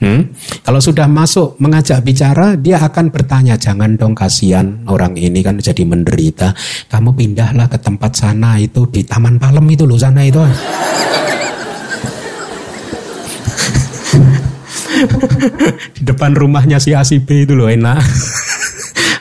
Hmm? 0.04 0.36
Kalau 0.68 0.84
sudah 0.84 1.08
masuk 1.08 1.56
mengajak 1.64 2.04
bicara, 2.04 2.60
dia 2.60 2.76
akan 2.82 3.08
bertanya, 3.08 3.56
jangan 3.56 3.96
dong 3.96 4.12
kasihan 4.12 4.84
orang 4.92 5.16
ini 5.16 5.40
kan 5.40 5.56
jadi 5.62 5.88
menderita. 5.88 6.52
Kamu 6.92 7.16
pindahlah 7.16 7.72
ke 7.72 7.80
tempat 7.80 8.12
sana 8.18 8.60
itu 8.60 8.84
di 8.92 9.08
Taman 9.08 9.40
Palem 9.40 9.64
itu 9.72 9.88
loh 9.88 9.96
sana 9.96 10.28
itu. 10.28 10.44
di 15.96 16.04
depan 16.04 16.36
rumahnya 16.36 16.84
si 16.84 16.92
ACB 16.92 17.48
itu 17.48 17.56
loh 17.56 17.72
enak. 17.72 18.04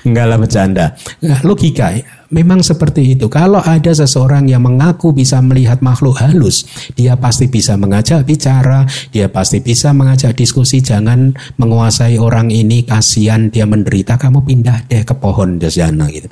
Enggak 0.03 0.27
lah 0.27 0.39
bercanda. 0.39 0.87
Logika 1.47 1.95
memang 2.35 2.65
seperti 2.65 3.15
itu. 3.15 3.31
Kalau 3.31 3.63
ada 3.63 3.93
seseorang 3.95 4.51
yang 4.51 4.67
mengaku 4.67 5.15
bisa 5.15 5.39
melihat 5.39 5.79
makhluk 5.79 6.19
halus, 6.19 6.67
dia 6.99 7.15
pasti 7.15 7.47
bisa 7.47 7.79
mengajak 7.79 8.27
bicara, 8.27 8.89
dia 9.15 9.31
pasti 9.31 9.63
bisa 9.63 9.95
mengajak 9.95 10.35
diskusi. 10.35 10.83
Jangan 10.83 11.37
menguasai 11.61 12.19
orang 12.19 12.51
ini, 12.51 12.83
kasihan 12.83 13.53
dia 13.53 13.69
menderita. 13.69 14.19
Kamu 14.19 14.43
pindah 14.43 14.91
deh 14.91 15.07
ke 15.07 15.15
pohon 15.15 15.61
di 15.61 15.71
sana 15.71 16.11
gitu. 16.11 16.27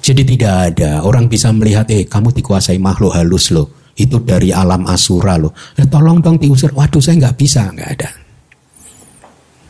Jadi 0.00 0.22
tidak 0.22 0.54
ada 0.72 1.02
orang 1.02 1.26
bisa 1.26 1.50
melihat, 1.50 1.90
eh 1.90 2.06
kamu 2.06 2.32
dikuasai 2.32 2.78
makhluk 2.78 3.12
halus 3.12 3.50
loh. 3.52 3.92
Itu 3.96 4.22
dari 4.22 4.52
alam 4.52 4.86
asura 4.88 5.36
loh. 5.36 5.56
Tolong 5.76 6.20
dong 6.20 6.36
diusir. 6.36 6.72
Waduh 6.72 7.00
saya 7.00 7.16
nggak 7.26 7.36
bisa, 7.36 7.68
nggak 7.72 7.90
ada. 7.96 8.10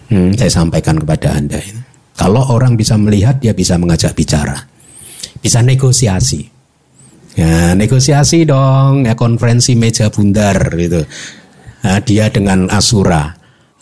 Hmm, 0.07 0.31
saya 0.39 0.51
sampaikan 0.51 0.99
kepada 0.99 1.35
anda 1.35 1.59
ini. 1.59 1.86
Kalau 2.17 2.43
orang 2.49 2.81
bisa 2.81 2.97
melihat, 2.97 3.37
dia 3.37 3.53
bisa 3.53 3.77
mengajak 3.77 4.17
bicara. 4.17 4.57
Bisa 5.37 5.61
negosiasi. 5.61 6.49
Ya, 7.37 7.77
negosiasi 7.77 8.49
dong, 8.49 9.05
ya 9.05 9.13
konferensi 9.13 9.77
meja 9.77 10.09
bundar 10.09 10.73
gitu. 10.73 11.05
Nah, 11.85 12.01
dia 12.01 12.33
dengan 12.33 12.73
Asura. 12.73 13.29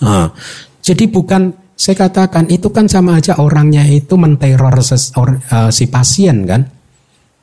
Nah, 0.02 0.34
jadi 0.82 1.06
bukan 1.06 1.54
saya 1.78 2.06
katakan 2.06 2.50
itu 2.50 2.66
kan 2.74 2.90
sama 2.90 3.22
aja 3.22 3.38
orangnya 3.38 3.86
itu 3.86 4.18
menteror 4.18 4.74
ses, 4.82 5.14
or, 5.14 5.38
uh, 5.54 5.70
si 5.70 5.86
pasien 5.86 6.42
kan. 6.42 6.66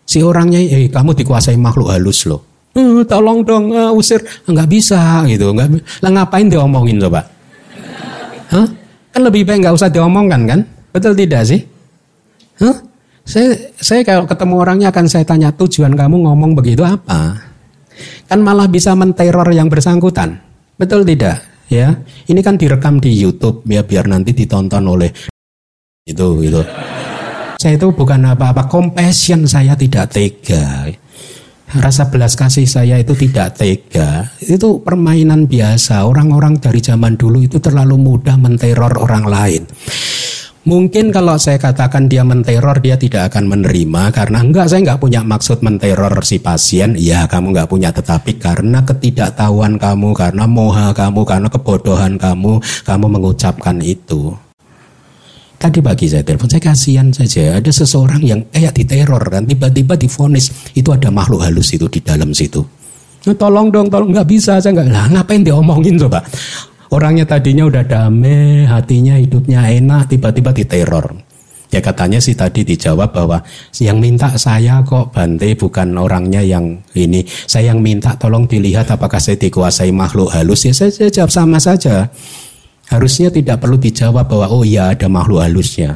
Si 0.04 0.20
orangnya, 0.20 0.60
eh 0.60 0.92
kamu 0.92 1.16
dikuasai 1.16 1.56
makhluk 1.56 1.96
halus 1.96 2.28
loh. 2.28 2.44
Uh, 2.76 3.08
tolong 3.08 3.48
dong 3.48 3.72
uh, 3.72 3.96
usir, 3.96 4.20
nggak 4.44 4.68
bisa 4.68 5.24
gitu. 5.32 5.56
Nggak, 5.56 5.80
lah 6.04 6.12
ngapain 6.12 6.52
diomongin 6.52 7.00
coba? 7.00 7.24
Hah? 8.54 8.68
Kan 9.12 9.22
lebih 9.24 9.48
baik 9.48 9.64
nggak 9.64 9.76
usah 9.80 9.88
diomongkan 9.88 10.44
kan? 10.44 10.60
Betul 10.92 11.16
tidak 11.16 11.48
sih? 11.48 11.62
Huh? 12.60 12.78
Saya, 13.24 13.56
saya 13.80 14.02
kalau 14.04 14.28
ketemu 14.28 14.56
orangnya 14.60 14.88
akan 14.92 15.06
saya 15.08 15.24
tanya 15.24 15.50
tujuan 15.56 15.96
kamu 15.96 16.28
ngomong 16.28 16.52
begitu 16.58 16.84
apa? 16.84 17.40
Kan 18.28 18.40
malah 18.44 18.68
bisa 18.68 18.92
menteror 18.98 19.48
yang 19.52 19.72
bersangkutan. 19.72 20.42
Betul 20.76 21.08
tidak? 21.08 21.40
Ya, 21.72 22.04
ini 22.28 22.44
kan 22.44 22.60
direkam 22.60 23.00
di 23.00 23.16
YouTube 23.16 23.64
ya 23.64 23.80
biar 23.80 24.04
nanti 24.12 24.36
ditonton 24.36 24.84
oleh 24.84 25.08
itu 26.04 26.28
itu. 26.44 26.60
Saya 27.56 27.78
itu 27.80 27.88
bukan 27.96 28.36
apa-apa, 28.36 28.68
compassion 28.68 29.48
saya 29.48 29.78
tidak 29.80 30.12
tega. 30.12 30.92
Rasa 31.72 32.12
belas 32.12 32.36
kasih 32.36 32.68
saya 32.68 33.00
itu 33.00 33.16
tidak 33.16 33.56
tega. 33.56 34.28
Itu 34.44 34.84
permainan 34.84 35.48
biasa. 35.48 36.04
Orang-orang 36.04 36.60
dari 36.60 36.84
zaman 36.84 37.16
dulu 37.16 37.40
itu 37.40 37.64
terlalu 37.64 37.96
mudah 37.96 38.36
menteror 38.36 38.92
orang 39.00 39.24
lain. 39.24 39.64
Mungkin 40.62 41.10
kalau 41.10 41.42
saya 41.42 41.58
katakan 41.58 42.06
dia 42.06 42.22
menteror 42.22 42.78
dia 42.86 42.94
tidak 42.94 43.34
akan 43.34 43.50
menerima 43.50 44.14
karena 44.14 44.46
enggak 44.46 44.70
saya 44.70 44.86
enggak 44.86 45.02
punya 45.02 45.26
maksud 45.26 45.66
menteror 45.66 46.14
si 46.22 46.38
pasien. 46.38 46.94
Ya 47.02 47.26
kamu 47.26 47.50
enggak 47.50 47.66
punya 47.66 47.90
tetapi 47.90 48.38
karena 48.38 48.86
ketidaktahuan 48.86 49.82
kamu, 49.82 50.14
karena 50.14 50.46
moha 50.46 50.94
kamu, 50.94 51.26
karena 51.26 51.50
kebodohan 51.50 52.14
kamu, 52.22 52.62
kamu 52.86 53.06
mengucapkan 53.10 53.82
itu. 53.82 54.38
Tadi 55.58 55.82
pagi 55.82 56.06
saya 56.06 56.22
telepon, 56.22 56.50
saya 56.50 56.62
kasihan 56.62 57.10
saja 57.10 57.58
ada 57.58 57.70
seseorang 57.74 58.22
yang 58.22 58.46
kayak 58.54 58.78
diteror 58.78 59.22
dan 59.34 59.50
tiba-tiba 59.50 59.98
difonis 59.98 60.54
itu 60.78 60.94
ada 60.94 61.10
makhluk 61.10 61.42
halus 61.42 61.74
itu 61.74 61.90
di 61.90 62.06
dalam 62.06 62.38
situ. 62.38 62.62
Nah, 63.22 63.38
tolong 63.38 63.70
dong, 63.70 63.90
tolong 63.90 64.10
nggak 64.10 64.30
bisa 64.30 64.58
saya 64.58 64.74
nggak. 64.74 64.90
Lah 64.90 65.06
ngapain 65.10 65.42
diomongin 65.46 65.98
coba? 66.02 66.22
Orangnya 66.92 67.24
tadinya 67.24 67.64
udah 67.72 67.88
damai, 67.88 68.68
hatinya 68.68 69.16
hidupnya 69.16 69.64
enak, 69.72 70.12
tiba-tiba 70.12 70.52
diteror. 70.52 71.16
Ya 71.72 71.80
katanya 71.80 72.20
sih 72.20 72.36
tadi 72.36 72.68
dijawab 72.68 73.16
bahwa 73.16 73.40
yang 73.80 74.04
minta 74.04 74.28
saya 74.36 74.84
kok 74.84 75.16
Bante 75.16 75.56
bukan 75.56 75.96
orangnya 75.96 76.44
yang 76.44 76.84
ini. 76.92 77.24
Saya 77.48 77.72
yang 77.72 77.80
minta 77.80 78.12
tolong 78.20 78.44
dilihat 78.44 78.92
apakah 78.92 79.24
saya 79.24 79.40
dikuasai 79.40 79.96
makhluk 79.96 80.36
halus. 80.36 80.68
Ya 80.68 80.76
saya, 80.76 80.92
saya 80.92 81.08
jawab 81.08 81.32
sama 81.32 81.64
saja. 81.64 82.12
Harusnya 82.92 83.32
tidak 83.32 83.64
perlu 83.64 83.80
dijawab 83.80 84.28
bahwa 84.28 84.52
oh 84.52 84.68
iya 84.68 84.92
ada 84.92 85.08
makhluk 85.08 85.40
halusnya. 85.40 85.96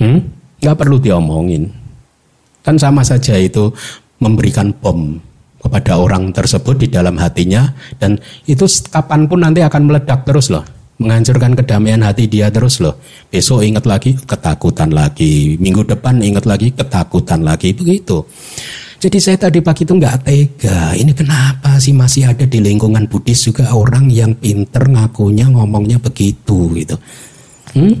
Hmm? 0.00 0.24
Nggak 0.64 0.76
perlu 0.80 0.96
diomongin. 0.96 1.68
Kan 2.64 2.80
sama 2.80 3.04
saja 3.04 3.36
itu 3.36 3.68
memberikan 4.24 4.72
bom 4.72 5.20
kepada 5.58 5.98
orang 5.98 6.30
tersebut 6.30 6.78
di 6.78 6.88
dalam 6.88 7.18
hatinya 7.18 7.70
dan 7.98 8.16
itu 8.46 8.64
kapan 8.88 9.26
pun 9.26 9.42
nanti 9.42 9.60
akan 9.62 9.90
meledak 9.90 10.22
terus 10.24 10.48
loh 10.54 10.64
menghancurkan 10.98 11.54
kedamaian 11.54 12.02
hati 12.02 12.26
dia 12.26 12.50
terus 12.50 12.82
loh. 12.82 12.98
Besok 13.30 13.62
ingat 13.62 13.86
lagi 13.86 14.18
ketakutan 14.18 14.90
lagi, 14.90 15.54
minggu 15.56 15.86
depan 15.86 16.18
ingat 16.18 16.44
lagi 16.44 16.74
ketakutan 16.74 17.46
lagi 17.46 17.70
begitu. 17.70 18.26
Jadi 18.98 19.18
saya 19.22 19.38
tadi 19.38 19.62
pagi 19.62 19.86
itu 19.86 19.94
nggak 19.94 20.26
tega. 20.26 20.90
Ini 20.98 21.14
kenapa 21.14 21.78
sih 21.78 21.94
masih 21.94 22.34
ada 22.34 22.42
di 22.42 22.58
lingkungan 22.58 23.06
Buddhis 23.06 23.46
juga 23.46 23.70
orang 23.70 24.10
yang 24.10 24.34
pinter 24.34 24.90
ngakunya 24.90 25.46
ngomongnya 25.46 26.02
begitu 26.02 26.66
gitu. 26.74 26.98
Hmm? 27.78 27.94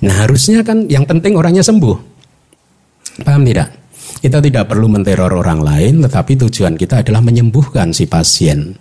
Nah 0.00 0.24
harusnya 0.24 0.64
kan 0.64 0.88
yang 0.88 1.04
penting 1.04 1.36
orangnya 1.36 1.60
sembuh. 1.60 1.96
Paham 3.28 3.44
tidak? 3.44 3.68
Kita 4.18 4.42
tidak 4.42 4.66
perlu 4.66 4.90
menteror 4.90 5.30
orang 5.30 5.62
lain, 5.62 6.02
tetapi 6.02 6.34
tujuan 6.46 6.74
kita 6.74 7.06
adalah 7.06 7.22
menyembuhkan 7.22 7.94
si 7.94 8.10
pasien. 8.10 8.74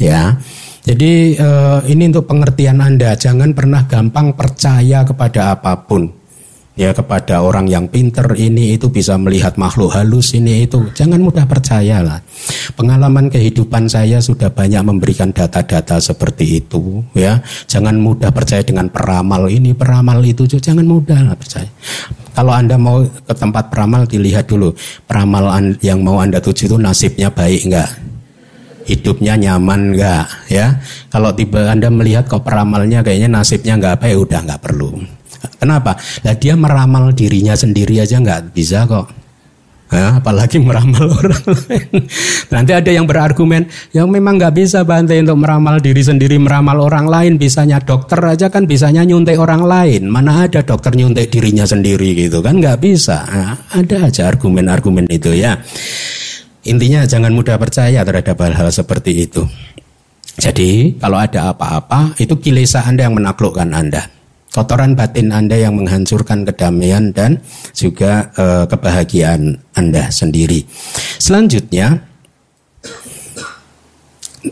Ya. 0.00 0.40
Jadi 0.82 1.38
uh, 1.38 1.84
ini 1.86 2.10
untuk 2.10 2.26
pengertian 2.26 2.82
Anda, 2.82 3.14
jangan 3.14 3.54
pernah 3.54 3.86
gampang 3.86 4.34
percaya 4.34 5.06
kepada 5.06 5.54
apa 5.54 5.78
pun. 5.78 6.22
Ya 6.72 6.88
kepada 6.96 7.44
orang 7.44 7.68
yang 7.68 7.84
pinter 7.84 8.32
ini 8.32 8.80
itu 8.80 8.88
bisa 8.88 9.20
melihat 9.20 9.60
makhluk 9.60 9.92
halus 9.92 10.32
ini 10.32 10.64
itu 10.64 10.80
jangan 10.96 11.20
mudah 11.20 11.44
percaya 11.44 12.00
lah. 12.00 12.24
Pengalaman 12.72 13.28
kehidupan 13.28 13.92
saya 13.92 14.24
sudah 14.24 14.48
banyak 14.48 14.80
memberikan 14.80 15.36
data-data 15.36 16.00
seperti 16.00 16.64
itu 16.64 17.04
ya. 17.12 17.44
Jangan 17.68 18.00
mudah 18.00 18.32
percaya 18.32 18.64
dengan 18.64 18.88
peramal 18.88 19.52
ini 19.52 19.76
peramal 19.76 20.24
itu 20.24 20.48
jangan 20.48 20.88
mudah 20.88 21.36
percaya. 21.36 21.68
Kalau 22.32 22.52
Anda 22.56 22.80
mau 22.80 23.04
ke 23.04 23.34
tempat 23.36 23.68
peramal 23.68 24.08
dilihat 24.08 24.48
dulu. 24.48 24.72
Peramal 25.04 25.76
yang 25.84 26.00
mau 26.00 26.18
Anda 26.20 26.40
tuju 26.40 26.68
itu 26.72 26.76
nasibnya 26.80 27.28
baik 27.28 27.68
enggak? 27.68 27.90
hidupnya 28.86 29.38
nyaman 29.38 29.94
enggak 29.94 30.26
ya. 30.50 30.78
Kalau 31.08 31.30
tiba 31.34 31.70
anda 31.70 31.88
melihat 31.88 32.26
kok 32.26 32.42
peramalnya 32.42 33.02
kayaknya 33.02 33.30
nasibnya 33.30 33.78
enggak 33.78 34.02
apa 34.02 34.06
ya 34.10 34.16
udah 34.18 34.40
enggak 34.42 34.62
perlu. 34.62 34.90
Kenapa? 35.58 35.98
Lah 36.22 36.34
dia 36.38 36.54
meramal 36.54 37.14
dirinya 37.14 37.54
sendiri 37.54 37.98
aja 38.02 38.18
enggak 38.18 38.50
bisa 38.54 38.86
kok 38.86 39.21
ya, 39.92 40.18
apalagi 40.18 40.58
meramal 40.58 41.12
orang 41.12 41.44
lain. 41.68 42.08
Nanti 42.48 42.72
ada 42.72 42.90
yang 42.90 43.04
berargumen 43.04 43.68
yang 43.92 44.08
memang 44.08 44.40
nggak 44.40 44.56
bisa 44.56 44.82
bantai 44.82 45.20
untuk 45.20 45.38
meramal 45.38 45.78
diri 45.78 46.02
sendiri 46.02 46.40
meramal 46.40 46.80
orang 46.82 47.06
lain. 47.06 47.32
Bisanya 47.36 47.78
dokter 47.78 48.18
aja 48.24 48.48
kan 48.48 48.64
bisanya 48.64 49.04
nyuntik 49.04 49.36
orang 49.36 49.62
lain. 49.62 50.08
Mana 50.08 50.48
ada 50.48 50.64
dokter 50.64 50.96
nyuntik 50.96 51.28
dirinya 51.28 51.68
sendiri 51.68 52.16
gitu 52.16 52.40
kan 52.40 52.58
nggak 52.58 52.80
bisa. 52.80 53.22
Nah, 53.28 53.54
ada 53.70 54.08
aja 54.08 54.32
argumen-argumen 54.32 55.06
itu 55.12 55.36
ya. 55.36 55.60
Intinya 56.62 57.04
jangan 57.04 57.34
mudah 57.34 57.58
percaya 57.58 58.06
terhadap 58.06 58.38
hal-hal 58.38 58.70
seperti 58.70 59.26
itu. 59.26 59.42
Jadi 60.38 60.96
kalau 60.96 61.20
ada 61.20 61.52
apa-apa 61.52 62.16
itu 62.16 62.40
kilesa 62.40 62.86
Anda 62.88 63.04
yang 63.10 63.18
menaklukkan 63.18 63.68
Anda. 63.68 64.21
Kotoran 64.52 64.92
batin 64.92 65.32
Anda 65.32 65.56
yang 65.56 65.80
menghancurkan 65.80 66.44
kedamaian 66.44 67.08
dan 67.16 67.40
juga 67.72 68.28
e, 68.36 68.68
kebahagiaan 68.68 69.56
Anda 69.72 70.12
sendiri. 70.12 70.68
Selanjutnya 71.16 71.96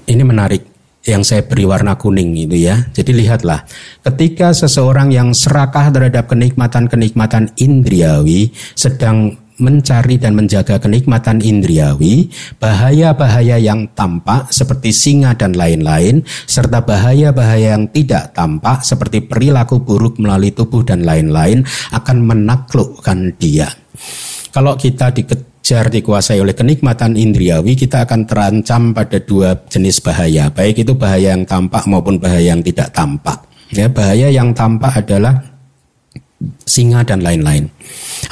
ini 0.08 0.22
menarik 0.24 0.64
yang 1.04 1.24
saya 1.24 1.44
beri 1.44 1.64
warna 1.64 1.96
kuning 2.00 2.32
itu 2.36 2.56
ya. 2.64 2.88
Jadi 2.92 3.12
lihatlah, 3.12 3.64
ketika 4.04 4.52
seseorang 4.52 5.12
yang 5.12 5.32
serakah 5.32 5.88
terhadap 5.92 6.28
kenikmatan-kenikmatan 6.28 7.56
indriawi 7.56 8.52
sedang 8.76 9.36
mencari 9.60 10.16
dan 10.16 10.34
menjaga 10.34 10.80
kenikmatan 10.80 11.38
indriawi, 11.44 12.32
bahaya-bahaya 12.56 13.60
yang 13.60 13.86
tampak 13.92 14.48
seperti 14.50 14.90
singa 14.90 15.36
dan 15.36 15.52
lain-lain, 15.54 16.24
serta 16.48 16.80
bahaya-bahaya 16.82 17.76
yang 17.76 17.86
tidak 17.92 18.32
tampak 18.32 18.82
seperti 18.82 19.20
perilaku 19.22 19.78
buruk 19.84 20.16
melalui 20.16 20.50
tubuh 20.50 20.80
dan 20.82 21.04
lain-lain 21.04 21.62
akan 21.92 22.16
menaklukkan 22.24 23.36
dia. 23.36 23.68
Kalau 24.50 24.74
kita 24.74 25.14
dikejar 25.14 25.92
dikuasai 25.92 26.40
oleh 26.42 26.56
kenikmatan 26.56 27.14
indriawi, 27.14 27.78
kita 27.78 28.08
akan 28.08 28.26
terancam 28.26 28.90
pada 28.90 29.22
dua 29.22 29.54
jenis 29.68 30.02
bahaya, 30.02 30.50
baik 30.50 30.82
itu 30.82 30.96
bahaya 30.96 31.36
yang 31.36 31.46
tampak 31.46 31.86
maupun 31.86 32.18
bahaya 32.18 32.56
yang 32.56 32.64
tidak 32.64 32.90
tampak. 32.90 33.46
Ya, 33.70 33.86
bahaya 33.86 34.26
yang 34.34 34.50
tampak 34.50 35.06
adalah 35.06 35.49
singa 36.64 37.04
dan 37.04 37.20
lain-lain. 37.20 37.68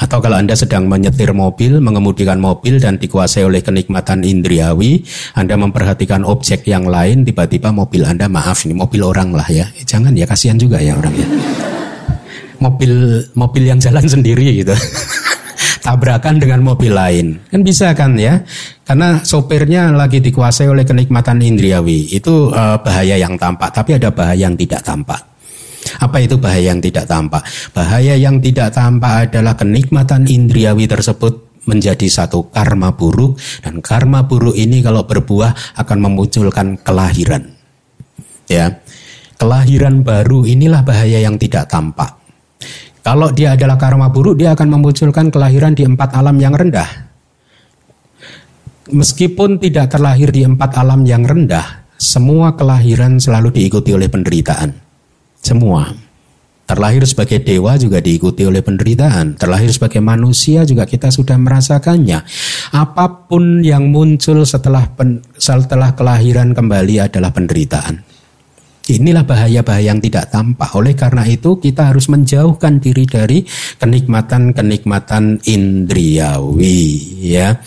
Atau 0.01 0.17
kalau 0.17 0.41
Anda 0.41 0.57
sedang 0.57 0.89
menyetir 0.89 1.29
mobil, 1.29 1.77
mengemudikan 1.77 2.41
mobil 2.41 2.81
dan 2.81 2.97
dikuasai 2.97 3.45
oleh 3.45 3.61
kenikmatan 3.61 4.25
indriawi, 4.25 5.05
Anda 5.37 5.53
memperhatikan 5.59 6.25
objek 6.25 6.65
yang 6.65 6.89
lain, 6.89 7.21
tiba-tiba 7.21 7.69
mobil 7.69 8.05
Anda, 8.05 8.25
maaf 8.25 8.65
ini 8.65 8.73
mobil 8.73 9.05
orang 9.05 9.33
lah 9.37 9.45
ya. 9.45 9.69
Jangan 9.85 10.17
ya, 10.17 10.25
kasihan 10.25 10.57
juga 10.57 10.81
ya 10.81 10.97
orang 10.97 11.13
ya. 11.13 11.27
Mobil 12.59 13.23
mobil 13.39 13.63
yang 13.71 13.79
jalan 13.79 14.03
sendiri 14.03 14.65
gitu. 14.65 14.75
Tabrakan 15.85 16.43
dengan 16.43 16.59
mobil 16.59 16.91
lain. 16.91 17.39
Kan 17.47 17.63
bisa 17.63 17.95
kan 17.95 18.19
ya? 18.19 18.43
Karena 18.83 19.23
sopirnya 19.23 19.93
lagi 19.95 20.19
dikuasai 20.19 20.67
oleh 20.67 20.83
kenikmatan 20.83 21.39
indriawi. 21.39 22.11
Itu 22.11 22.51
uh, 22.51 22.81
bahaya 22.83 23.15
yang 23.15 23.39
tampak, 23.39 23.71
tapi 23.71 23.95
ada 23.95 24.11
bahaya 24.11 24.49
yang 24.49 24.59
tidak 24.59 24.83
tampak. 24.83 25.28
Apa 25.97 26.21
itu 26.21 26.37
bahaya 26.37 26.69
yang 26.69 26.81
tidak 26.83 27.09
tampak? 27.09 27.41
Bahaya 27.73 28.13
yang 28.13 28.37
tidak 28.37 28.69
tampak 28.77 29.33
adalah 29.33 29.57
kenikmatan 29.57 30.29
indriawi 30.29 30.85
tersebut 30.85 31.49
menjadi 31.65 32.05
satu 32.09 32.49
karma 32.53 32.93
buruk 32.93 33.37
dan 33.61 33.81
karma 33.81 34.25
buruk 34.25 34.57
ini 34.57 34.81
kalau 34.85 35.05
berbuah 35.05 35.77
akan 35.77 35.97
memunculkan 35.97 36.77
kelahiran. 36.81 37.49
Ya. 38.45 38.81
Kelahiran 39.39 40.03
baru 40.03 40.43
inilah 40.43 40.83
bahaya 40.83 41.23
yang 41.23 41.39
tidak 41.39 41.71
tampak. 41.71 42.19
Kalau 42.99 43.31
dia 43.31 43.55
adalah 43.55 43.79
karma 43.79 44.11
buruk, 44.11 44.35
dia 44.35 44.51
akan 44.51 44.75
memunculkan 44.75 45.31
kelahiran 45.31 45.71
di 45.71 45.87
empat 45.87 46.11
alam 46.11 46.35
yang 46.35 46.51
rendah. 46.51 47.07
Meskipun 48.91 49.61
tidak 49.63 49.95
terlahir 49.95 50.33
di 50.35 50.43
empat 50.43 50.75
alam 50.75 51.07
yang 51.07 51.23
rendah, 51.23 51.87
semua 51.95 52.59
kelahiran 52.59 53.15
selalu 53.15 53.55
diikuti 53.55 53.95
oleh 53.95 54.11
penderitaan. 54.11 54.88
Semua. 55.39 56.09
Terlahir 56.69 57.01
sebagai 57.09 57.41
dewa 57.41 57.81
juga 57.81 57.97
diikuti 57.97 58.45
oleh 58.45 58.61
penderitaan. 58.61 59.33
Terlahir 59.41 59.73
sebagai 59.73 60.05
manusia 60.05 60.61
juga 60.69 60.85
kita 60.85 61.09
sudah 61.09 61.33
merasakannya. 61.33 62.21
Apa 62.77 63.25
pun 63.25 63.65
yang 63.65 63.89
muncul 63.89 64.45
setelah 64.45 64.85
pen, 64.93 65.25
setelah 65.33 65.97
kelahiran 65.97 66.53
kembali 66.53 67.09
adalah 67.09 67.33
penderitaan. 67.33 68.05
Inilah 68.89 69.25
bahaya-bahaya 69.25 69.93
yang 69.93 70.01
tidak 70.01 70.29
tampak. 70.29 70.69
Oleh 70.77 70.93
karena 70.93 71.25
itu 71.25 71.57
kita 71.57 71.89
harus 71.89 72.05
menjauhkan 72.05 72.77
diri 72.77 73.05
dari 73.09 73.41
kenikmatan-kenikmatan 73.81 75.45
indriawi 75.49 76.85
ya. 77.33 77.57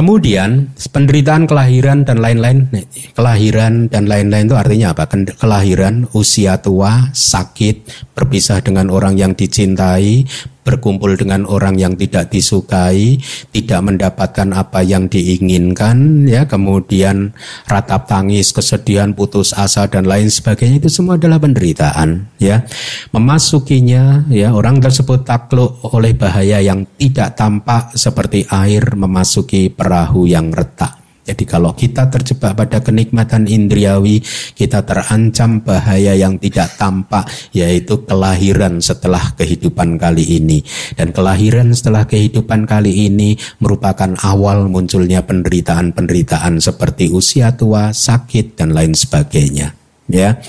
Kemudian 0.00 0.72
penderitaan 0.96 1.44
kelahiran 1.44 2.08
dan 2.08 2.24
lain-lain, 2.24 2.72
kelahiran 3.12 3.84
dan 3.92 4.08
lain-lain 4.08 4.48
itu 4.48 4.56
artinya 4.56 4.96
apa? 4.96 5.04
Kelahiran, 5.36 6.08
usia 6.16 6.56
tua, 6.56 7.12
sakit, 7.12 8.08
berpisah 8.16 8.64
dengan 8.64 8.88
orang 8.88 9.20
yang 9.20 9.36
dicintai, 9.36 10.24
berkumpul 10.62 11.16
dengan 11.16 11.48
orang 11.48 11.76
yang 11.80 11.96
tidak 11.96 12.30
disukai, 12.30 13.18
tidak 13.50 13.80
mendapatkan 13.80 14.48
apa 14.52 14.84
yang 14.84 15.08
diinginkan, 15.08 16.28
ya, 16.28 16.44
kemudian 16.46 17.32
ratap 17.66 18.06
tangis, 18.06 18.52
kesedihan, 18.52 19.16
putus 19.16 19.56
asa 19.56 19.88
dan 19.88 20.06
lain 20.06 20.28
sebagainya 20.28 20.84
itu 20.84 20.90
semua 20.92 21.16
adalah 21.16 21.40
penderitaan, 21.40 22.30
ya. 22.38 22.62
Memasukinya, 23.10 24.28
ya, 24.28 24.52
orang 24.52 24.78
tersebut 24.78 25.24
takluk 25.24 25.80
oleh 25.90 26.12
bahaya 26.14 26.60
yang 26.60 26.84
tidak 27.00 27.34
tampak 27.34 27.96
seperti 27.96 28.44
air 28.48 28.94
memasuki 28.94 29.72
perahu 29.72 30.28
yang 30.28 30.52
retak. 30.52 31.00
Jadi 31.30 31.46
kalau 31.46 31.70
kita 31.70 32.10
terjebak 32.10 32.58
pada 32.58 32.82
kenikmatan 32.82 33.46
indriawi, 33.46 34.18
kita 34.58 34.82
terancam 34.82 35.62
bahaya 35.62 36.18
yang 36.18 36.42
tidak 36.42 36.74
tampak, 36.74 37.30
yaitu 37.54 38.02
kelahiran 38.02 38.82
setelah 38.82 39.22
kehidupan 39.38 39.94
kali 39.94 40.42
ini. 40.42 40.58
Dan 40.98 41.14
kelahiran 41.14 41.70
setelah 41.70 42.02
kehidupan 42.02 42.66
kali 42.66 43.06
ini 43.06 43.38
merupakan 43.62 44.10
awal 44.26 44.66
munculnya 44.66 45.22
penderitaan-penderitaan 45.22 46.58
seperti 46.58 47.14
usia 47.14 47.54
tua, 47.54 47.94
sakit, 47.94 48.58
dan 48.58 48.74
lain 48.74 48.90
sebagainya. 48.90 49.70
Ya, 50.10 50.42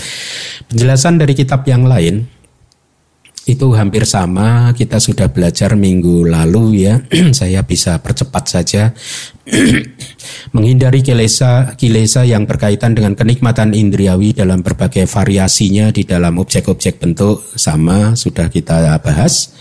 penjelasan 0.73 1.21
dari 1.21 1.37
kitab 1.37 1.61
yang 1.69 1.85
lain 1.85 2.25
itu 3.49 3.73
hampir 3.73 4.05
sama. 4.05 4.69
Kita 4.77 5.01
sudah 5.01 5.31
belajar 5.33 5.73
minggu 5.73 6.29
lalu 6.29 6.85
ya. 6.85 7.01
Saya 7.39 7.65
bisa 7.65 7.97
percepat 7.97 8.43
saja. 8.45 8.83
Menghindari 10.55 11.01
kilesa 11.01 11.73
kilesa 11.75 12.21
yang 12.27 12.45
berkaitan 12.45 12.93
dengan 12.93 13.17
kenikmatan 13.17 13.73
indriawi 13.73 14.37
dalam 14.37 14.61
berbagai 14.61 15.09
variasinya 15.09 15.89
di 15.89 16.05
dalam 16.05 16.37
objek-objek 16.37 17.01
bentuk 17.01 17.41
sama 17.57 18.13
sudah 18.13 18.47
kita 18.47 19.01
bahas 19.01 19.51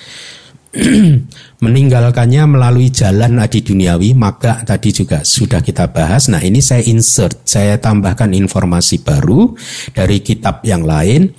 meninggalkannya 1.60 2.44
melalui 2.48 2.88
jalan 2.90 3.38
adi 3.40 3.60
duniawi. 3.64 4.16
Maka 4.16 4.64
tadi 4.66 4.90
juga 4.90 5.22
sudah 5.22 5.60
kita 5.60 5.88
bahas. 5.92 6.28
Nah 6.32 6.40
ini 6.40 6.58
saya 6.58 6.84
insert. 6.84 7.46
Saya 7.46 7.76
tambahkan 7.78 8.32
informasi 8.32 9.04
baru 9.04 9.54
dari 9.92 10.20
kitab 10.24 10.64
yang 10.66 10.82
lain. 10.84 11.32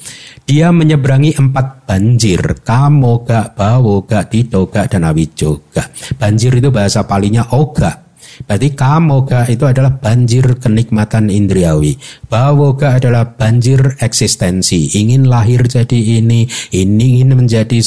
Dia 0.45 0.73
menyeberangi 0.73 1.37
empat 1.37 1.85
banjir. 1.85 2.41
Kamoga 2.65 3.53
bawoga 3.53 4.25
didoga 4.25 4.87
dan 4.89 5.05
awijoga. 5.05 5.89
Banjir 6.17 6.57
itu 6.57 6.69
bahasa 6.73 7.05
palingnya 7.05 7.51
oga. 7.53 8.11
Berarti 8.47 8.73
kamoga 8.73 9.45
itu 9.45 9.67
adalah 9.67 9.93
banjir 9.93 10.57
kenikmatan 10.57 11.29
indriawi. 11.29 11.97
Bawoga 12.25 12.97
adalah 12.97 13.27
banjir 13.27 13.99
eksistensi. 14.01 14.97
Ingin 14.97 15.29
lahir 15.29 15.67
jadi 15.67 16.21
ini, 16.21 16.47
ini 16.73 17.05
ingin 17.21 17.37
menjadi 17.37 17.77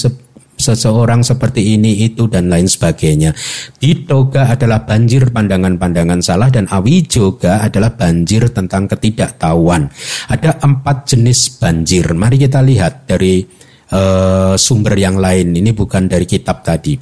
seseorang 0.64 1.20
seperti 1.20 1.76
ini 1.76 2.08
itu 2.08 2.24
dan 2.24 2.48
lain 2.48 2.64
sebagainya. 2.64 3.36
Ditoga 3.76 4.48
adalah 4.48 4.88
banjir 4.88 5.28
pandangan-pandangan 5.28 6.24
salah 6.24 6.48
dan 6.48 6.64
awijoga 6.72 7.60
adalah 7.60 7.92
banjir 7.92 8.48
tentang 8.48 8.88
ketidaktahuan. 8.88 9.92
Ada 10.32 10.64
empat 10.64 11.12
jenis 11.12 11.60
banjir. 11.60 12.08
Mari 12.16 12.40
kita 12.40 12.64
lihat 12.64 13.04
dari 13.04 13.44
uh, 13.92 14.54
sumber 14.56 14.96
yang 14.96 15.20
lain. 15.20 15.52
Ini 15.52 15.70
bukan 15.76 16.08
dari 16.08 16.24
kitab 16.24 16.64
tadi. 16.64 16.96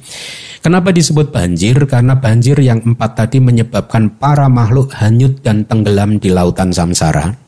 Kenapa 0.63 0.95
disebut 0.95 1.31
banjir? 1.31 1.75
Karena 1.87 2.15
banjir 2.15 2.55
yang 2.63 2.79
empat 2.79 3.19
tadi 3.19 3.43
menyebabkan 3.43 4.15
para 4.15 4.47
makhluk 4.47 4.95
hanyut 4.95 5.43
dan 5.43 5.67
tenggelam 5.67 6.23
di 6.23 6.31
lautan 6.31 6.71
samsara. 6.71 7.42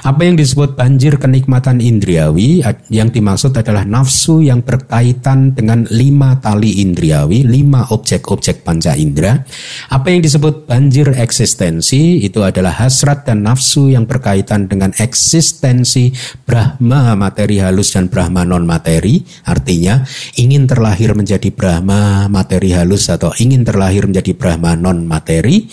Apa 0.00 0.24
yang 0.24 0.38
disebut 0.38 0.78
banjir 0.78 1.20
kenikmatan 1.20 1.82
indriawi 1.82 2.64
yang 2.88 3.12
dimaksud 3.12 3.52
adalah 3.52 3.84
nafsu 3.84 4.40
yang 4.40 4.64
berkaitan 4.64 5.52
dengan 5.52 5.84
lima 5.92 6.40
tali 6.40 6.80
indriawi, 6.80 7.44
lima 7.44 7.84
objek-objek 7.92 8.64
panca 8.64 8.96
indera. 8.96 9.44
Apa 9.92 10.08
yang 10.08 10.24
disebut 10.24 10.64
banjir 10.64 11.12
eksistensi 11.18 12.24
itu 12.24 12.40
adalah 12.40 12.72
hasrat 12.80 13.28
dan 13.28 13.44
nafsu 13.44 13.92
yang 13.92 14.08
berkaitan 14.08 14.70
dengan 14.70 14.94
eksistensi 14.96 16.14
Brahma 16.48 17.12
materi 17.18 17.60
halus 17.60 17.92
dan 17.92 18.08
Brahma 18.08 18.46
non 18.46 18.64
materi. 18.64 19.20
Artinya 19.44 20.00
ingin 20.40 20.64
terlahir 20.64 21.12
menjadi 21.12 21.52
Brahma 21.52 22.30
materi 22.32 22.72
halus 22.72 23.12
atau 23.12 23.34
ingin 23.36 23.66
terlahir 23.66 24.08
menjadi 24.08 24.32
Brahma 24.32 24.78
non 24.78 25.04
materi. 25.04 25.68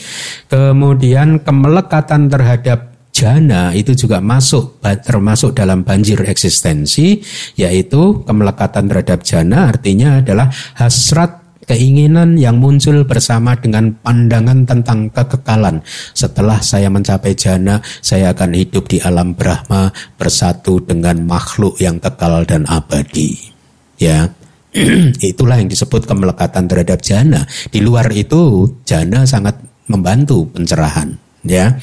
Kemudian 0.52 1.40
kemelekatan 1.46 2.28
terhadap 2.28 2.97
jana 3.18 3.74
itu 3.74 3.98
juga 3.98 4.22
masuk 4.22 4.78
termasuk 5.02 5.58
dalam 5.58 5.82
banjir 5.82 6.22
eksistensi 6.30 7.18
yaitu 7.58 8.22
kemelekatan 8.22 8.86
terhadap 8.86 9.26
jana 9.26 9.74
artinya 9.74 10.22
adalah 10.22 10.54
hasrat 10.78 11.48
keinginan 11.68 12.40
yang 12.40 12.62
muncul 12.62 13.04
bersama 13.04 13.54
dengan 13.60 13.92
pandangan 14.00 14.64
tentang 14.64 15.12
kekekalan. 15.12 15.84
Setelah 16.16 16.64
saya 16.64 16.88
mencapai 16.88 17.36
jana, 17.36 17.84
saya 18.00 18.32
akan 18.32 18.56
hidup 18.56 18.88
di 18.88 19.04
alam 19.04 19.36
Brahma 19.36 19.92
bersatu 20.16 20.80
dengan 20.80 21.28
makhluk 21.28 21.76
yang 21.84 22.00
kekal 22.00 22.48
dan 22.48 22.64
abadi. 22.72 23.36
Ya. 24.00 24.32
Itulah 25.20 25.60
yang 25.60 25.68
disebut 25.68 26.08
kemelekatan 26.08 26.72
terhadap 26.72 27.04
jana. 27.04 27.44
Di 27.68 27.84
luar 27.84 28.08
itu 28.16 28.72
jana 28.88 29.28
sangat 29.28 29.60
membantu 29.92 30.48
pencerahan, 30.48 31.20
ya. 31.44 31.76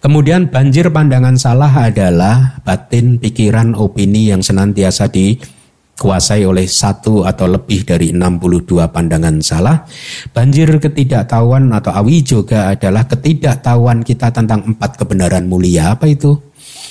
Kemudian 0.00 0.48
banjir 0.48 0.88
pandangan 0.88 1.36
salah 1.36 1.68
adalah 1.68 2.56
batin, 2.64 3.20
pikiran, 3.20 3.76
opini 3.76 4.32
yang 4.32 4.40
senantiasa 4.40 5.12
dikuasai 5.12 6.48
oleh 6.48 6.64
satu 6.64 7.28
atau 7.28 7.44
lebih 7.44 7.84
dari 7.84 8.08
62 8.16 8.88
pandangan 8.88 9.44
salah. 9.44 9.84
Banjir 10.32 10.72
ketidaktahuan 10.80 11.68
atau 11.76 11.92
awi 11.92 12.24
juga 12.24 12.72
adalah 12.72 13.04
ketidaktahuan 13.04 14.00
kita 14.00 14.32
tentang 14.32 14.72
empat 14.72 14.96
kebenaran 14.96 15.44
mulia. 15.44 15.92
Apa 15.92 16.08
itu? 16.08 16.32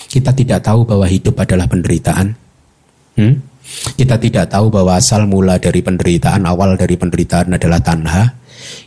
Kita 0.05 0.29
tidak 0.29 0.69
tahu 0.69 0.85
bahwa 0.85 1.09
hidup 1.09 1.33
adalah 1.41 1.65
penderitaan. 1.65 2.37
Hmm? 3.17 3.41
Kita 3.69 4.21
tidak 4.21 4.53
tahu 4.53 4.69
bahwa 4.69 4.97
asal 4.97 5.25
mula 5.25 5.57
dari 5.57 5.81
penderitaan, 5.81 6.45
awal 6.45 6.77
dari 6.77 6.93
penderitaan 6.93 7.57
adalah 7.57 7.81
tanha. 7.81 8.38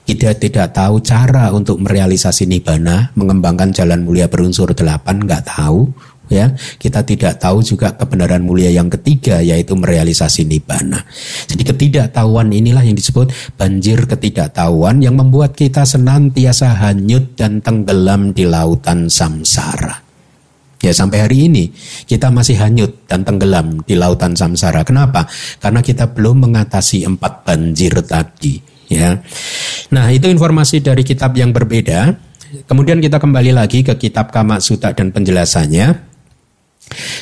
Kita 0.02 0.34
tidak 0.34 0.74
tahu 0.74 0.98
cara 1.00 1.54
untuk 1.54 1.78
merealisasi 1.78 2.44
nibana, 2.50 3.14
mengembangkan 3.14 3.70
jalan 3.70 4.02
mulia 4.02 4.26
berunsur 4.26 4.74
delapan, 4.74 5.22
nggak 5.22 5.46
tahu. 5.46 5.86
Ya, 6.32 6.48
kita 6.80 7.04
tidak 7.04 7.44
tahu 7.44 7.60
juga 7.60 7.92
kebenaran 7.92 8.40
mulia 8.40 8.72
yang 8.72 8.88
ketiga 8.88 9.44
yaitu 9.44 9.76
merealisasi 9.76 10.48
nibana. 10.48 11.04
Jadi 11.44 11.60
ketidaktahuan 11.60 12.48
inilah 12.48 12.80
yang 12.80 12.96
disebut 12.96 13.28
banjir 13.60 14.08
ketidaktahuan 14.08 15.04
yang 15.04 15.12
membuat 15.12 15.52
kita 15.52 15.84
senantiasa 15.84 16.72
hanyut 16.88 17.36
dan 17.36 17.60
tenggelam 17.60 18.32
di 18.32 18.48
lautan 18.48 19.12
samsara. 19.12 20.00
Ya 20.82 20.90
sampai 20.90 21.28
hari 21.28 21.52
ini 21.52 21.68
kita 22.08 22.32
masih 22.32 22.58
hanyut 22.58 23.06
dan 23.06 23.28
tenggelam 23.28 23.84
di 23.84 23.94
lautan 23.94 24.32
samsara. 24.32 24.82
Kenapa? 24.88 25.28
Karena 25.60 25.84
kita 25.84 26.10
belum 26.10 26.48
mengatasi 26.48 27.06
empat 27.06 27.44
banjir 27.44 27.92
tadi 28.02 28.71
ya. 28.92 29.10
Nah, 29.92 30.12
itu 30.12 30.28
informasi 30.28 30.84
dari 30.84 31.02
kitab 31.02 31.32
yang 31.36 31.50
berbeda. 31.50 32.12
Kemudian 32.68 33.00
kita 33.00 33.16
kembali 33.16 33.56
lagi 33.56 33.80
ke 33.80 33.96
kitab 33.96 34.28
Kama 34.28 34.60
Suta 34.60 34.92
dan 34.92 35.08
penjelasannya. 35.08 36.12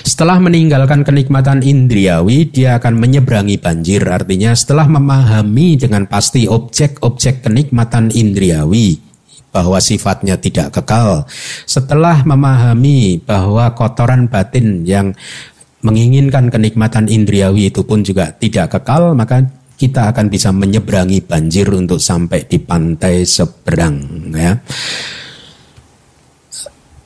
Setelah 0.03 0.43
meninggalkan 0.43 1.07
kenikmatan 1.07 1.62
indriawi, 1.62 2.51
dia 2.51 2.83
akan 2.83 2.99
menyeberangi 2.99 3.62
banjir. 3.62 4.03
Artinya 4.03 4.51
setelah 4.59 4.91
memahami 4.91 5.79
dengan 5.79 6.11
pasti 6.11 6.51
objek-objek 6.51 7.47
kenikmatan 7.47 8.11
indriawi, 8.11 8.99
bahwa 9.55 9.79
sifatnya 9.83 10.39
tidak 10.39 10.75
kekal. 10.75 11.27
Setelah 11.66 12.23
memahami 12.23 13.23
bahwa 13.23 13.71
kotoran 13.75 14.31
batin 14.31 14.87
yang 14.87 15.14
menginginkan 15.83 16.51
kenikmatan 16.51 17.11
indriawi 17.11 17.71
itu 17.71 17.83
pun 17.83 18.03
juga 18.07 18.31
tidak 18.37 18.79
kekal, 18.79 19.14
maka 19.14 19.43
kita 19.81 20.12
akan 20.12 20.28
bisa 20.28 20.53
menyeberangi 20.53 21.24
banjir 21.24 21.72
untuk 21.72 21.97
sampai 21.97 22.45
di 22.45 22.61
pantai 22.61 23.24
seberang 23.24 24.28
ya. 24.37 24.53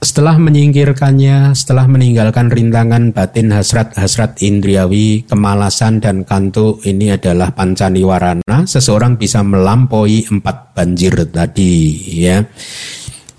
Setelah 0.05 0.37
menyingkirkannya, 0.37 1.57
setelah 1.57 1.89
meninggalkan 1.89 2.53
rintangan 2.53 3.17
batin 3.17 3.49
hasrat-hasrat 3.49 4.37
indriawi, 4.45 5.25
kemalasan 5.25 5.97
dan 5.97 6.29
kantuk 6.29 6.85
ini 6.85 7.17
adalah 7.17 7.57
pancaniwarana, 7.57 8.69
seseorang 8.69 9.17
bisa 9.17 9.41
melampaui 9.41 10.29
empat 10.29 10.77
banjir 10.77 11.17
tadi 11.33 11.97
ya. 12.21 12.45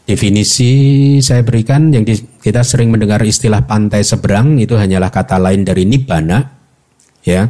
Definisi 0.10 0.72
saya 1.22 1.46
berikan 1.46 1.94
yang 1.94 2.02
di, 2.02 2.18
kita 2.18 2.66
sering 2.66 2.90
mendengar 2.90 3.22
istilah 3.22 3.62
pantai 3.70 4.02
seberang 4.02 4.58
itu 4.58 4.74
hanyalah 4.74 5.14
kata 5.14 5.38
lain 5.38 5.62
dari 5.62 5.86
nibbana 5.86 6.42
ya. 7.22 7.46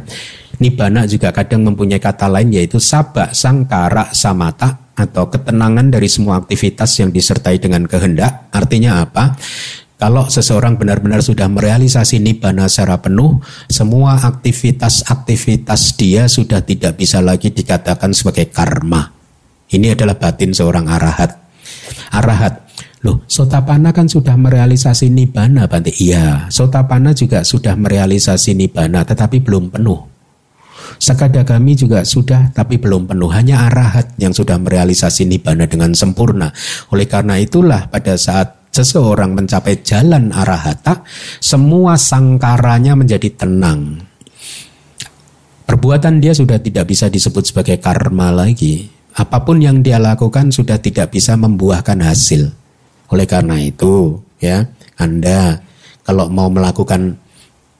Nibbana 0.56 1.04
juga 1.04 1.32
kadang 1.32 1.68
mempunyai 1.68 2.00
kata 2.00 2.30
lain 2.32 2.52
yaitu 2.54 2.80
sabak 2.80 3.36
sangkara 3.36 4.12
samata 4.16 4.86
atau 4.96 5.28
ketenangan 5.28 5.92
dari 5.92 6.08
semua 6.08 6.40
aktivitas 6.40 6.96
yang 6.98 7.12
disertai 7.12 7.60
dengan 7.60 7.84
kehendak. 7.84 8.48
Artinya 8.50 9.04
apa? 9.04 9.36
Kalau 9.96 10.28
seseorang 10.28 10.76
benar-benar 10.76 11.24
sudah 11.24 11.48
merealisasi 11.48 12.20
nibbana 12.20 12.68
secara 12.68 13.00
penuh, 13.00 13.40
semua 13.68 14.20
aktivitas-aktivitas 14.20 15.96
dia 15.96 16.28
sudah 16.28 16.60
tidak 16.60 17.00
bisa 17.00 17.24
lagi 17.24 17.48
dikatakan 17.48 18.12
sebagai 18.12 18.52
karma. 18.52 19.08
Ini 19.72 19.96
adalah 19.96 20.20
batin 20.20 20.52
seorang 20.52 20.84
arahat. 20.92 21.40
Arahat, 22.12 22.68
loh 23.00 23.24
sotapana 23.24 23.96
kan 23.96 24.04
sudah 24.04 24.36
merealisasi 24.36 25.08
nibbana, 25.08 25.64
Bante. 25.64 25.96
Iya, 25.96 26.52
sotapana 26.52 27.16
juga 27.16 27.40
sudah 27.40 27.72
merealisasi 27.72 28.52
nibbana, 28.52 29.00
tetapi 29.00 29.40
belum 29.40 29.72
penuh. 29.72 30.15
Sakadagami 30.96 31.76
juga 31.76 32.02
sudah 32.02 32.52
tapi 32.52 32.80
belum 32.80 33.08
penuh. 33.10 33.30
Hanya 33.30 33.68
arahat 33.68 34.16
yang 34.16 34.32
sudah 34.32 34.56
merealisasi 34.56 35.28
nibbana 35.28 35.68
dengan 35.68 35.92
sempurna. 35.92 36.52
Oleh 36.92 37.04
karena 37.04 37.36
itulah 37.36 37.88
pada 37.88 38.16
saat 38.16 38.66
seseorang 38.76 39.32
mencapai 39.32 39.80
jalan 39.80 40.28
arahata, 40.36 41.00
semua 41.40 41.96
sangkaranya 41.96 42.92
menjadi 42.92 43.32
tenang. 43.32 44.04
Perbuatan 45.66 46.22
dia 46.22 46.36
sudah 46.36 46.60
tidak 46.60 46.86
bisa 46.86 47.08
disebut 47.08 47.42
sebagai 47.42 47.80
karma 47.80 48.30
lagi. 48.30 48.86
Apa 49.16 49.42
pun 49.42 49.64
yang 49.64 49.80
dia 49.80 49.96
lakukan 49.96 50.52
sudah 50.52 50.76
tidak 50.76 51.10
bisa 51.10 51.34
membuahkan 51.34 51.96
hasil. 52.04 52.52
Oleh 53.08 53.24
karena 53.24 53.56
itu, 53.58 54.20
ya, 54.38 54.68
Anda 55.00 55.56
kalau 56.04 56.28
mau 56.28 56.52
melakukan 56.52 57.16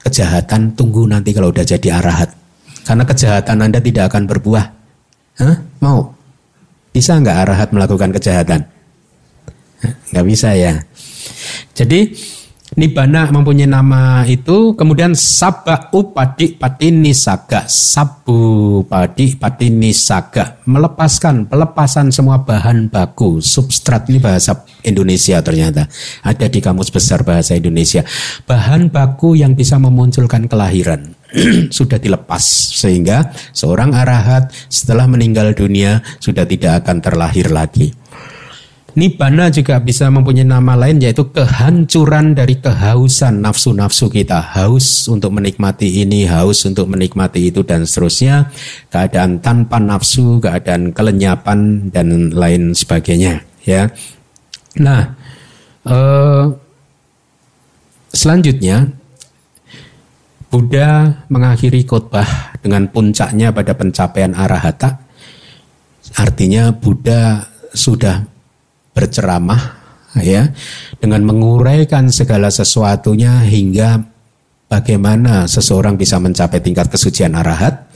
kejahatan 0.02 0.74
tunggu 0.74 1.04
nanti 1.06 1.30
kalau 1.36 1.52
udah 1.52 1.62
jadi 1.62 2.00
arahat. 2.00 2.45
Karena 2.86 3.02
kejahatan 3.02 3.66
Anda 3.66 3.82
tidak 3.82 4.14
akan 4.14 4.30
berbuah. 4.30 4.64
Hah? 5.42 5.56
Mau? 5.82 6.14
Bisa 6.94 7.18
nggak 7.18 7.38
arahat 7.42 7.68
melakukan 7.74 8.14
kejahatan? 8.14 8.62
Nggak 10.14 10.26
bisa 10.30 10.54
ya. 10.54 10.78
Jadi 11.74 12.14
Nibana 12.76 13.32
mempunyai 13.32 13.64
nama 13.64 14.20
itu, 14.28 14.76
kemudian 14.76 15.16
Sabba 15.16 15.88
Upadi 15.96 16.60
Patini 16.60 17.16
Saga, 17.16 17.64
Sabu 17.64 18.84
Padi 18.84 19.32
Patini 19.32 19.96
Saga, 19.96 20.60
melepaskan, 20.68 21.48
pelepasan 21.48 22.12
semua 22.12 22.44
bahan 22.44 22.92
baku, 22.92 23.40
substrat 23.40 24.04
ini 24.12 24.20
bahasa 24.20 24.60
Indonesia 24.84 25.40
ternyata, 25.40 25.88
ada 26.20 26.46
di 26.52 26.60
kamus 26.60 26.92
besar 26.92 27.24
bahasa 27.24 27.56
Indonesia. 27.56 28.04
Bahan 28.44 28.92
baku 28.92 29.40
yang 29.40 29.56
bisa 29.56 29.80
memunculkan 29.80 30.44
kelahiran, 30.44 31.15
sudah 31.76 31.98
dilepas, 31.98 32.42
sehingga 32.76 33.34
seorang 33.50 33.92
arahat 33.94 34.52
setelah 34.70 35.10
meninggal 35.10 35.52
dunia 35.52 36.02
sudah 36.22 36.46
tidak 36.46 36.84
akan 36.84 37.02
terlahir 37.02 37.50
lagi. 37.50 37.94
Nibana 38.96 39.52
juga 39.52 39.76
bisa 39.76 40.08
mempunyai 40.08 40.48
nama 40.48 40.72
lain 40.72 41.04
yaitu 41.04 41.28
kehancuran 41.28 42.32
dari 42.32 42.56
kehausan 42.56 43.44
nafsu-nafsu 43.44 44.08
kita. 44.08 44.40
Haus 44.40 45.04
untuk 45.12 45.36
menikmati 45.36 46.00
ini, 46.00 46.24
haus 46.24 46.64
untuk 46.64 46.88
menikmati 46.88 47.52
itu 47.52 47.60
dan 47.60 47.84
seterusnya. 47.84 48.48
Keadaan 48.88 49.44
tanpa 49.44 49.76
nafsu, 49.76 50.40
keadaan 50.40 50.96
kelenyapan 50.96 51.92
dan 51.92 52.32
lain 52.32 52.72
sebagainya. 52.72 53.44
Ya. 53.68 53.92
Nah, 54.80 55.12
eh, 55.84 56.44
selanjutnya 58.16 58.96
Buddha 60.46 61.22
mengakhiri 61.26 61.82
khotbah 61.82 62.54
dengan 62.62 62.86
puncaknya 62.88 63.50
pada 63.50 63.74
pencapaian 63.74 64.32
arahata. 64.32 65.02
Artinya 66.16 66.70
Buddha 66.70 67.44
sudah 67.74 68.22
berceramah 68.94 69.60
ya 70.22 70.48
dengan 70.96 71.26
menguraikan 71.26 72.08
segala 72.08 72.48
sesuatunya 72.48 73.44
hingga 73.44 74.00
bagaimana 74.70 75.44
seseorang 75.44 76.00
bisa 76.00 76.16
mencapai 76.22 76.62
tingkat 76.62 76.88
kesucian 76.88 77.36
arahat. 77.36 77.90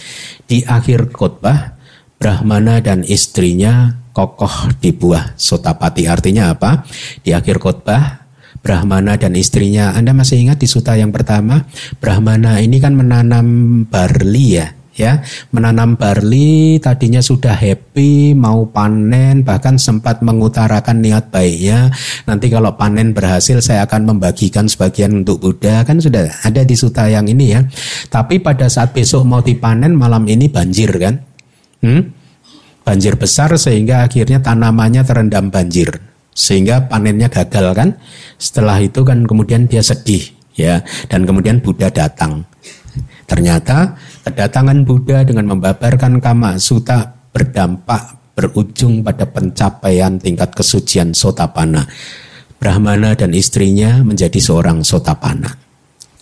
Di 0.44 0.66
akhir 0.66 1.14
khotbah 1.14 1.78
Brahmana 2.20 2.84
dan 2.84 3.00
istrinya 3.06 3.96
kokoh 4.12 4.76
di 4.76 4.92
buah 4.92 5.38
sotapati. 5.40 6.04
Artinya 6.04 6.52
apa? 6.52 6.84
Di 7.24 7.32
akhir 7.32 7.56
khotbah 7.56 8.19
Brahmana 8.60 9.16
dan 9.16 9.32
istrinya. 9.36 9.96
Anda 9.96 10.12
masih 10.12 10.44
ingat 10.44 10.60
di 10.60 10.68
suta 10.68 10.96
yang 10.96 11.10
pertama? 11.10 11.64
Brahmana 11.98 12.60
ini 12.60 12.76
kan 12.76 12.92
menanam 12.92 13.46
barley 13.88 14.60
ya 14.60 14.68
ya. 15.00 15.24
Menanam 15.50 15.96
barley 15.96 16.76
tadinya 16.76 17.24
sudah 17.24 17.56
happy 17.56 18.36
mau 18.36 18.68
panen 18.68 19.40
bahkan 19.40 19.80
sempat 19.80 20.20
mengutarakan 20.20 21.00
niat 21.00 21.32
baiknya. 21.32 21.88
Nanti 22.28 22.52
kalau 22.52 22.76
panen 22.76 23.16
berhasil 23.16 23.64
saya 23.64 23.88
akan 23.88 24.14
membagikan 24.14 24.68
sebagian 24.68 25.24
untuk 25.24 25.40
Buddha. 25.40 25.82
Kan 25.88 26.04
sudah 26.04 26.28
ada 26.44 26.60
di 26.60 26.76
suta 26.76 27.08
yang 27.08 27.24
ini 27.24 27.56
ya. 27.56 27.64
Tapi 28.12 28.44
pada 28.44 28.68
saat 28.68 28.92
besok 28.92 29.24
mau 29.24 29.40
dipanen 29.40 29.96
malam 29.96 30.28
ini 30.28 30.52
banjir 30.52 30.92
kan? 31.00 31.16
Hmm? 31.80 32.20
banjir 32.80 33.14
besar 33.14 33.54
sehingga 33.54 34.08
akhirnya 34.08 34.42
tanamannya 34.42 35.04
terendam 35.04 35.52
banjir 35.52 36.09
sehingga 36.32 36.86
panennya 36.86 37.28
gagal 37.28 37.74
kan 37.74 37.88
setelah 38.38 38.78
itu 38.80 39.02
kan 39.02 39.26
kemudian 39.26 39.66
dia 39.66 39.82
sedih 39.82 40.22
ya 40.54 40.80
dan 41.10 41.26
kemudian 41.26 41.58
Buddha 41.58 41.90
datang 41.90 42.46
Ternyata 43.30 43.94
kedatangan 44.26 44.82
Buddha 44.82 45.22
dengan 45.22 45.54
membabarkan 45.54 46.18
kama 46.18 46.58
suta 46.58 47.14
berdampak 47.30 48.34
berujung 48.34 49.06
pada 49.06 49.22
pencapaian 49.22 50.18
tingkat 50.18 50.50
kesucian 50.50 51.14
sotapana. 51.14 51.86
Brahmana 52.58 53.14
dan 53.14 53.30
istrinya 53.30 54.02
menjadi 54.02 54.36
seorang 54.36 54.82
sotapana. 54.82 55.46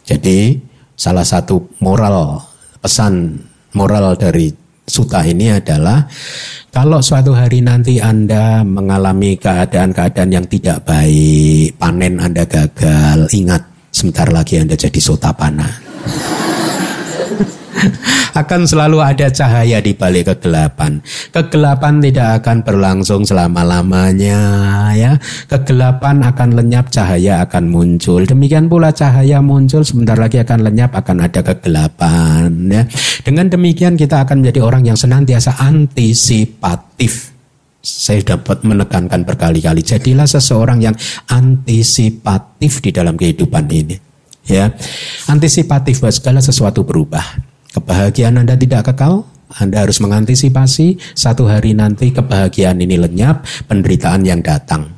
Jadi 0.05 0.61
salah 0.93 1.25
satu 1.25 1.81
moral 1.81 2.45
pesan 2.85 3.41
moral 3.73 4.13
dari 4.21 4.53
suta 4.89 5.21
ini 5.23 5.53
adalah 5.53 6.09
kalau 6.73 7.05
suatu 7.05 7.37
hari 7.37 7.61
nanti 7.61 8.01
Anda 8.01 8.65
mengalami 8.65 9.37
keadaan-keadaan 9.37 10.31
yang 10.33 10.47
tidak 10.49 10.85
baik, 10.89 11.77
panen 11.77 12.17
Anda 12.19 12.49
gagal, 12.49 13.29
ingat 13.37 13.63
sebentar 13.93 14.29
lagi 14.33 14.59
Anda 14.61 14.75
jadi 14.75 15.01
sotapana 15.01 15.69
akan 18.41 18.67
selalu 18.67 18.99
ada 19.03 19.27
cahaya 19.31 19.79
di 19.83 19.93
balik 19.95 20.35
kegelapan. 20.35 21.01
Kegelapan 21.31 22.03
tidak 22.03 22.43
akan 22.43 22.57
berlangsung 22.63 23.23
selama-lamanya 23.25 24.41
ya. 24.95 25.13
Kegelapan 25.49 26.23
akan 26.23 26.49
lenyap, 26.59 26.91
cahaya 26.93 27.45
akan 27.47 27.71
muncul. 27.71 28.23
Demikian 28.25 28.67
pula 28.67 28.91
cahaya 28.95 29.43
muncul 29.43 29.83
sebentar 29.83 30.19
lagi 30.19 30.43
akan 30.43 30.69
lenyap, 30.69 30.95
akan 30.95 31.25
ada 31.25 31.41
kegelapan 31.43 32.51
ya. 32.69 32.83
Dengan 33.23 33.51
demikian 33.51 33.95
kita 33.99 34.27
akan 34.27 34.43
menjadi 34.45 34.61
orang 34.63 34.83
yang 34.87 34.99
senantiasa 34.99 35.59
antisipatif 35.59 37.39
saya 37.79 38.21
dapat 38.21 38.67
menekankan 38.67 39.23
berkali-kali 39.23 39.81
jadilah 39.81 40.27
seseorang 40.27 40.83
yang 40.83 40.97
antisipatif 41.31 42.83
di 42.83 42.91
dalam 42.91 43.15
kehidupan 43.15 43.65
ini 43.71 43.97
ya 44.49 44.73
antisipatif 45.31 46.03
bahwa 46.03 46.13
segala 46.13 46.41
sesuatu 46.43 46.83
berubah 46.83 47.23
Kebahagiaan 47.79 48.43
Anda 48.43 48.59
tidak 48.59 48.91
kekal, 48.91 49.23
Anda 49.63 49.87
harus 49.87 50.03
mengantisipasi 50.03 50.99
satu 51.15 51.47
hari 51.47 51.79
nanti 51.79 52.11
kebahagiaan 52.11 52.83
ini 52.83 52.99
lenyap, 52.99 53.47
penderitaan 53.71 54.27
yang 54.27 54.43
datang. 54.43 54.91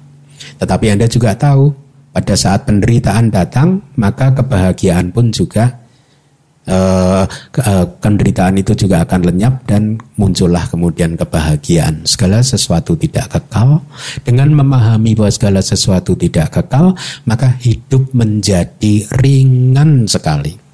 Tetapi 0.56 0.96
Anda 0.96 1.04
juga 1.04 1.36
tahu, 1.36 1.76
pada 2.16 2.32
saat 2.32 2.64
penderitaan 2.64 3.28
datang, 3.28 3.84
maka 4.00 4.32
kebahagiaan 4.32 5.12
pun 5.12 5.28
juga 5.28 5.76
uh, 6.66 7.24
penderitaan 8.00 8.58
itu 8.58 8.74
juga 8.74 9.04
akan 9.06 9.30
lenyap 9.30 9.62
dan 9.68 10.00
muncullah 10.18 10.66
kemudian 10.66 11.14
kebahagiaan. 11.14 12.02
Segala 12.08 12.42
sesuatu 12.42 12.98
tidak 12.98 13.38
kekal. 13.38 13.84
Dengan 14.26 14.56
memahami 14.56 15.14
bahwa 15.14 15.30
segala 15.30 15.60
sesuatu 15.62 16.18
tidak 16.18 16.50
kekal, 16.50 16.96
maka 17.28 17.54
hidup 17.62 18.10
menjadi 18.16 19.06
ringan 19.20 20.08
sekali. 20.08 20.69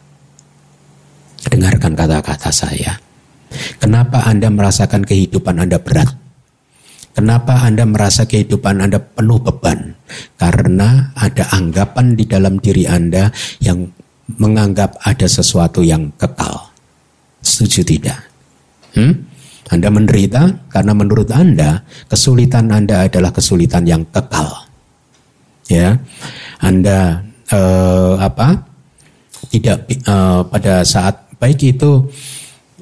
Dengarkan 1.47 1.95
kata-kata 1.95 2.51
saya. 2.51 2.99
Kenapa 3.79 4.27
Anda 4.27 4.51
merasakan 4.51 5.07
kehidupan 5.07 5.63
Anda 5.63 5.79
berat? 5.79 6.11
Kenapa 7.17 7.65
Anda 7.65 7.89
merasa 7.89 8.29
kehidupan 8.29 8.85
Anda 8.85 9.01
penuh 9.01 9.41
beban? 9.41 9.97
Karena 10.37 11.17
ada 11.17 11.49
anggapan 11.57 12.13
di 12.13 12.29
dalam 12.29 12.61
diri 12.61 12.85
Anda 12.85 13.33
yang 13.65 13.89
menganggap 14.37 15.01
ada 15.01 15.25
sesuatu 15.25 15.81
yang 15.81 16.13
kekal. 16.21 16.69
Setuju 17.41 17.81
tidak? 17.87 18.21
Hmm? 18.93 19.17
Anda 19.67 19.89
menderita 19.91 20.71
karena 20.71 20.93
menurut 20.95 21.33
Anda 21.33 21.83
kesulitan 22.07 22.71
Anda 22.71 23.09
adalah 23.09 23.35
kesulitan 23.35 23.89
yang 23.89 24.05
kekal. 24.13 24.67
Ya, 25.67 25.99
Anda 26.63 27.27
eh, 27.51 28.15
apa? 28.23 28.63
Tidak 29.47 29.79
eh, 29.91 30.41
pada 30.47 30.87
saat 30.87 31.26
baik 31.47 31.79
itu 31.79 32.11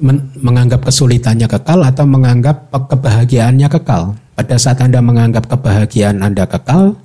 men 0.01 0.33
menganggap 0.41 0.89
kesulitannya 0.89 1.45
kekal 1.45 1.85
atau 1.85 2.09
menganggap 2.09 2.73
kebahagiaannya 2.73 3.69
kekal. 3.69 4.17
Pada 4.33 4.57
saat 4.57 4.81
Anda 4.81 4.99
menganggap 5.05 5.47
kebahagiaan 5.47 6.19
Anda 6.19 6.49
kekal 6.49 6.97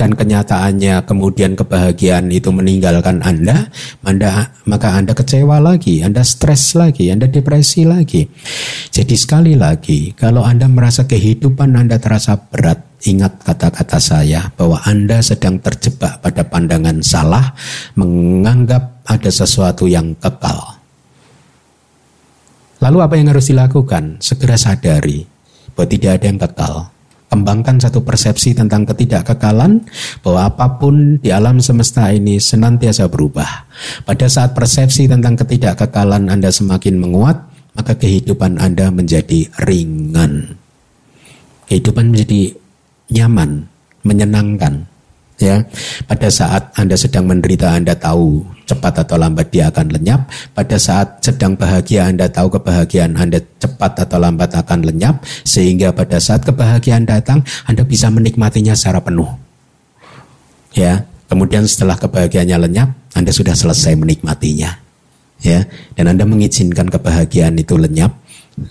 dan 0.00 0.16
kenyataannya 0.16 1.04
kemudian 1.04 1.52
kebahagiaan 1.60 2.32
itu 2.32 2.48
meninggalkan 2.48 3.20
Anda, 3.20 3.68
anda 4.00 4.48
maka 4.64 4.96
Anda 4.96 5.12
kecewa 5.12 5.60
lagi, 5.60 6.00
Anda 6.00 6.24
stres 6.24 6.72
lagi, 6.72 7.12
Anda 7.12 7.28
depresi 7.28 7.84
lagi. 7.84 8.24
Jadi 8.88 9.12
sekali 9.12 9.60
lagi, 9.60 10.16
kalau 10.16 10.40
Anda 10.40 10.72
merasa 10.72 11.04
kehidupan 11.04 11.76
Anda 11.76 12.00
terasa 12.00 12.40
berat, 12.40 12.80
ingat 13.04 13.44
kata-kata 13.44 14.00
saya 14.00 14.48
bahwa 14.56 14.80
Anda 14.88 15.20
sedang 15.20 15.60
terjebak 15.60 16.24
pada 16.24 16.48
pandangan 16.48 17.04
salah, 17.04 17.52
menganggap 17.92 19.04
ada 19.04 19.28
sesuatu 19.28 19.84
yang 19.84 20.16
kekal. 20.16 20.79
Lalu 22.80 22.98
apa 23.04 23.14
yang 23.20 23.28
harus 23.28 23.52
dilakukan? 23.52 24.24
Segera 24.24 24.56
sadari 24.56 25.28
bahwa 25.76 25.86
tidak 25.86 26.10
ada 26.20 26.26
yang 26.26 26.40
kekal. 26.40 26.74
Kembangkan 27.30 27.78
satu 27.78 28.02
persepsi 28.02 28.58
tentang 28.58 28.82
ketidakkekalan 28.82 29.86
bahwa 30.26 30.50
apa 30.50 30.66
pun 30.82 31.14
di 31.22 31.30
alam 31.30 31.62
semesta 31.62 32.10
ini 32.10 32.42
senantiasa 32.42 33.06
berubah. 33.06 33.70
Pada 34.02 34.26
saat 34.26 34.50
persepsi 34.50 35.06
tentang 35.06 35.38
ketidakkekalan 35.38 36.26
Anda 36.26 36.50
semakin 36.50 36.98
menguat, 36.98 37.38
maka 37.78 37.94
kehidupan 37.94 38.58
Anda 38.58 38.90
menjadi 38.90 39.46
ringan. 39.62 40.58
Kehidupan 41.70 42.10
menjadi 42.10 42.58
nyaman, 43.14 43.62
menyenangkan. 44.02 44.89
Ya, 45.40 45.64
pada 46.04 46.28
saat 46.28 46.68
Anda 46.76 47.00
sedang 47.00 47.24
menderita 47.24 47.72
Anda 47.72 47.96
tahu 47.96 48.44
cepat 48.68 49.08
atau 49.08 49.16
lambat 49.16 49.48
dia 49.48 49.72
akan 49.72 49.88
lenyap. 49.88 50.28
Pada 50.52 50.76
saat 50.76 51.24
sedang 51.24 51.56
bahagia 51.56 52.12
Anda 52.12 52.28
tahu 52.28 52.60
kebahagiaan 52.60 53.16
Anda 53.16 53.40
cepat 53.56 54.04
atau 54.04 54.20
lambat 54.20 54.52
akan 54.52 54.84
lenyap 54.84 55.24
sehingga 55.48 55.96
pada 55.96 56.20
saat 56.20 56.44
kebahagiaan 56.44 57.08
datang 57.08 57.40
Anda 57.64 57.88
bisa 57.88 58.12
menikmatinya 58.12 58.76
secara 58.76 59.00
penuh. 59.00 59.32
Ya, 60.76 61.08
kemudian 61.32 61.64
setelah 61.64 61.96
kebahagiaannya 61.96 62.68
lenyap 62.68 62.92
Anda 63.16 63.32
sudah 63.32 63.56
selesai 63.56 63.96
menikmatinya. 63.96 64.76
Ya, 65.40 65.64
dan 65.96 66.04
Anda 66.04 66.28
mengizinkan 66.28 66.92
kebahagiaan 66.92 67.56
itu 67.56 67.80
lenyap, 67.80 68.12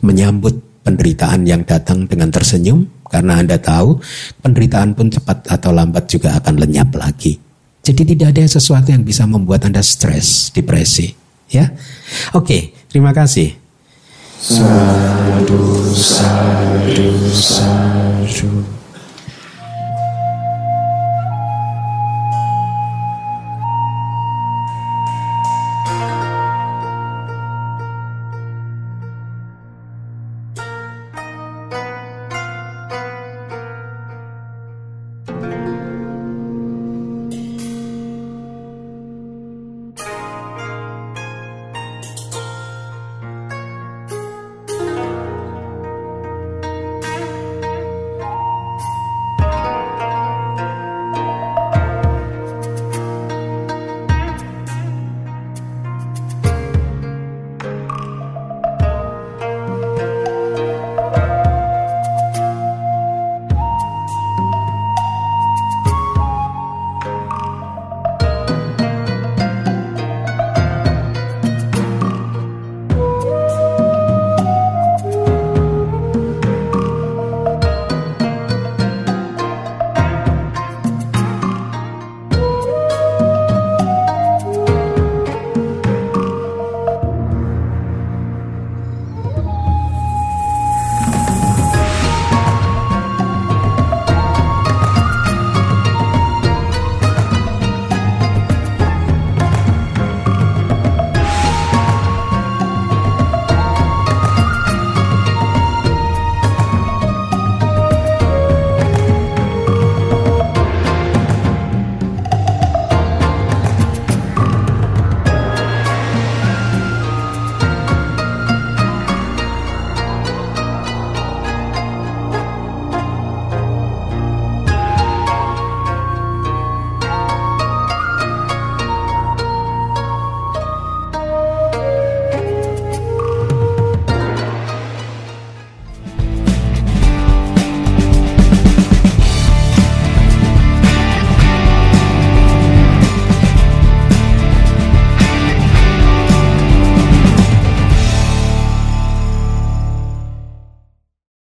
menyambut 0.05 0.68
penderitaan 0.84 1.45
yang 1.45 1.61
datang 1.67 2.07
dengan 2.07 2.32
tersenyum 2.32 2.88
karena 3.09 3.41
Anda 3.41 3.57
tahu 3.57 3.99
penderitaan 4.41 4.95
pun 4.95 5.09
cepat 5.11 5.49
atau 5.49 5.73
lambat 5.73 6.07
juga 6.07 6.38
akan 6.39 6.61
lenyap 6.61 6.95
lagi. 6.95 7.38
Jadi 7.84 8.13
tidak 8.15 8.38
ada 8.38 8.43
sesuatu 8.45 8.93
yang 8.93 9.01
bisa 9.01 9.25
membuat 9.25 9.65
Anda 9.65 9.82
stres, 9.82 10.53
depresi. 10.53 11.15
Ya, 11.49 11.73
Oke, 12.38 12.77
terima 12.93 13.09
kasih. 13.09 13.57
Sadu, 14.38 15.82
sadu, 15.97 17.09
sadu. 17.34 18.78